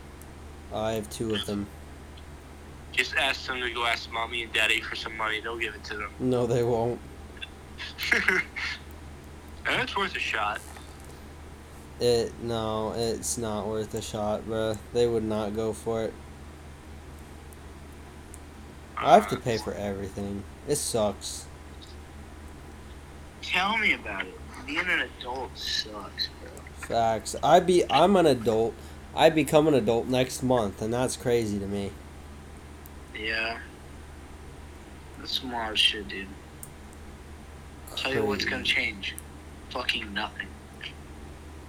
I 0.74 0.92
have 0.92 1.08
two 1.10 1.34
of 1.34 1.44
them. 1.46 1.66
Just 2.92 3.14
ask 3.16 3.46
them 3.46 3.60
to 3.60 3.70
go 3.70 3.84
ask 3.86 4.10
mommy 4.10 4.42
and 4.42 4.52
daddy 4.52 4.80
for 4.80 4.96
some 4.96 5.16
money. 5.16 5.40
They'll 5.40 5.58
give 5.58 5.74
it 5.74 5.84
to 5.84 5.96
them. 5.96 6.10
No, 6.18 6.46
they 6.46 6.62
won't. 6.62 7.00
and 8.12 9.82
it's 9.82 9.96
worth 9.96 10.14
a 10.14 10.20
shot. 10.20 10.60
It 12.00 12.32
no, 12.42 12.92
it's 12.96 13.38
not 13.38 13.66
worth 13.66 13.94
a 13.94 14.02
shot, 14.02 14.42
bruh. 14.46 14.76
They 14.92 15.06
would 15.06 15.24
not 15.24 15.54
go 15.54 15.72
for 15.72 16.02
it. 16.04 16.14
I 18.96 19.14
have 19.14 19.28
to 19.28 19.36
pay 19.36 19.58
for 19.58 19.74
everything. 19.74 20.42
It 20.68 20.76
sucks. 20.76 21.46
Tell 23.42 23.76
me 23.76 23.94
about 23.94 24.26
it. 24.26 24.38
Being 24.66 24.78
an 24.78 25.08
adult 25.20 25.56
sucks, 25.58 26.28
bro. 26.40 26.50
Facts. 26.86 27.36
I 27.42 27.60
be 27.60 27.84
I'm 27.90 28.16
an 28.16 28.26
adult. 28.26 28.74
I 29.14 29.28
become 29.30 29.68
an 29.68 29.74
adult 29.74 30.06
next 30.06 30.42
month, 30.42 30.80
and 30.80 30.92
that's 30.92 31.16
crazy 31.16 31.58
to 31.58 31.66
me. 31.66 31.90
Yeah. 33.18 33.58
That's 35.18 35.40
some 35.40 35.52
wild 35.52 35.78
shit, 35.78 36.08
dude. 36.08 36.26
Tell 37.96 38.14
you 38.14 38.24
what's 38.24 38.44
gonna 38.44 38.62
change. 38.62 39.14
Fucking 39.70 40.14
nothing. 40.14 40.46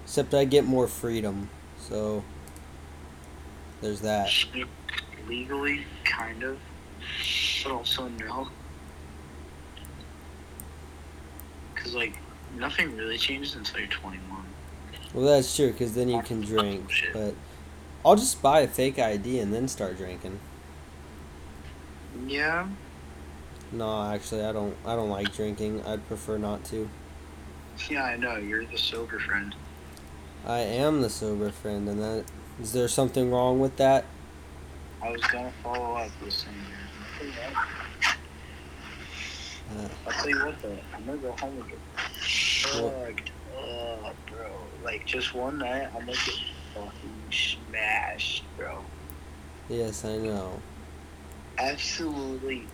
Except 0.03 0.33
I 0.33 0.45
get 0.45 0.65
more 0.65 0.87
freedom. 0.87 1.49
So 1.79 2.23
there's 3.81 4.01
that. 4.01 4.31
Legally, 5.27 5.85
kind 6.03 6.43
of. 6.43 6.59
But 7.63 7.71
also 7.71 8.07
no. 8.07 8.49
Cause 11.83 11.93
like, 11.93 12.17
nothing 12.57 12.95
really 12.95 13.17
changes 13.17 13.55
until 13.55 13.79
you're 13.79 13.89
21. 13.89 14.45
Well, 15.13 15.25
that's 15.25 15.55
true, 15.55 15.71
because 15.71 15.93
then 15.93 16.09
you 16.09 16.21
can 16.21 16.41
drink. 16.41 16.89
But 17.11 17.35
I'll 18.05 18.15
just 18.15 18.41
buy 18.41 18.61
a 18.61 18.67
fake 18.67 18.97
ID 18.97 19.39
and 19.39 19.53
then 19.53 19.67
start 19.67 19.97
drinking. 19.97 20.39
Yeah. 22.27 22.67
No, 23.71 24.03
actually, 24.03 24.43
I 24.43 24.51
don't. 24.51 24.75
I 24.85 24.95
don't 24.95 25.09
like 25.09 25.33
drinking. 25.33 25.83
I'd 25.85 26.07
prefer 26.07 26.37
not 26.37 26.63
to. 26.65 26.87
Yeah, 27.89 28.03
I 28.03 28.17
know. 28.17 28.37
You're 28.37 28.65
the 28.65 28.77
sober 28.77 29.19
friend. 29.19 29.55
I 30.45 30.59
am 30.59 31.01
the 31.01 31.09
sober 31.09 31.49
friend, 31.49 31.89
and 31.89 32.01
that 32.01 32.25
is 32.61 32.73
there 32.73 32.87
something 32.87 33.31
wrong 33.31 33.59
with 33.59 33.77
that? 33.77 34.05
I 35.01 35.11
was 35.11 35.21
gonna 35.21 35.51
follow 35.63 35.95
up 35.95 36.11
with 36.23 36.33
some. 36.33 36.53
Uh, 39.71 39.87
I'll 40.05 40.13
tell 40.13 40.29
you 40.29 40.45
what 40.45 40.61
though, 40.61 40.77
I'm 40.93 41.05
gonna 41.05 41.17
go 41.17 41.31
home 41.33 41.57
and 41.59 41.69
get 41.69 41.79
fucked 41.97 43.31
up, 44.05 44.15
bro. 44.29 44.51
Like 44.83 45.05
just 45.05 45.33
one 45.33 45.57
night, 45.59 45.87
I'm 45.87 46.05
gonna 46.05 46.11
get 46.11 46.35
fucking 46.73 47.31
smashed, 47.31 48.43
bro. 48.57 48.83
yes, 49.69 50.05
I 50.05 50.17
know. 50.17 50.59
Absolutely 51.57 52.65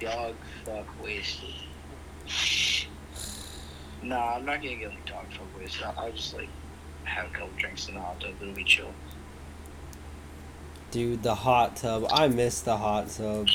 dog 0.00 0.34
fuck 0.64 0.86
wasted. 1.02 1.54
Nah, 4.02 4.36
I'm 4.36 4.44
not 4.44 4.62
gonna 4.62 4.76
get 4.76 4.90
like 4.90 5.06
dog 5.06 5.26
fuck 5.30 5.58
wasted. 5.58 5.82
I'll, 5.84 5.94
I'll 5.98 6.12
just 6.12 6.34
like 6.34 6.48
have 7.04 7.26
a 7.26 7.30
couple 7.30 7.50
drinks 7.56 7.88
in 7.88 7.94
the 7.94 8.00
hot 8.00 8.20
tub. 8.20 8.34
It'll 8.40 8.54
be 8.54 8.64
chill. 8.64 8.92
Dude, 10.90 11.22
the 11.22 11.34
hot 11.34 11.76
tub. 11.76 12.06
I 12.10 12.28
miss 12.28 12.60
the 12.60 12.76
hot 12.76 13.08
tub. 13.10 13.48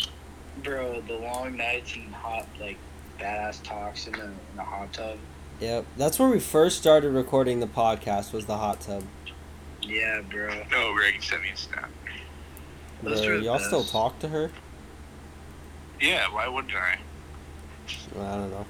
Bro, 0.61 1.01
the 1.07 1.13
long 1.13 1.57
nights 1.57 1.95
and 1.95 2.13
hot 2.13 2.47
like 2.59 2.77
badass 3.19 3.61
talks 3.63 4.07
in 4.07 4.13
the 4.13 4.25
in 4.25 4.35
the 4.55 4.63
hot 4.63 4.93
tub. 4.93 5.17
Yep, 5.59 5.85
that's 5.97 6.19
where 6.19 6.29
we 6.29 6.39
first 6.39 6.77
started 6.77 7.11
recording 7.11 7.59
the 7.59 7.67
podcast. 7.67 8.33
Was 8.33 8.45
the 8.45 8.57
hot 8.57 8.81
tub. 8.81 9.03
Yeah, 9.81 10.21
bro. 10.21 10.63
No, 10.71 10.93
Greg 10.93 11.21
sent 11.21 11.41
me 11.41 11.49
a 11.49 11.57
snap. 11.57 11.89
Bro, 13.01 13.13
are 13.13 13.35
y'all 13.35 13.59
still 13.59 13.83
talk 13.83 14.19
to 14.19 14.29
her? 14.29 14.51
Yeah, 15.99 16.31
why 16.33 16.47
wouldn't 16.47 16.73
I? 16.75 16.97
I 18.15 18.35
don't 18.35 18.51
know. 18.51 18.65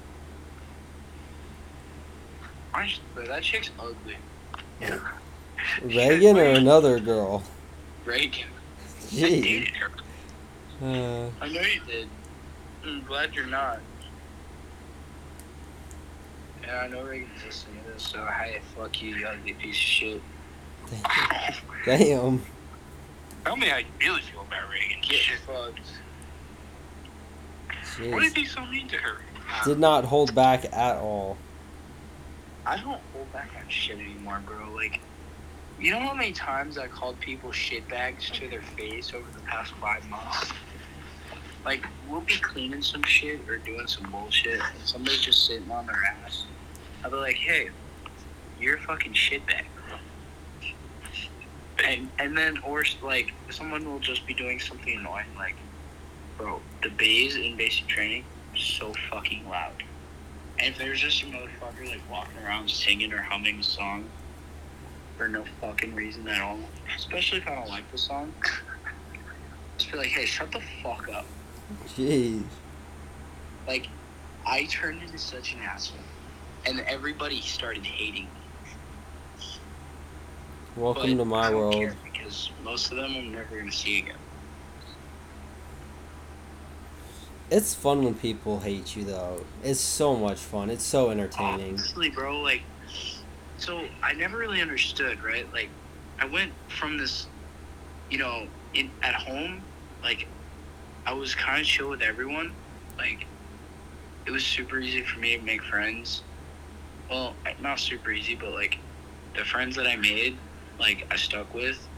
I 2.72 2.86
just, 2.86 3.00
but 3.14 3.26
that 3.26 3.42
chick's 3.42 3.70
ugly. 3.78 4.16
Yeah. 4.80 4.98
Reagan 5.82 6.36
or 6.36 6.44
another 6.44 6.98
girl? 6.98 7.42
Reagan. 8.04 8.48
I 9.12 9.16
Gee. 9.16 9.64
her. 9.78 9.90
Uh, 10.82 11.30
I 11.40 11.48
know 11.48 11.60
you 11.60 11.80
did. 11.86 12.08
I'm 12.84 13.02
glad 13.04 13.34
you're 13.34 13.46
not. 13.46 13.80
Yeah, 16.62 16.80
I 16.80 16.88
know 16.88 17.02
Reagan's 17.02 17.44
listening 17.44 17.84
to 17.84 17.92
this, 17.92 18.02
so 18.02 18.24
hey, 18.24 18.60
fuck 18.76 19.00
you, 19.02 19.16
you 19.16 19.26
ugly 19.26 19.52
piece 19.54 19.76
of 19.76 19.80
shit. 19.80 20.22
damn. 21.84 22.42
Tell 23.44 23.56
me 23.56 23.66
how 23.68 23.78
you 23.78 23.86
really 24.00 24.20
feel 24.22 24.40
about 24.42 24.70
Reagan. 24.70 24.98
Get 25.02 25.20
fucked. 25.46 25.80
Why 27.98 28.20
did 28.20 28.36
he 28.36 28.46
so 28.46 28.64
mean 28.66 28.88
to 28.88 28.96
her? 28.96 29.20
Did 29.64 29.78
not 29.78 30.04
hold 30.04 30.34
back 30.34 30.64
at 30.72 30.96
all. 30.96 31.36
I 32.66 32.76
don't 32.76 33.00
hold 33.12 33.32
back 33.32 33.50
on 33.58 33.68
shit 33.68 33.98
anymore, 33.98 34.42
bro. 34.44 34.72
Like, 34.74 35.00
you 35.80 35.90
know 35.90 36.00
how 36.00 36.14
many 36.14 36.32
times 36.32 36.78
I 36.78 36.86
called 36.86 37.18
people 37.20 37.50
shitbags 37.50 38.32
to 38.32 38.48
their 38.48 38.62
face 38.62 39.12
over 39.12 39.26
the 39.32 39.40
past 39.40 39.72
five 39.80 40.08
months? 40.08 40.52
Like, 41.64 41.84
we'll 42.08 42.20
be 42.20 42.36
cleaning 42.36 42.82
some 42.82 43.02
shit 43.02 43.40
or 43.48 43.56
doing 43.58 43.86
some 43.86 44.10
bullshit, 44.10 44.60
and 44.60 44.80
somebody's 44.84 45.22
just 45.22 45.46
sitting 45.46 45.70
on 45.70 45.86
their 45.86 46.02
ass. 46.04 46.44
I'll 47.02 47.10
be 47.10 47.16
like, 47.16 47.36
hey, 47.36 47.70
you're 48.60 48.76
a 48.76 48.80
fucking 48.80 49.14
shitbag. 49.14 49.64
And, 51.84 52.08
and 52.18 52.36
then, 52.36 52.58
or 52.58 52.84
like, 53.02 53.32
someone 53.50 53.84
will 53.90 53.98
just 53.98 54.26
be 54.26 54.34
doing 54.34 54.60
something 54.60 54.98
annoying, 54.98 55.26
like, 55.36 55.56
bro, 56.38 56.60
the 56.82 56.90
bays 56.90 57.36
in 57.36 57.56
basic 57.56 57.86
training 57.86 58.24
so 58.56 58.92
fucking 59.10 59.48
loud. 59.48 59.82
And 60.58 60.72
if 60.72 60.78
there's 60.78 61.00
just 61.00 61.22
a 61.22 61.26
motherfucker 61.26 61.88
like 61.88 62.00
walking 62.10 62.38
around 62.44 62.70
singing 62.70 63.12
or 63.12 63.18
humming 63.22 63.58
a 63.58 63.62
song 63.62 64.08
for 65.16 65.28
no 65.28 65.44
fucking 65.60 65.94
reason 65.94 66.26
at 66.28 66.42
all, 66.42 66.58
especially 66.96 67.38
if 67.38 67.48
I 67.48 67.54
don't 67.54 67.68
like 67.68 67.90
the 67.92 67.98
song, 67.98 68.32
just 69.78 69.92
be 69.92 69.98
like, 69.98 70.08
hey, 70.08 70.26
shut 70.26 70.50
the 70.52 70.60
fuck 70.82 71.08
up. 71.12 71.26
Jeez. 71.96 72.42
Like, 73.66 73.88
I 74.46 74.64
turned 74.64 75.02
into 75.02 75.18
such 75.18 75.54
an 75.54 75.60
asshole, 75.60 75.98
and 76.66 76.80
everybody 76.80 77.40
started 77.40 77.84
hating 77.84 78.24
me. 78.24 78.30
Welcome 80.76 81.16
but 81.16 81.22
to 81.22 81.24
my 81.24 81.54
world. 81.54 81.94
because 82.04 82.50
most 82.64 82.90
of 82.90 82.96
them 82.96 83.14
I'm 83.16 83.32
never 83.32 83.56
gonna 83.56 83.70
see 83.70 84.00
again. 84.00 84.16
It's 87.50 87.74
fun 87.74 88.02
when 88.02 88.14
people 88.14 88.58
hate 88.60 88.96
you, 88.96 89.04
though. 89.04 89.44
It's 89.62 89.78
so 89.78 90.16
much 90.16 90.38
fun. 90.38 90.70
It's 90.70 90.82
so 90.82 91.10
entertaining. 91.10 91.74
Honestly, 91.74 92.10
bro, 92.10 92.40
like, 92.40 92.62
so 93.64 93.84
I 94.02 94.12
never 94.12 94.36
really 94.36 94.60
understood, 94.60 95.22
right? 95.24 95.50
Like, 95.52 95.70
I 96.18 96.26
went 96.26 96.52
from 96.68 96.98
this, 96.98 97.26
you 98.10 98.18
know, 98.18 98.46
in 98.74 98.90
at 99.02 99.14
home, 99.14 99.62
like, 100.02 100.26
I 101.06 101.14
was 101.14 101.34
kind 101.34 101.60
of 101.60 101.66
chill 101.66 101.88
with 101.88 102.02
everyone. 102.02 102.52
Like, 102.98 103.26
it 104.26 104.30
was 104.30 104.44
super 104.44 104.78
easy 104.78 105.02
for 105.02 105.18
me 105.18 105.36
to 105.36 105.42
make 105.42 105.62
friends. 105.62 106.22
Well, 107.10 107.34
not 107.60 107.80
super 107.80 108.10
easy, 108.10 108.34
but 108.34 108.52
like, 108.52 108.78
the 109.34 109.44
friends 109.44 109.76
that 109.76 109.86
I 109.86 109.96
made, 109.96 110.36
like, 110.78 111.06
I 111.10 111.16
stuck 111.16 111.52
with, 111.54 111.88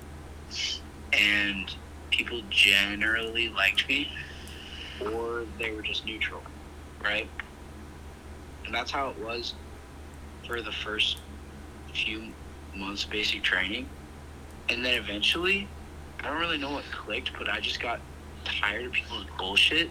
and 1.12 1.75
people 2.11 2.43
generally 2.49 3.49
liked 3.49 3.89
me, 3.89 4.12
or 5.12 5.45
they 5.59 5.73
were 5.73 5.83
just 5.83 6.07
neutral, 6.07 6.43
right? 7.03 7.29
And 8.64 8.75
that's 8.75 8.91
how 8.91 9.11
it 9.11 9.19
was 9.19 9.55
for 10.47 10.62
the 10.62 10.73
first 10.73 11.19
few 12.05 12.22
months 12.74 13.05
basic 13.05 13.42
training. 13.42 13.88
And 14.68 14.84
then 14.84 14.94
eventually, 14.94 15.68
I 16.20 16.24
don't 16.24 16.38
really 16.38 16.59
know 16.59 16.72
what 16.72 16.84
clicked, 16.92 17.32
but 17.38 17.49
I 17.49 17.61
just 17.61 17.80
got 17.80 18.01
tired 18.44 18.86
of 18.86 18.92
people's 18.92 19.26
bullshit. 19.38 19.90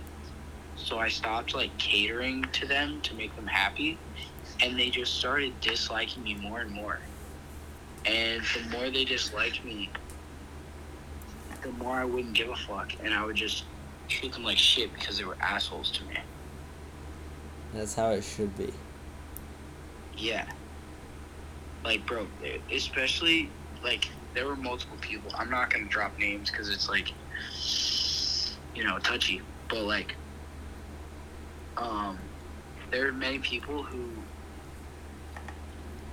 So 0.76 1.00
I 1.00 1.08
stopped 1.08 1.56
like 1.56 1.76
catering 1.78 2.44
to 2.54 2.68
them 2.68 3.02
to 3.02 3.14
make 3.16 3.36
them 3.36 3.48
happy. 3.48 3.98
And 4.62 4.78
they 4.78 4.90
just 4.90 5.16
started 5.16 5.60
disliking 5.62 6.24
me 6.24 6.36
more 6.36 6.62
and 6.62 6.72
more. 6.72 7.00
And 8.06 8.44
the 8.44 8.70
more 8.70 8.90
they 8.90 9.06
disliked 9.06 9.64
me, 9.66 9.90
the 11.62 11.72
more 11.72 11.96
I 11.96 12.06
wouldn't 12.06 12.34
give 12.34 12.50
a 12.50 12.56
fuck. 12.56 12.92
And 13.04 13.14
I 13.14 13.26
would 13.26 13.36
just 13.36 13.64
treat 14.08 14.34
them 14.34 14.44
like 14.44 14.58
shit 14.58 14.94
because 14.94 15.18
they 15.18 15.24
were 15.24 15.38
assholes 15.42 15.90
to 15.92 16.04
me. 16.06 16.18
That's 17.74 17.96
how 17.96 18.12
it 18.12 18.24
should 18.24 18.56
be. 18.58 18.72
Yeah. 20.18 20.46
Like, 21.86 22.04
bro, 22.08 22.26
especially, 22.72 23.52
like, 23.84 24.10
there 24.34 24.48
were 24.48 24.56
multiple 24.56 24.98
people. 25.02 25.32
I'm 25.38 25.52
not 25.52 25.70
to 25.70 25.84
drop 25.86 26.18
names 26.18 26.50
because 26.50 26.70
it's, 26.70 26.90
like, 26.90 27.12
you 28.76 28.84
know, 28.84 28.98
touchy. 28.98 29.44
But, 29.70 29.84
like, 29.84 30.16
um, 31.78 32.18
there 32.90 33.08
are 33.08 33.12
many 33.12 33.38
people 33.38 33.84
who 33.84 34.10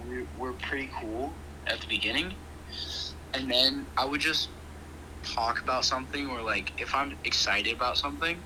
were, 0.06 0.26
were 0.38 0.52
pretty 0.52 0.90
cool 1.00 1.32
at 1.66 1.80
the 1.80 1.86
beginning. 1.86 2.34
And 3.32 3.50
then 3.50 3.86
I 3.96 4.04
would 4.04 4.20
just 4.20 4.50
talk 5.22 5.62
about 5.62 5.86
something 5.86 6.28
or, 6.28 6.42
like, 6.42 6.78
if 6.78 6.94
I'm 6.94 7.16
excited 7.24 7.72
about 7.72 7.96
something, 7.96 8.36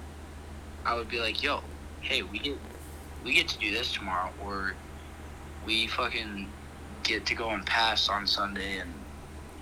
I 0.85 0.95
would 0.95 1.09
be 1.09 1.18
like, 1.18 1.43
yo, 1.43 1.61
hey, 2.03 2.22
we 2.22 2.39
get, 2.39 2.57
we 3.24 3.35
get 3.35 3.49
to 3.49 3.59
do 3.59 3.72
this 3.72 3.93
tomorrow. 3.93 4.31
Or, 4.45 4.74
we 5.66 5.89
fucking 5.89 6.49
get 7.07 7.27
to 7.27 7.35
go 7.35 7.51
and 7.51 7.65
pass 7.65 8.09
on 8.09 8.27
Sunday 8.27 8.79
and 8.79 8.93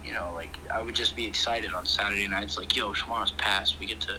you 0.05 0.13
know, 0.13 0.33
like 0.35 0.59
I 0.73 0.83
would 0.83 0.95
just 0.95 1.17
be 1.17 1.25
excited 1.25 1.73
on 1.73 1.87
Saturday 1.87 2.29
nights, 2.29 2.59
like, 2.59 2.77
yo, 2.77 2.93
tomorrow's 2.93 3.33
pass, 3.33 3.79
we 3.79 3.87
get 3.87 4.01
to 4.03 4.19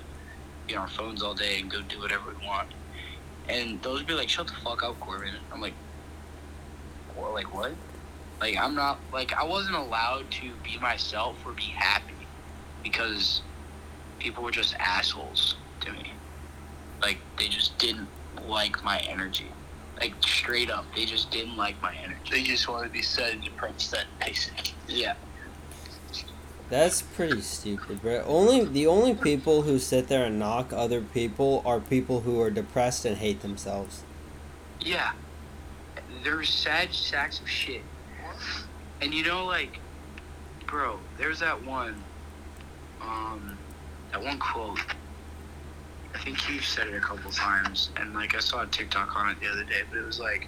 be 0.67 0.75
on 0.75 0.81
our 0.81 0.87
phones 0.87 1.21
all 1.21 1.35
day 1.35 1.59
and 1.59 1.69
go 1.69 1.81
do 1.83 1.99
whatever 1.99 2.31
we 2.31 2.45
want. 2.45 2.69
And 3.47 3.79
those 3.83 3.99
would 3.99 4.07
be 4.07 4.15
like, 4.15 4.29
shut 4.29 4.47
the 4.47 4.53
fuck 4.63 4.83
up, 4.83 4.99
Corbin. 4.99 5.35
I'm 5.53 5.61
like, 5.61 5.75
what, 7.15 7.33
like 7.33 7.53
what? 7.53 7.73
Like 8.41 8.57
I'm 8.57 8.75
not 8.75 8.99
like 9.13 9.33
I 9.33 9.43
wasn't 9.43 9.75
allowed 9.75 10.29
to 10.31 10.51
be 10.63 10.77
myself 10.79 11.37
or 11.45 11.53
be 11.53 11.63
happy 11.63 12.13
because 12.83 13.41
people 14.19 14.43
were 14.43 14.51
just 14.51 14.75
assholes 14.75 15.55
to 15.81 15.91
me. 15.93 16.11
Like 17.01 17.17
they 17.37 17.47
just 17.47 17.77
didn't 17.77 18.09
like 18.47 18.83
my 18.83 18.99
energy. 18.99 19.47
Like 19.99 20.13
straight 20.21 20.69
up, 20.69 20.85
they 20.95 21.05
just 21.05 21.31
didn't 21.31 21.55
like 21.55 21.81
my 21.81 21.95
energy. 21.95 22.19
They 22.29 22.43
just 22.43 22.67
wanted 22.67 22.87
to 22.87 22.93
be 22.93 23.01
said 23.01 23.33
and 23.33 23.43
depressed 23.43 23.91
that 23.91 24.05
basic. 24.19 24.73
Yeah. 24.87 25.15
That's 26.69 27.01
pretty 27.01 27.41
stupid, 27.41 28.01
bro. 28.01 28.23
Only 28.25 28.65
the 28.65 28.87
only 28.87 29.13
people 29.13 29.61
who 29.61 29.77
sit 29.77 30.07
there 30.07 30.25
and 30.25 30.39
knock 30.39 30.73
other 30.73 31.01
people 31.01 31.61
are 31.65 31.79
people 31.79 32.21
who 32.21 32.41
are 32.41 32.49
depressed 32.49 33.05
and 33.05 33.17
hate 33.17 33.41
themselves. 33.41 34.03
Yeah. 34.79 35.11
They're 36.23 36.43
sad 36.43 36.93
sacks 36.93 37.39
of 37.39 37.47
shit. 37.47 37.83
And 39.01 39.13
you 39.13 39.23
know, 39.23 39.45
like, 39.45 39.79
bro, 40.65 40.99
there's 41.17 41.39
that 41.39 41.63
one, 41.63 42.03
um, 43.01 43.57
that 44.11 44.23
one 44.23 44.39
quote. 44.39 44.79
I 46.15 46.17
think 46.19 46.49
you've 46.49 46.65
said 46.65 46.87
it 46.87 46.95
a 46.95 47.01
couple 47.01 47.29
times, 47.31 47.89
and 47.97 48.13
like 48.13 48.35
I 48.35 48.39
saw 48.39 48.63
a 48.63 48.67
TikTok 48.67 49.15
on 49.17 49.29
it 49.29 49.39
the 49.41 49.47
other 49.47 49.65
day, 49.65 49.81
but 49.89 49.97
it 49.97 50.05
was 50.05 50.19
like, 50.19 50.47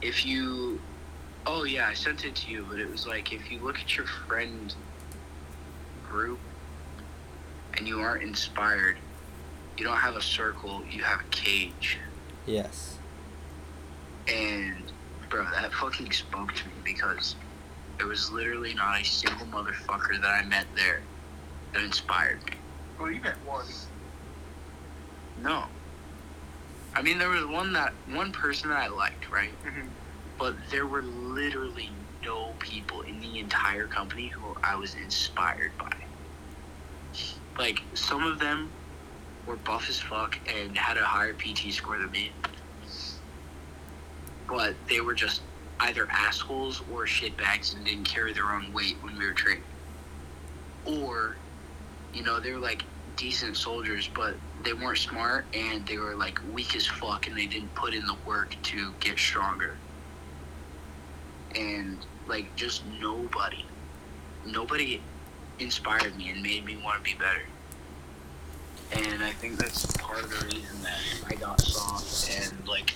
if 0.00 0.24
you, 0.24 0.80
oh 1.46 1.64
yeah, 1.64 1.86
I 1.86 1.94
sent 1.94 2.24
it 2.24 2.34
to 2.36 2.50
you, 2.50 2.64
but 2.68 2.80
it 2.80 2.90
was 2.90 3.06
like, 3.06 3.32
if 3.32 3.50
you 3.50 3.60
look 3.60 3.78
at 3.78 3.94
your 3.94 4.06
friend 4.06 4.74
group 6.08 6.38
and 7.74 7.86
you 7.86 8.00
aren't 8.00 8.22
inspired, 8.22 8.96
you 9.76 9.84
don't 9.84 9.98
have 9.98 10.16
a 10.16 10.22
circle, 10.22 10.82
you 10.90 11.02
have 11.02 11.20
a 11.20 11.28
cage. 11.28 11.98
Yes. 12.46 12.98
And 14.28 14.82
bro, 15.28 15.44
that 15.44 15.74
fucking 15.74 16.10
spoke 16.12 16.54
to 16.54 16.64
me 16.68 16.72
because 16.84 17.36
there 17.98 18.06
was 18.06 18.30
literally 18.30 18.72
not 18.72 19.00
a 19.00 19.04
single 19.04 19.46
motherfucker 19.46 20.20
that 20.22 20.42
I 20.42 20.44
met 20.46 20.66
there 20.74 21.02
that 21.74 21.82
inspired 21.82 22.42
me. 22.46 22.55
Well, 22.98 23.10
you 23.10 23.20
met 23.20 23.36
one. 23.44 23.66
No. 25.42 25.64
I 26.94 27.02
mean, 27.02 27.18
there 27.18 27.28
was 27.28 27.44
one 27.44 27.72
that 27.74 27.92
one 28.08 28.32
person 28.32 28.70
that 28.70 28.78
I 28.78 28.86
liked, 28.88 29.30
right? 29.30 29.52
Mhm. 29.64 29.88
But 30.38 30.56
there 30.70 30.86
were 30.86 31.02
literally 31.02 31.90
no 32.24 32.54
people 32.58 33.02
in 33.02 33.20
the 33.20 33.38
entire 33.38 33.86
company 33.86 34.28
who 34.28 34.56
I 34.62 34.74
was 34.76 34.94
inspired 34.94 35.76
by. 35.78 35.92
Like 37.58 37.82
some 37.94 38.24
of 38.24 38.38
them 38.38 38.70
were 39.46 39.56
buff 39.56 39.88
as 39.88 40.00
fuck 40.00 40.38
and 40.48 40.76
had 40.76 40.96
a 40.96 41.04
higher 41.04 41.34
PT 41.34 41.72
score 41.72 41.98
than 41.98 42.10
me. 42.10 42.32
But 44.48 44.74
they 44.88 45.00
were 45.00 45.14
just 45.14 45.42
either 45.80 46.08
assholes 46.10 46.82
or 46.92 47.04
shitbags 47.06 47.74
and 47.74 47.84
didn't 47.84 48.04
carry 48.04 48.32
their 48.32 48.50
own 48.52 48.72
weight 48.72 48.96
when 49.02 49.18
we 49.18 49.26
were 49.26 49.32
training. 49.32 49.62
or 50.84 51.36
you 52.16 52.22
know 52.22 52.40
they 52.40 52.50
were 52.52 52.58
like 52.58 52.82
decent 53.16 53.56
soldiers, 53.56 54.08
but 54.14 54.34
they 54.62 54.72
weren't 54.72 54.98
smart 54.98 55.44
and 55.54 55.86
they 55.86 55.98
were 55.98 56.14
like 56.14 56.40
weak 56.52 56.74
as 56.74 56.86
fuck 56.86 57.26
and 57.28 57.36
they 57.36 57.46
didn't 57.46 57.74
put 57.74 57.94
in 57.94 58.06
the 58.06 58.16
work 58.26 58.56
to 58.62 58.92
get 59.00 59.18
stronger. 59.18 59.76
And 61.54 61.98
like 62.26 62.54
just 62.56 62.82
nobody, 63.00 63.64
nobody 64.46 65.02
inspired 65.58 66.16
me 66.16 66.30
and 66.30 66.42
made 66.42 66.64
me 66.64 66.78
want 66.82 67.04
to 67.04 67.10
be 67.10 67.18
better. 67.18 67.42
And 68.92 69.22
I 69.22 69.32
think 69.32 69.58
that's 69.58 69.86
part 69.96 70.22
of 70.22 70.30
the 70.30 70.46
reason 70.46 70.82
that 70.82 71.00
I 71.26 71.34
got 71.34 71.60
soft 71.60 72.30
and 72.30 72.66
like 72.66 72.94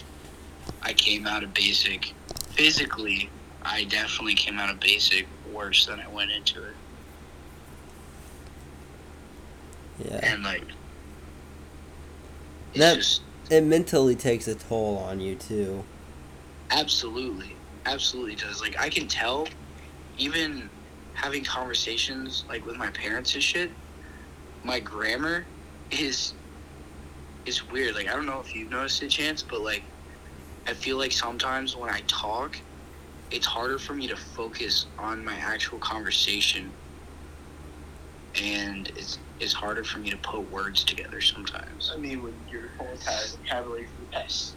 I 0.83 0.95
came 0.95 1.27
out 1.27 1.43
of 1.43 1.53
basic 1.53 2.15
physically. 2.51 3.29
I 3.63 3.85
definitely 3.85 4.35
came 4.35 4.59
out 4.59 4.71
of 4.71 4.81
basic 4.81 5.27
worse 5.53 5.85
than 5.85 6.01
I 6.01 6.09
went 6.09 6.31
into 6.31 6.63
it. 6.63 6.75
Yeah. 10.05 10.21
And 10.23 10.43
like, 10.43 10.65
it's 12.73 12.79
That- 12.79 12.97
just 12.97 13.23
It 13.51 13.65
mentally 13.65 14.15
takes 14.15 14.47
a 14.47 14.55
toll 14.55 14.99
on 14.99 15.21
you 15.21 15.35
too. 15.35 15.85
absolutely, 16.71 17.57
absolutely 17.87 18.37
does. 18.37 18.61
Like, 18.61 18.79
I 18.79 18.89
can 18.89 19.09
tell, 19.09 19.49
even 20.19 20.71
having 21.15 21.45
conversations 21.45 22.45
like 22.49 22.65
with 22.65 22.77
my 22.77 22.89
parents 22.91 23.35
and 23.35 23.43
shit, 23.43 23.71
my 24.63 24.79
grammar 24.81 25.45
is 25.91 26.35
is 27.47 27.69
weird. 27.71 27.95
Like, 27.95 28.07
I 28.07 28.13
don't 28.13 28.27
know 28.27 28.39
if 28.41 28.55
you've 28.55 28.71
noticed 28.71 29.03
it, 29.03 29.09
Chance, 29.11 29.43
but 29.43 29.63
like, 29.63 29.83
I 30.67 30.75
feel 30.75 30.99
like 30.99 31.11
sometimes 31.11 31.75
when 31.75 31.91
I 31.91 32.03
talk, 32.07 32.57
it's 33.31 33.47
harder 33.47 33.79
for 33.79 33.95
me 33.95 34.07
to 34.09 34.17
focus 34.17 34.87
on 34.99 35.25
my 35.25 35.35
actual 35.35 35.79
conversation, 35.79 36.71
and 38.41 38.89
it's 38.97 39.19
it's 39.41 39.53
harder 39.53 39.83
for 39.83 39.99
me 39.99 40.11
to 40.11 40.17
put 40.19 40.51
words 40.51 40.85
together 40.85 41.21
sometimes. 41.21 41.91
I 41.95 41.99
mean, 41.99 42.23
when 42.23 42.35
your 42.51 42.69
whole 42.79 42.89
entire 42.89 43.27
vocabulary 43.27 43.87
for 43.87 44.05
the 44.05 44.11
past 44.13 44.55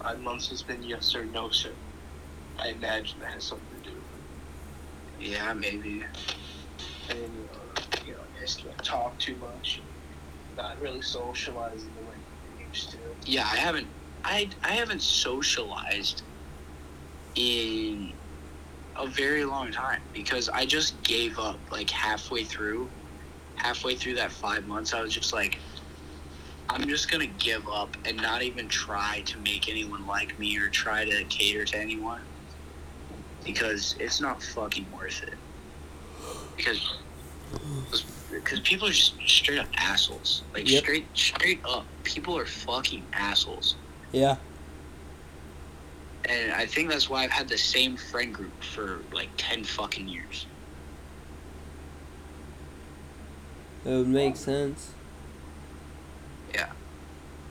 five 0.00 0.20
months 0.20 0.48
has 0.48 0.62
been 0.62 0.82
yes 0.82 1.14
or 1.14 1.24
no, 1.24 1.50
sir, 1.50 1.72
I 2.58 2.68
imagine 2.68 3.18
that 3.20 3.32
has 3.32 3.44
something 3.44 3.82
to 3.82 3.90
do 3.90 3.96
with 3.96 5.26
it. 5.26 5.32
Yeah, 5.32 5.52
maybe. 5.52 6.04
And, 7.10 7.18
uh, 7.18 7.18
you 7.18 7.26
know, 7.26 8.06
you 8.06 8.12
know, 8.12 8.18
you 8.34 8.40
guys 8.40 8.54
can't 8.54 8.84
talk 8.84 9.18
too 9.18 9.36
much, 9.36 9.80
not 10.56 10.80
really 10.80 11.02
socializing 11.02 11.90
the 11.96 12.02
way 12.02 12.16
you 12.60 12.66
used 12.68 12.90
to. 12.92 12.98
Yeah, 13.26 13.42
I 13.50 13.56
haven't. 13.56 13.86
I 14.22 14.48
I 14.62 14.72
haven't 14.72 15.02
socialized 15.02 16.22
in 17.34 18.12
a 18.96 19.06
very 19.06 19.44
long 19.44 19.72
time 19.72 20.02
because 20.12 20.48
I 20.50 20.66
just 20.66 21.02
gave 21.02 21.38
up 21.38 21.58
like 21.70 21.90
halfway 21.90 22.44
through. 22.44 22.88
Halfway 23.60 23.94
through 23.94 24.14
that 24.14 24.32
five 24.32 24.66
months, 24.66 24.94
I 24.94 25.02
was 25.02 25.12
just 25.12 25.34
like, 25.34 25.58
I'm 26.70 26.88
just 26.88 27.10
gonna 27.10 27.26
give 27.26 27.68
up 27.68 27.94
and 28.06 28.16
not 28.16 28.40
even 28.42 28.68
try 28.68 29.22
to 29.26 29.38
make 29.40 29.68
anyone 29.68 30.06
like 30.06 30.38
me 30.38 30.56
or 30.56 30.70
try 30.70 31.04
to 31.04 31.24
cater 31.24 31.66
to 31.66 31.76
anyone 31.78 32.22
because 33.44 33.96
it's 34.00 34.18
not 34.18 34.42
fucking 34.42 34.86
worth 34.96 35.22
it. 35.24 35.34
Because 36.56 36.94
because 38.30 38.60
people 38.60 38.88
are 38.88 38.92
just 38.92 39.12
straight 39.26 39.58
up 39.58 39.66
assholes. 39.76 40.42
Like 40.54 40.66
Yep. 40.70 40.82
straight 40.82 41.06
straight 41.12 41.60
up, 41.68 41.84
people 42.04 42.38
are 42.38 42.46
fucking 42.46 43.04
assholes. 43.12 43.76
Yeah. 44.12 44.36
And 46.24 46.52
I 46.52 46.64
think 46.64 46.88
that's 46.88 47.10
why 47.10 47.24
I've 47.24 47.30
had 47.30 47.46
the 47.48 47.58
same 47.58 47.98
friend 47.98 48.32
group 48.32 48.62
for 48.62 49.00
like 49.12 49.28
ten 49.36 49.64
fucking 49.64 50.08
years. 50.08 50.46
It 53.84 53.88
would 53.88 54.08
make 54.08 54.36
sense. 54.36 54.92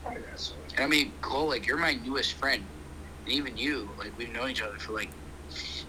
I 0.10 0.16
guess 0.16 0.42
so. 0.50 0.56
And 0.76 0.84
I 0.84 0.88
mean, 0.88 1.12
Cole, 1.22 1.48
like 1.48 1.68
you're 1.68 1.78
my 1.78 1.94
newest 1.94 2.34
friend, 2.34 2.64
and 3.26 3.34
even 3.34 3.58
you, 3.58 3.90
like 3.98 4.18
we've 4.18 4.32
known 4.32 4.50
each 4.50 4.62
other 4.62 4.78
for 4.78 4.94
like 4.94 5.10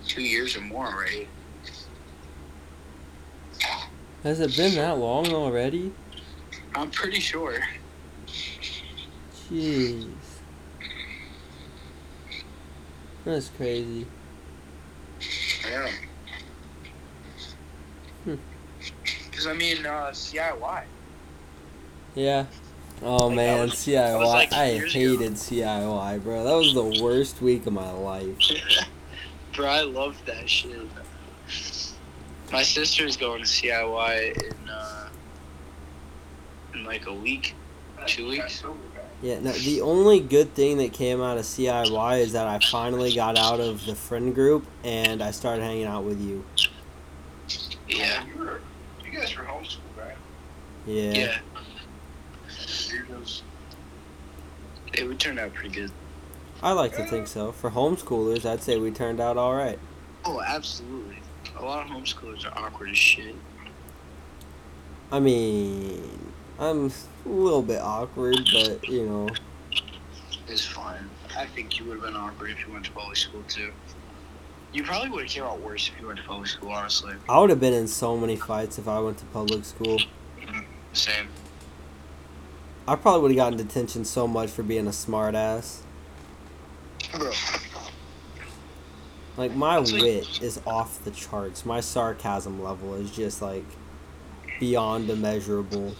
two 0.06 0.22
years 0.22 0.56
or 0.56 0.60
more 0.60 0.86
already. 0.86 1.28
Has 4.22 4.40
it 4.40 4.56
been 4.56 4.74
that 4.74 4.98
long 4.98 5.32
already? 5.32 5.92
I'm 6.74 6.90
pretty 6.90 7.20
sure. 7.20 7.60
Jeez. 9.50 10.10
That's 13.24 13.48
crazy. 13.50 14.06
Yeah. 15.68 15.90
Because 19.40 19.54
I 19.54 19.58
mean, 19.58 19.86
uh, 19.86 20.10
CIY. 20.10 20.82
Yeah. 22.14 22.44
Oh 23.02 23.28
Like, 23.28 23.36
man, 23.36 23.60
was- 23.70 23.72
CIY. 23.78 24.26
like, 24.26 24.52
I 24.52 24.72
years 24.72 24.94
ago. 24.94 25.16
hated 25.16 25.32
CIY, 25.32 26.22
bro. 26.22 26.44
That 26.44 26.54
was 26.56 26.74
the 26.74 27.02
worst 27.02 27.40
week 27.40 27.64
of 27.66 27.72
my 27.72 27.90
life. 27.90 28.36
Bro, 29.56 29.66
I 29.66 29.80
loved 29.82 30.24
that 30.26 30.48
shit. 30.48 30.78
My 32.52 32.62
sister's 32.62 33.16
going 33.16 33.42
to 33.42 33.48
CIY 33.48 34.42
in 34.44 34.68
uh, 34.68 35.08
in 36.74 36.84
like 36.84 37.06
a 37.06 37.12
week. 37.14 37.54
Two 38.06 38.28
weeks? 38.28 38.62
Yeah, 39.22 39.40
no, 39.40 39.50
the 39.52 39.80
only 39.80 40.20
good 40.20 40.54
thing 40.54 40.76
that 40.78 40.92
came 40.92 41.20
out 41.20 41.36
of 41.38 41.44
CIY 41.44 42.20
is 42.20 42.32
that 42.34 42.46
I 42.46 42.58
finally 42.70 43.12
got 43.14 43.36
out 43.38 43.58
of 43.60 43.84
the 43.86 43.94
friend 43.94 44.34
group 44.34 44.66
and 44.84 45.20
I 45.22 45.30
started 45.32 45.62
hanging 45.62 45.84
out 45.86 46.04
with 46.04 46.20
you. 46.20 46.44
Yeah. 47.88 48.24
You, 48.26 48.38
were, 48.38 48.60
you 49.04 49.18
guys 49.18 49.36
were 49.36 49.44
homeschooled, 49.44 49.80
right? 49.98 50.16
Yeah. 50.86 51.12
Yeah. 51.12 51.38
It 54.92 55.04
would 55.06 55.20
turn 55.20 55.38
out 55.38 55.54
pretty 55.54 55.74
good. 55.74 55.90
I 56.62 56.72
like 56.72 56.94
to 56.96 57.04
think 57.06 57.26
so. 57.26 57.52
For 57.52 57.70
homeschoolers, 57.70 58.44
I'd 58.44 58.62
say 58.62 58.78
we 58.78 58.90
turned 58.90 59.20
out 59.20 59.36
all 59.36 59.54
right. 59.54 59.78
Oh, 60.24 60.42
absolutely. 60.42 61.18
A 61.56 61.64
lot 61.64 61.86
of 61.86 61.92
homeschoolers 61.92 62.44
are 62.44 62.58
awkward 62.58 62.90
as 62.90 62.98
shit. 62.98 63.34
I 65.12 65.20
mean, 65.20 66.32
I'm 66.58 66.86
a 66.86 67.28
little 67.28 67.62
bit 67.62 67.80
awkward, 67.80 68.36
but 68.52 68.86
you 68.88 69.06
know, 69.06 69.28
It's 70.48 70.66
fine. 70.66 71.08
I 71.36 71.46
think 71.46 71.78
you 71.78 71.86
would 71.86 71.94
have 71.94 72.02
been 72.02 72.16
awkward 72.16 72.50
if 72.50 72.66
you 72.66 72.72
went 72.72 72.84
to 72.86 72.92
public 72.92 73.16
school 73.16 73.42
too. 73.48 73.72
You 74.72 74.84
probably 74.84 75.10
would 75.10 75.22
have 75.22 75.30
came 75.30 75.44
out 75.44 75.60
worse 75.60 75.88
if 75.88 76.00
you 76.00 76.06
went 76.06 76.18
to 76.18 76.24
public 76.24 76.48
school, 76.48 76.70
honestly. 76.70 77.14
I 77.28 77.38
would 77.40 77.50
have 77.50 77.60
been 77.60 77.72
in 77.72 77.88
so 77.88 78.16
many 78.16 78.36
fights 78.36 78.78
if 78.78 78.86
I 78.86 79.00
went 79.00 79.18
to 79.18 79.24
public 79.26 79.64
school. 79.64 79.98
Same. 80.92 81.28
I 82.88 82.96
probably 82.96 83.22
would 83.22 83.30
have 83.30 83.36
gotten 83.36 83.58
detention 83.58 84.04
so 84.04 84.26
much 84.26 84.50
for 84.50 84.62
being 84.62 84.86
a 84.86 84.90
smartass. 84.90 85.80
Bro. 87.12 87.32
Like 89.36 89.52
my 89.52 89.78
wit 89.78 90.42
is 90.42 90.60
off 90.66 91.02
the 91.04 91.10
charts. 91.10 91.64
My 91.64 91.80
sarcasm 91.80 92.62
level 92.62 92.94
is 92.94 93.10
just 93.10 93.40
like 93.40 93.64
beyond 94.58 95.08
immeasurable. 95.08 95.94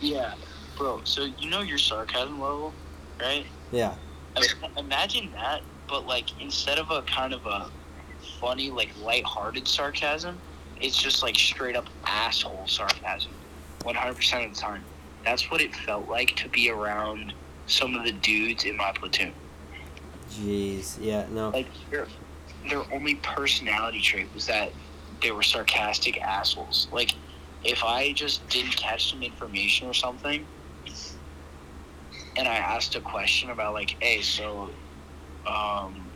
Yeah. 0.00 0.34
Bro, 0.78 1.02
so 1.04 1.24
you 1.38 1.50
know 1.50 1.60
your 1.60 1.76
sarcasm 1.76 2.40
level, 2.40 2.72
right? 3.20 3.44
Yeah. 3.72 3.94
Imagine 4.78 5.30
that, 5.32 5.62
but 5.88 6.06
like 6.06 6.40
instead 6.40 6.78
of 6.78 6.90
a 6.90 7.02
kind 7.02 7.34
of 7.34 7.44
a 7.44 7.68
funny, 8.40 8.70
like 8.70 8.88
light-hearted 9.02 9.68
sarcasm, 9.68 10.38
it's 10.80 10.96
just 10.96 11.22
like 11.22 11.34
straight 11.34 11.76
up 11.76 11.86
asshole 12.06 12.66
sarcasm, 12.66 13.32
one 13.82 13.94
hundred 13.94 14.16
percent 14.16 14.46
of 14.46 14.54
the 14.54 14.60
time. 14.60 14.84
That's 15.24 15.50
what 15.50 15.60
it 15.60 15.74
felt 15.74 16.08
like 16.08 16.36
to 16.36 16.48
be 16.48 16.70
around 16.70 17.32
some 17.66 17.94
of 17.94 18.04
the 18.04 18.12
dudes 18.12 18.64
in 18.64 18.76
my 18.76 18.92
platoon. 18.92 19.32
Jeez. 20.30 20.98
Yeah. 21.00 21.26
No. 21.30 21.50
Like 21.50 21.68
their 21.90 22.06
their 22.68 22.82
only 22.92 23.16
personality 23.16 24.00
trait 24.00 24.28
was 24.34 24.46
that 24.46 24.72
they 25.22 25.30
were 25.30 25.42
sarcastic 25.42 26.20
assholes. 26.20 26.88
Like 26.92 27.12
if 27.64 27.84
I 27.84 28.12
just 28.12 28.46
didn't 28.48 28.76
catch 28.76 29.10
some 29.10 29.22
information 29.22 29.86
or 29.88 29.94
something, 29.94 30.46
and 32.36 32.48
I 32.48 32.56
asked 32.56 32.94
a 32.94 33.00
question 33.00 33.50
about 33.50 33.74
like, 33.74 33.96
hey, 34.00 34.22
so, 34.22 34.70
um, 35.46 36.06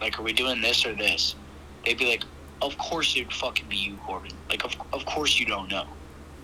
like, 0.00 0.18
are 0.18 0.22
we 0.22 0.32
doing 0.32 0.60
this 0.60 0.84
or 0.84 0.94
this? 0.94 1.36
They'd 1.84 1.96
be 1.96 2.10
like, 2.10 2.24
of 2.60 2.76
course 2.76 3.16
it'd 3.16 3.32
fucking 3.32 3.68
be 3.68 3.76
you, 3.76 3.96
Corbin. 4.04 4.32
Like, 4.50 4.64
of 4.64 4.74
of 4.92 5.06
course 5.06 5.38
you 5.38 5.46
don't 5.46 5.70
know. 5.70 5.86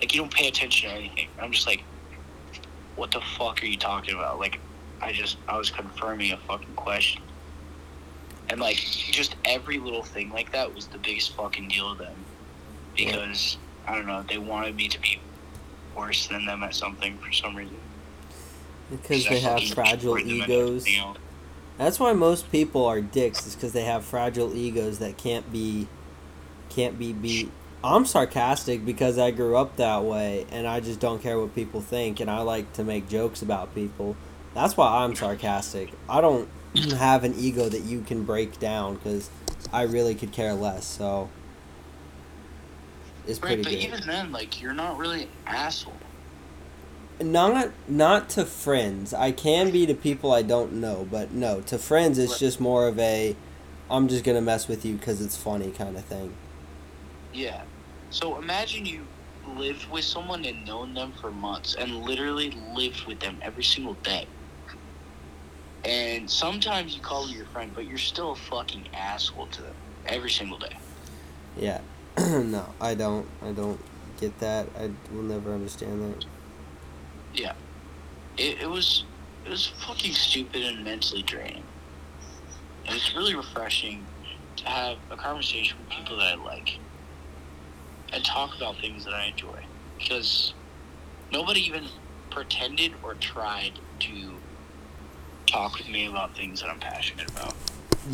Like 0.05 0.15
you 0.15 0.21
don't 0.21 0.35
pay 0.35 0.49
attention 0.49 0.91
to 0.91 0.97
anything. 0.97 1.29
I'm 1.41 1.51
just 1.51 1.67
like, 1.67 1.83
what 2.95 3.11
the 3.11 3.23
fuck 3.23 3.63
are 3.63 3.65
you 3.65 3.79
talking 3.79 4.13
about? 4.13 4.39
Like, 4.39 4.61
I 5.01 5.13
just 5.13 5.39
I 5.49 5.57
was 5.57 5.71
confirming 5.71 6.33
a 6.33 6.37
fucking 6.37 6.75
question. 6.77 7.23
And 8.51 8.61
like 8.61 8.77
just 8.77 9.35
every 9.47 9.79
little 9.79 10.03
thing 10.03 10.31
like 10.31 10.53
that 10.53 10.75
was 10.75 10.89
the 10.89 10.99
biggest 10.99 11.35
fucking 11.35 11.69
deal 11.69 11.97
to 11.97 12.03
them. 12.03 12.15
Because 12.95 13.57
I 13.87 13.95
don't 13.97 14.07
know, 14.07 14.23
they 14.29 14.37
wanted 14.37 14.77
me 14.77 14.89
to 14.89 15.01
be 15.01 15.19
worse 15.97 16.27
than 16.27 16.45
them 16.45 16.63
at 16.65 16.75
something 16.75 17.17
for 17.17 17.33
some 17.33 17.57
reason. 17.57 17.79
Because 18.91 19.27
they 19.27 19.41
have 19.41 19.67
fragile 19.71 20.17
destroyed 20.17 20.29
them 20.29 20.43
at 20.43 20.51
egos. 20.51 20.87
That's 21.79 21.99
why 21.99 22.13
most 22.13 22.53
people 22.53 22.85
are 22.85 23.01
dicks. 23.01 23.47
Is 23.47 23.55
because 23.55 23.73
they 23.73 23.85
have 23.85 24.05
fragile 24.05 24.55
egos 24.55 24.99
that 24.99 25.17
can't 25.17 25.51
be, 25.51 25.89
can't 26.69 26.99
be 26.99 27.15
beat. 27.15 27.51
I'm 27.85 28.07
sarcastic 28.07 28.85
because 28.87 29.19
I 29.19 29.31
grew 29.33 29.57
up 29.59 29.77
that 29.77 30.05
way 30.05 30.47
and 30.51 30.67
I 30.67 30.81
just 30.81 31.01
don't 31.01 31.23
care 31.23 31.39
what 31.41 31.55
people 31.55 31.83
think 31.83 32.21
and 32.21 32.31
I 32.31 32.41
like 32.43 32.73
to 32.75 32.85
make 32.85 33.09
jokes 33.09 33.43
about 33.43 33.75
people. 33.75 34.19
That's 34.55 34.77
why 34.77 35.05
I'm 35.05 35.15
sarcastic. 35.17 35.93
I 36.09 36.21
don't 36.23 36.51
have 36.99 37.25
an 37.25 37.35
ego 37.37 37.69
that 37.71 37.83
you 37.83 38.03
can 38.03 38.25
break 38.25 38.59
down 38.61 38.97
because 38.97 39.31
I 39.73 39.83
really 39.85 40.17
could 40.17 40.33
care 40.33 40.55
less. 40.55 40.87
So 40.87 41.31
it's 43.27 43.43
Right, 43.43 43.63
pretty 43.63 43.63
but 43.63 43.79
good. 43.81 43.81
even 43.81 44.01
then, 44.07 44.33
like, 44.33 44.61
you're 44.61 44.75
not 44.75 44.99
really 44.99 45.25
an 45.25 45.31
asshole. 45.47 46.01
not 47.21 47.73
not 47.89 48.29
to 48.31 48.45
friends. 48.47 49.15
I 49.15 49.33
can 49.33 49.71
be 49.71 49.87
to 49.87 49.95
people 49.95 50.33
I 50.33 50.43
don't 50.43 50.75
know, 50.75 51.07
but 51.11 51.33
no, 51.33 51.61
to 51.63 51.79
friends 51.79 52.19
it's 52.19 52.39
just 52.39 52.61
more 52.61 52.89
of 52.89 52.99
a 52.99 53.37
I'm 53.91 54.09
just 54.09 54.25
going 54.25 54.37
to 54.37 54.43
mess 54.43 54.69
with 54.69 54.85
you 54.85 54.99
cuz 54.99 55.21
it's 55.21 55.37
funny 55.37 55.73
kind 55.73 55.97
of 55.97 56.05
thing. 56.07 56.39
Yeah. 57.33 57.65
So 58.15 58.39
imagine 58.39 58.87
you 58.87 59.05
lived 59.57 59.91
with 59.91 60.05
someone 60.05 60.45
and 60.45 60.65
known 60.65 60.95
them 60.95 61.13
for 61.21 61.33
months 61.33 61.75
and 61.75 62.05
literally 62.05 62.53
lived 62.73 63.05
with 63.09 63.19
them 63.19 63.41
every 63.43 63.65
single 63.65 63.95
day. 64.05 64.29
And 65.85 66.31
sometimes 66.31 66.95
you 66.95 67.03
call 67.03 67.27
them 67.27 67.35
your 67.35 67.47
friend, 67.47 67.73
but 67.75 67.89
you're 67.89 67.99
still 67.99 68.31
a 68.31 68.37
fucking 68.37 68.87
asshole 68.95 69.49
to 69.49 69.63
them 69.63 69.75
every 70.07 70.31
single 70.31 70.59
day. 70.59 70.77
Yeah. 71.57 71.81
no, 72.17 72.73
I 72.81 72.95
don't. 72.95 73.27
I 73.43 73.51
don't 73.51 73.81
get 74.21 74.39
that. 74.39 74.69
I 74.79 74.93
will 75.13 75.25
never 75.25 75.53
understand 75.53 76.15
that. 76.15 76.25
Yeah. 77.35 77.55
It, 78.37 78.61
it 78.61 78.71
was 78.71 79.03
it 79.45 79.51
was 79.51 79.67
fucking 79.67 80.13
stupid 80.13 80.63
and 80.63 80.85
mentally 80.85 81.25
draining. 81.25 81.65
And 82.87 82.95
it's 82.95 83.13
really 83.17 83.35
refreshing 83.35 84.07
to 84.59 84.69
have 84.69 84.99
a 85.11 85.17
conversation 85.17 85.77
with 85.81 85.89
people 85.89 86.19
that 86.19 86.39
I 86.39 86.41
like 86.41 86.79
and 88.15 88.25
talk 88.25 88.57
about 88.57 88.77
things 88.77 89.05
that 89.05 89.15
I 89.15 89.27
enjoy. 89.27 89.65
Because 89.99 90.55
nobody 91.33 91.61
even 91.61 91.85
pretended 92.31 92.93
or 93.03 93.15
tried 93.15 93.73
to 94.01 94.35
talk 95.47 95.79
with 95.79 95.89
me 95.89 96.07
about 96.07 96.37
things 96.37 96.61
that 96.61 96.71
I'm 96.71 96.81
passionate 96.81 97.31
about. 97.31 97.55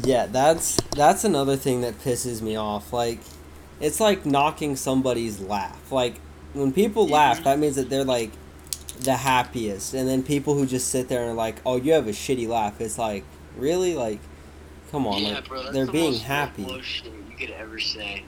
Yeah, 0.03 0.27
that's 0.27 0.77
that's 0.97 1.25
another 1.25 1.57
thing 1.57 1.81
that 1.83 1.99
pisses 2.01 2.41
me 2.41 2.57
off. 2.57 2.93
Like 2.93 3.21
it's 3.81 4.01
like 4.01 4.25
knocking 4.25 4.77
somebody's 4.77 5.41
laugh. 5.41 5.91
Like 5.91 6.17
when 6.53 6.73
people 6.73 7.09
laugh, 7.09 7.43
that 7.45 7.59
means 7.59 7.77
that 7.77 7.91
they're 7.91 8.05
like 8.05 8.31
the 9.01 9.17
happiest. 9.17 9.95
And 9.95 10.09
then 10.09 10.23
people 10.23 10.55
who 10.55 10.67
just 10.67 10.89
sit 10.89 11.09
there 11.09 11.23
and 11.23 11.31
are 11.31 11.35
like, 11.35 11.57
"Oh, 11.67 11.77
you 11.77 11.93
have 11.93 12.07
a 12.07 12.13
shitty 12.13 12.47
laugh." 12.47 12.81
It's 12.81 12.99
like, 12.99 13.25
"Really? 13.57 13.95
Like 13.95 14.21
come 14.91 15.07
on, 15.07 15.23
yeah, 15.23 15.35
like 15.35 15.49
bro, 15.49 15.73
they're 15.73 15.87
the 15.87 15.93
being 15.93 16.15
happy." 16.15 16.63
you 16.63 17.37
could 17.37 17.51
ever 17.51 17.79
say. 17.79 18.25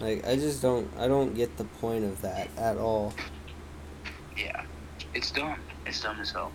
Like 0.00 0.26
I 0.26 0.36
just 0.36 0.62
don't 0.62 0.88
I 0.98 1.08
don't 1.08 1.34
get 1.34 1.56
the 1.56 1.64
point 1.64 2.04
of 2.04 2.20
that 2.22 2.48
at 2.56 2.76
all. 2.76 3.12
Yeah, 4.36 4.62
it's 5.14 5.30
dumb. 5.30 5.58
It's 5.86 6.00
dumb 6.00 6.20
as 6.20 6.30
hell. 6.30 6.52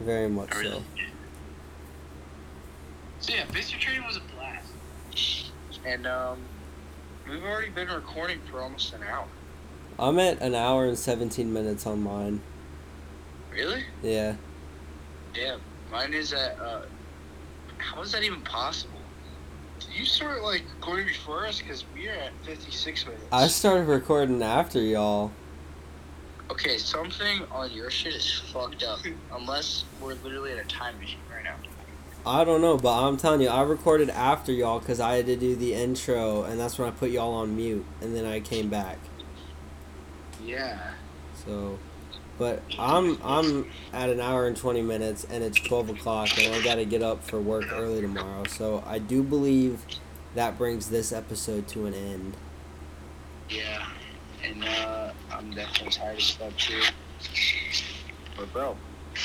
Very 0.00 0.28
much 0.28 0.50
I 0.52 0.54
so. 0.54 0.60
really. 0.60 0.84
So 3.20 3.34
yeah, 3.34 3.44
Basic 3.52 3.78
Training 3.78 4.06
was 4.06 4.16
a 4.16 4.22
blast. 4.34 5.50
And 5.84 6.06
um, 6.06 6.38
we've 7.28 7.42
already 7.42 7.70
been 7.70 7.88
recording 7.88 8.38
for 8.50 8.60
almost 8.60 8.92
an 8.92 9.02
hour. 9.02 9.26
I'm 9.98 10.18
at 10.20 10.40
an 10.40 10.54
hour 10.54 10.86
and 10.86 10.96
17 10.96 11.52
minutes 11.52 11.86
on 11.86 12.02
mine. 12.02 12.40
Really? 13.52 13.82
Yeah. 14.02 14.36
Damn. 15.34 15.60
Mine 15.90 16.14
is 16.14 16.32
at. 16.32 16.58
Uh, 16.60 16.82
how 17.78 18.00
is 18.02 18.12
that 18.12 18.22
even 18.22 18.40
possible? 18.42 18.97
You 19.94 20.04
start 20.04 20.42
like 20.42 20.62
going 20.80 21.06
before 21.06 21.46
us? 21.46 21.60
Because 21.60 21.84
we 21.94 22.08
are 22.08 22.12
at 22.12 22.32
56 22.42 23.06
minutes. 23.06 23.24
I 23.32 23.48
started 23.48 23.86
recording 23.86 24.42
after 24.42 24.80
y'all. 24.80 25.30
Okay, 26.50 26.78
something 26.78 27.42
on 27.50 27.70
your 27.72 27.90
shit 27.90 28.14
is 28.14 28.42
fucked 28.52 28.82
up. 28.82 29.00
Unless 29.32 29.84
we're 30.00 30.14
literally 30.14 30.52
at 30.52 30.58
a 30.58 30.68
time 30.68 30.98
machine 30.98 31.18
right 31.32 31.44
now. 31.44 31.56
I 32.26 32.44
don't 32.44 32.60
know, 32.60 32.76
but 32.76 33.06
I'm 33.06 33.16
telling 33.16 33.40
you, 33.40 33.48
I 33.48 33.62
recorded 33.62 34.10
after 34.10 34.52
y'all 34.52 34.80
because 34.80 35.00
I 35.00 35.16
had 35.16 35.26
to 35.26 35.36
do 35.36 35.56
the 35.56 35.74
intro, 35.74 36.42
and 36.42 36.60
that's 36.60 36.78
when 36.78 36.88
I 36.88 36.90
put 36.90 37.10
y'all 37.10 37.34
on 37.34 37.56
mute, 37.56 37.86
and 38.00 38.14
then 38.14 38.26
I 38.26 38.40
came 38.40 38.68
back. 38.68 38.98
Yeah. 40.44 40.92
So, 41.46 41.78
but 42.38 42.62
I'm 42.78 43.18
I'm 43.22 43.70
at 43.92 44.08
an 44.08 44.20
hour 44.20 44.46
and 44.46 44.56
20 44.56 44.82
minutes, 44.82 45.26
and 45.28 45.42
it's 45.42 45.58
12 45.60 45.90
o'clock, 45.90 46.38
and 46.38 46.54
I 46.54 46.62
got 46.62 46.76
to 46.76 46.84
get 46.84 47.02
up 47.02 47.24
for 47.24 47.40
work 47.40 47.72
early 47.72 48.00
tomorrow. 48.00 48.44
So 48.44 48.82
I 48.86 48.98
do 48.98 49.22
believe 49.22 49.84
that 50.34 50.56
brings 50.56 50.88
this 50.88 51.12
episode 51.12 51.66
to 51.68 51.86
an 51.86 51.94
end. 51.94 52.36
Yeah. 53.50 53.86
And 54.44 54.64
uh, 54.64 55.12
I'm 55.32 55.50
definitely 55.50 55.90
tired 55.90 56.16
of 56.16 56.22
stuff 56.22 56.56
too. 56.56 56.80
But 58.36 58.52
bro, 58.52 58.76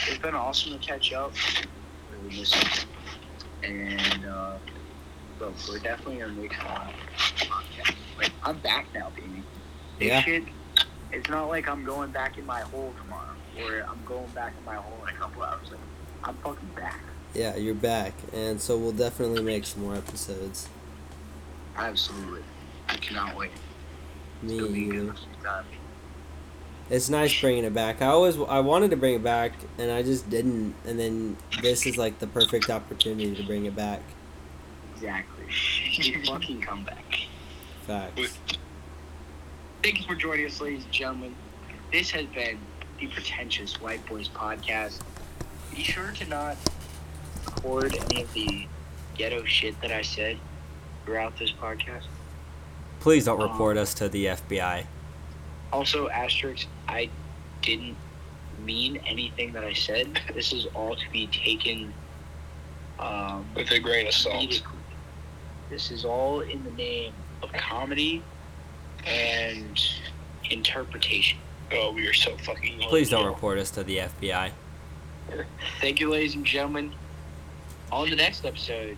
it's 0.07 0.17
been 0.17 0.33
awesome 0.33 0.73
to 0.73 0.79
catch 0.79 1.13
up. 1.13 1.33
Really 2.11 2.39
miss 2.39 2.55
you. 2.55 3.69
And 3.69 4.25
uh, 4.25 4.57
bro, 5.37 5.53
we're 5.69 5.79
definitely 5.79 6.17
gonna 6.17 6.33
make 6.33 6.53
podcast. 6.53 7.95
Like 8.17 8.31
I'm 8.43 8.57
back 8.59 8.87
now, 8.93 9.11
baby. 9.15 9.43
Yeah. 9.99 10.39
It's 11.13 11.29
not 11.29 11.47
like 11.47 11.69
I'm 11.69 11.85
going 11.85 12.09
back 12.09 12.39
in 12.39 12.45
my 12.45 12.61
hole 12.61 12.91
tomorrow, 12.97 13.35
or 13.59 13.85
I'm 13.87 14.03
going 14.03 14.27
back 14.29 14.53
in 14.57 14.65
my 14.65 14.75
hole 14.75 14.97
in 15.07 15.15
a 15.15 15.17
couple 15.17 15.43
hours. 15.43 15.69
Like, 15.69 15.79
I'm 16.23 16.35
fucking 16.37 16.69
back. 16.75 16.99
Yeah, 17.35 17.55
you're 17.55 17.75
back, 17.75 18.13
and 18.33 18.59
so 18.59 18.77
we'll 18.77 18.91
definitely 18.91 19.43
make 19.43 19.65
some 19.65 19.83
more 19.83 19.95
episodes. 19.95 20.67
Absolutely. 21.77 22.41
I 22.89 22.97
cannot 22.97 23.35
wait. 23.35 23.51
Me 24.41 24.53
It's 24.53 24.61
gonna 24.61 24.73
be 24.73 24.89
a 24.89 25.03
either. 25.03 25.15
It's 26.89 27.09
nice 27.09 27.39
bringing 27.39 27.63
it 27.63 27.73
back. 27.73 28.01
I 28.01 28.07
always 28.07 28.37
I 28.37 28.59
wanted 28.59 28.89
to 28.91 28.97
bring 28.97 29.15
it 29.15 29.23
back, 29.23 29.53
and 29.77 29.91
I 29.91 30.01
just 30.01 30.29
didn't. 30.29 30.75
And 30.85 30.99
then 30.99 31.37
this 31.61 31.85
is 31.85 31.97
like 31.97 32.19
the 32.19 32.27
perfect 32.27 32.69
opportunity 32.69 33.35
to 33.35 33.43
bring 33.43 33.65
it 33.65 33.75
back. 33.75 34.01
Exactly. 34.95 35.45
You 35.93 36.23
fucking 36.23 36.59
come 36.61 36.83
back. 36.83 37.05
Facts. 37.85 38.39
Thank 39.83 39.99
you 39.99 40.07
for 40.07 40.15
joining 40.15 40.45
us, 40.45 40.61
ladies 40.61 40.85
and 40.85 40.93
gentlemen. 40.93 41.35
This 41.91 42.09
has 42.11 42.25
been 42.27 42.57
the 43.01 43.07
Pretentious 43.07 43.81
White 43.81 44.05
Boys 44.05 44.29
Podcast. 44.29 45.01
Be 45.75 45.83
sure 45.83 46.11
to 46.11 46.25
not 46.29 46.55
record 47.45 47.93
any 47.93 48.23
of 48.23 48.33
the 48.33 48.65
ghetto 49.15 49.43
shit 49.43 49.79
that 49.81 49.91
I 49.91 50.01
said 50.01 50.37
throughout 51.03 51.37
this 51.37 51.51
podcast. 51.51 52.05
Please 53.01 53.25
don't 53.25 53.41
report 53.41 53.75
us 53.75 53.93
to 53.95 54.07
the 54.07 54.27
FBI. 54.27 54.85
Also, 55.73 56.07
asterisk, 56.07 56.65
I 56.87 57.09
didn't 57.61 57.97
mean 58.63 59.01
anything 59.05 59.51
that 59.51 59.65
I 59.65 59.73
said. 59.73 60.17
This 60.33 60.53
is 60.53 60.65
all 60.67 60.95
to 60.95 61.11
be 61.11 61.27
taken 61.27 61.93
um, 62.99 63.45
With 63.53 63.69
a 63.71 63.79
grain 63.79 64.07
of 64.07 64.13
salt. 64.13 64.63
This 65.69 65.91
is 65.91 66.05
all 66.05 66.39
in 66.39 66.63
the 66.63 66.71
name 66.71 67.11
of 67.41 67.51
comedy 67.51 68.23
and 69.05 69.79
interpretation. 70.49 71.39
Oh, 71.71 71.91
we 71.91 72.07
are 72.07 72.13
so 72.13 72.37
fucking. 72.37 72.79
Please 72.81 73.09
don't 73.09 73.25
report 73.25 73.57
us 73.57 73.71
to 73.71 73.83
the 73.83 73.97
FBI. 73.97 74.51
Thank 75.79 75.99
you, 75.99 76.09
ladies 76.09 76.35
and 76.35 76.45
gentlemen. 76.45 76.93
On 77.91 78.09
the 78.09 78.15
next 78.15 78.45
episode, 78.45 78.97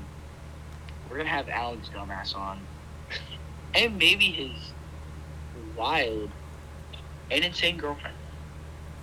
we're 1.10 1.18
gonna 1.18 1.30
have 1.30 1.50
Alan's 1.50 1.90
dumbass 1.90 2.36
on, 2.36 2.60
and 3.74 3.98
maybe 3.98 4.26
his 4.26 4.52
wild 5.76 6.30
and 7.32 7.44
insane 7.44 7.78
girlfriend. 7.78 8.16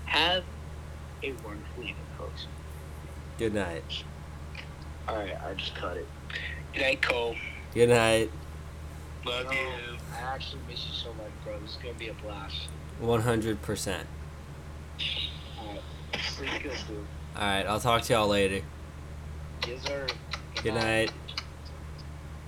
Have 0.06 0.44
a 1.22 1.32
wonderful 1.44 1.82
evening, 1.82 1.96
folks. 2.18 2.46
Good 3.38 3.54
night. 3.54 4.04
All 5.08 5.16
right, 5.16 5.36
I 5.42 5.54
just 5.54 5.74
cut 5.74 5.96
it. 5.96 6.06
Good 6.72 6.82
night, 6.82 7.02
Cole. 7.02 7.34
Good 7.74 7.88
night. 7.88 8.30
Love 9.24 9.44
No, 9.46 9.52
you. 9.52 9.68
I 10.14 10.20
actually 10.34 10.60
miss 10.68 10.84
you 10.86 10.92
so 10.92 11.12
much, 11.14 11.30
bro. 11.44 11.58
This 11.60 11.70
is 11.70 11.76
gonna 11.76 11.94
be 11.94 12.08
a 12.08 12.14
blast. 12.14 12.68
One 12.98 13.22
hundred 13.22 13.62
percent. 13.62 14.06
All 15.58 15.68
right, 15.68 15.80
sleep 16.22 16.50
good, 16.62 16.72
dude. 16.88 17.06
All 17.36 17.42
right. 17.42 17.66
I'll 17.66 17.80
talk 17.80 18.02
to 18.02 18.12
y'all 18.12 18.28
later. 18.28 18.62
Yes, 19.66 19.82
sir. 19.86 20.06
Good 20.62 20.74
night. 20.74 21.12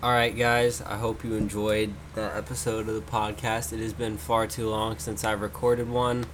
All 0.03 0.11
right, 0.13 0.37
guys. 0.37 0.83
I 0.83 0.97
hope 0.97 1.25
you 1.25 1.35
enjoyed 1.35 1.95
that 2.15 2.37
episode 2.37 2.89
of 2.89 2.95
the 2.95 3.01
podcast. 3.01 3.73
It 3.73 3.79
has 3.79 3.93
been 3.93 4.19
far 4.19 4.47
too 4.47 4.69
long 4.69 4.99
since 4.99 5.25
I 5.25 5.33
recorded 5.33 5.89
one, 5.89 6.27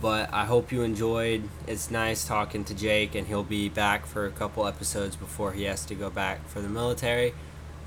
but 0.00 0.32
I 0.32 0.44
hope 0.44 0.70
you 0.70 0.82
enjoyed. 0.82 1.48
It's 1.66 1.90
nice 1.90 2.24
talking 2.24 2.64
to 2.66 2.74
Jake, 2.74 3.14
and 3.14 3.26
he'll 3.26 3.42
be 3.42 3.68
back 3.68 4.06
for 4.06 4.26
a 4.26 4.30
couple 4.30 4.66
episodes 4.66 5.16
before 5.16 5.52
he 5.52 5.64
has 5.64 5.84
to 5.86 5.94
go 5.94 6.10
back 6.10 6.46
for 6.46 6.60
the 6.60 6.68
military. 6.68 7.32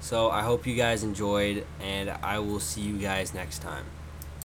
So 0.01 0.29
I 0.29 0.41
hope 0.41 0.65
you 0.65 0.75
guys 0.75 1.03
enjoyed, 1.03 1.65
and 1.79 2.09
I 2.09 2.39
will 2.39 2.59
see 2.59 2.81
you 2.81 2.97
guys 2.97 3.33
next 3.33 3.59
time. 3.59 3.85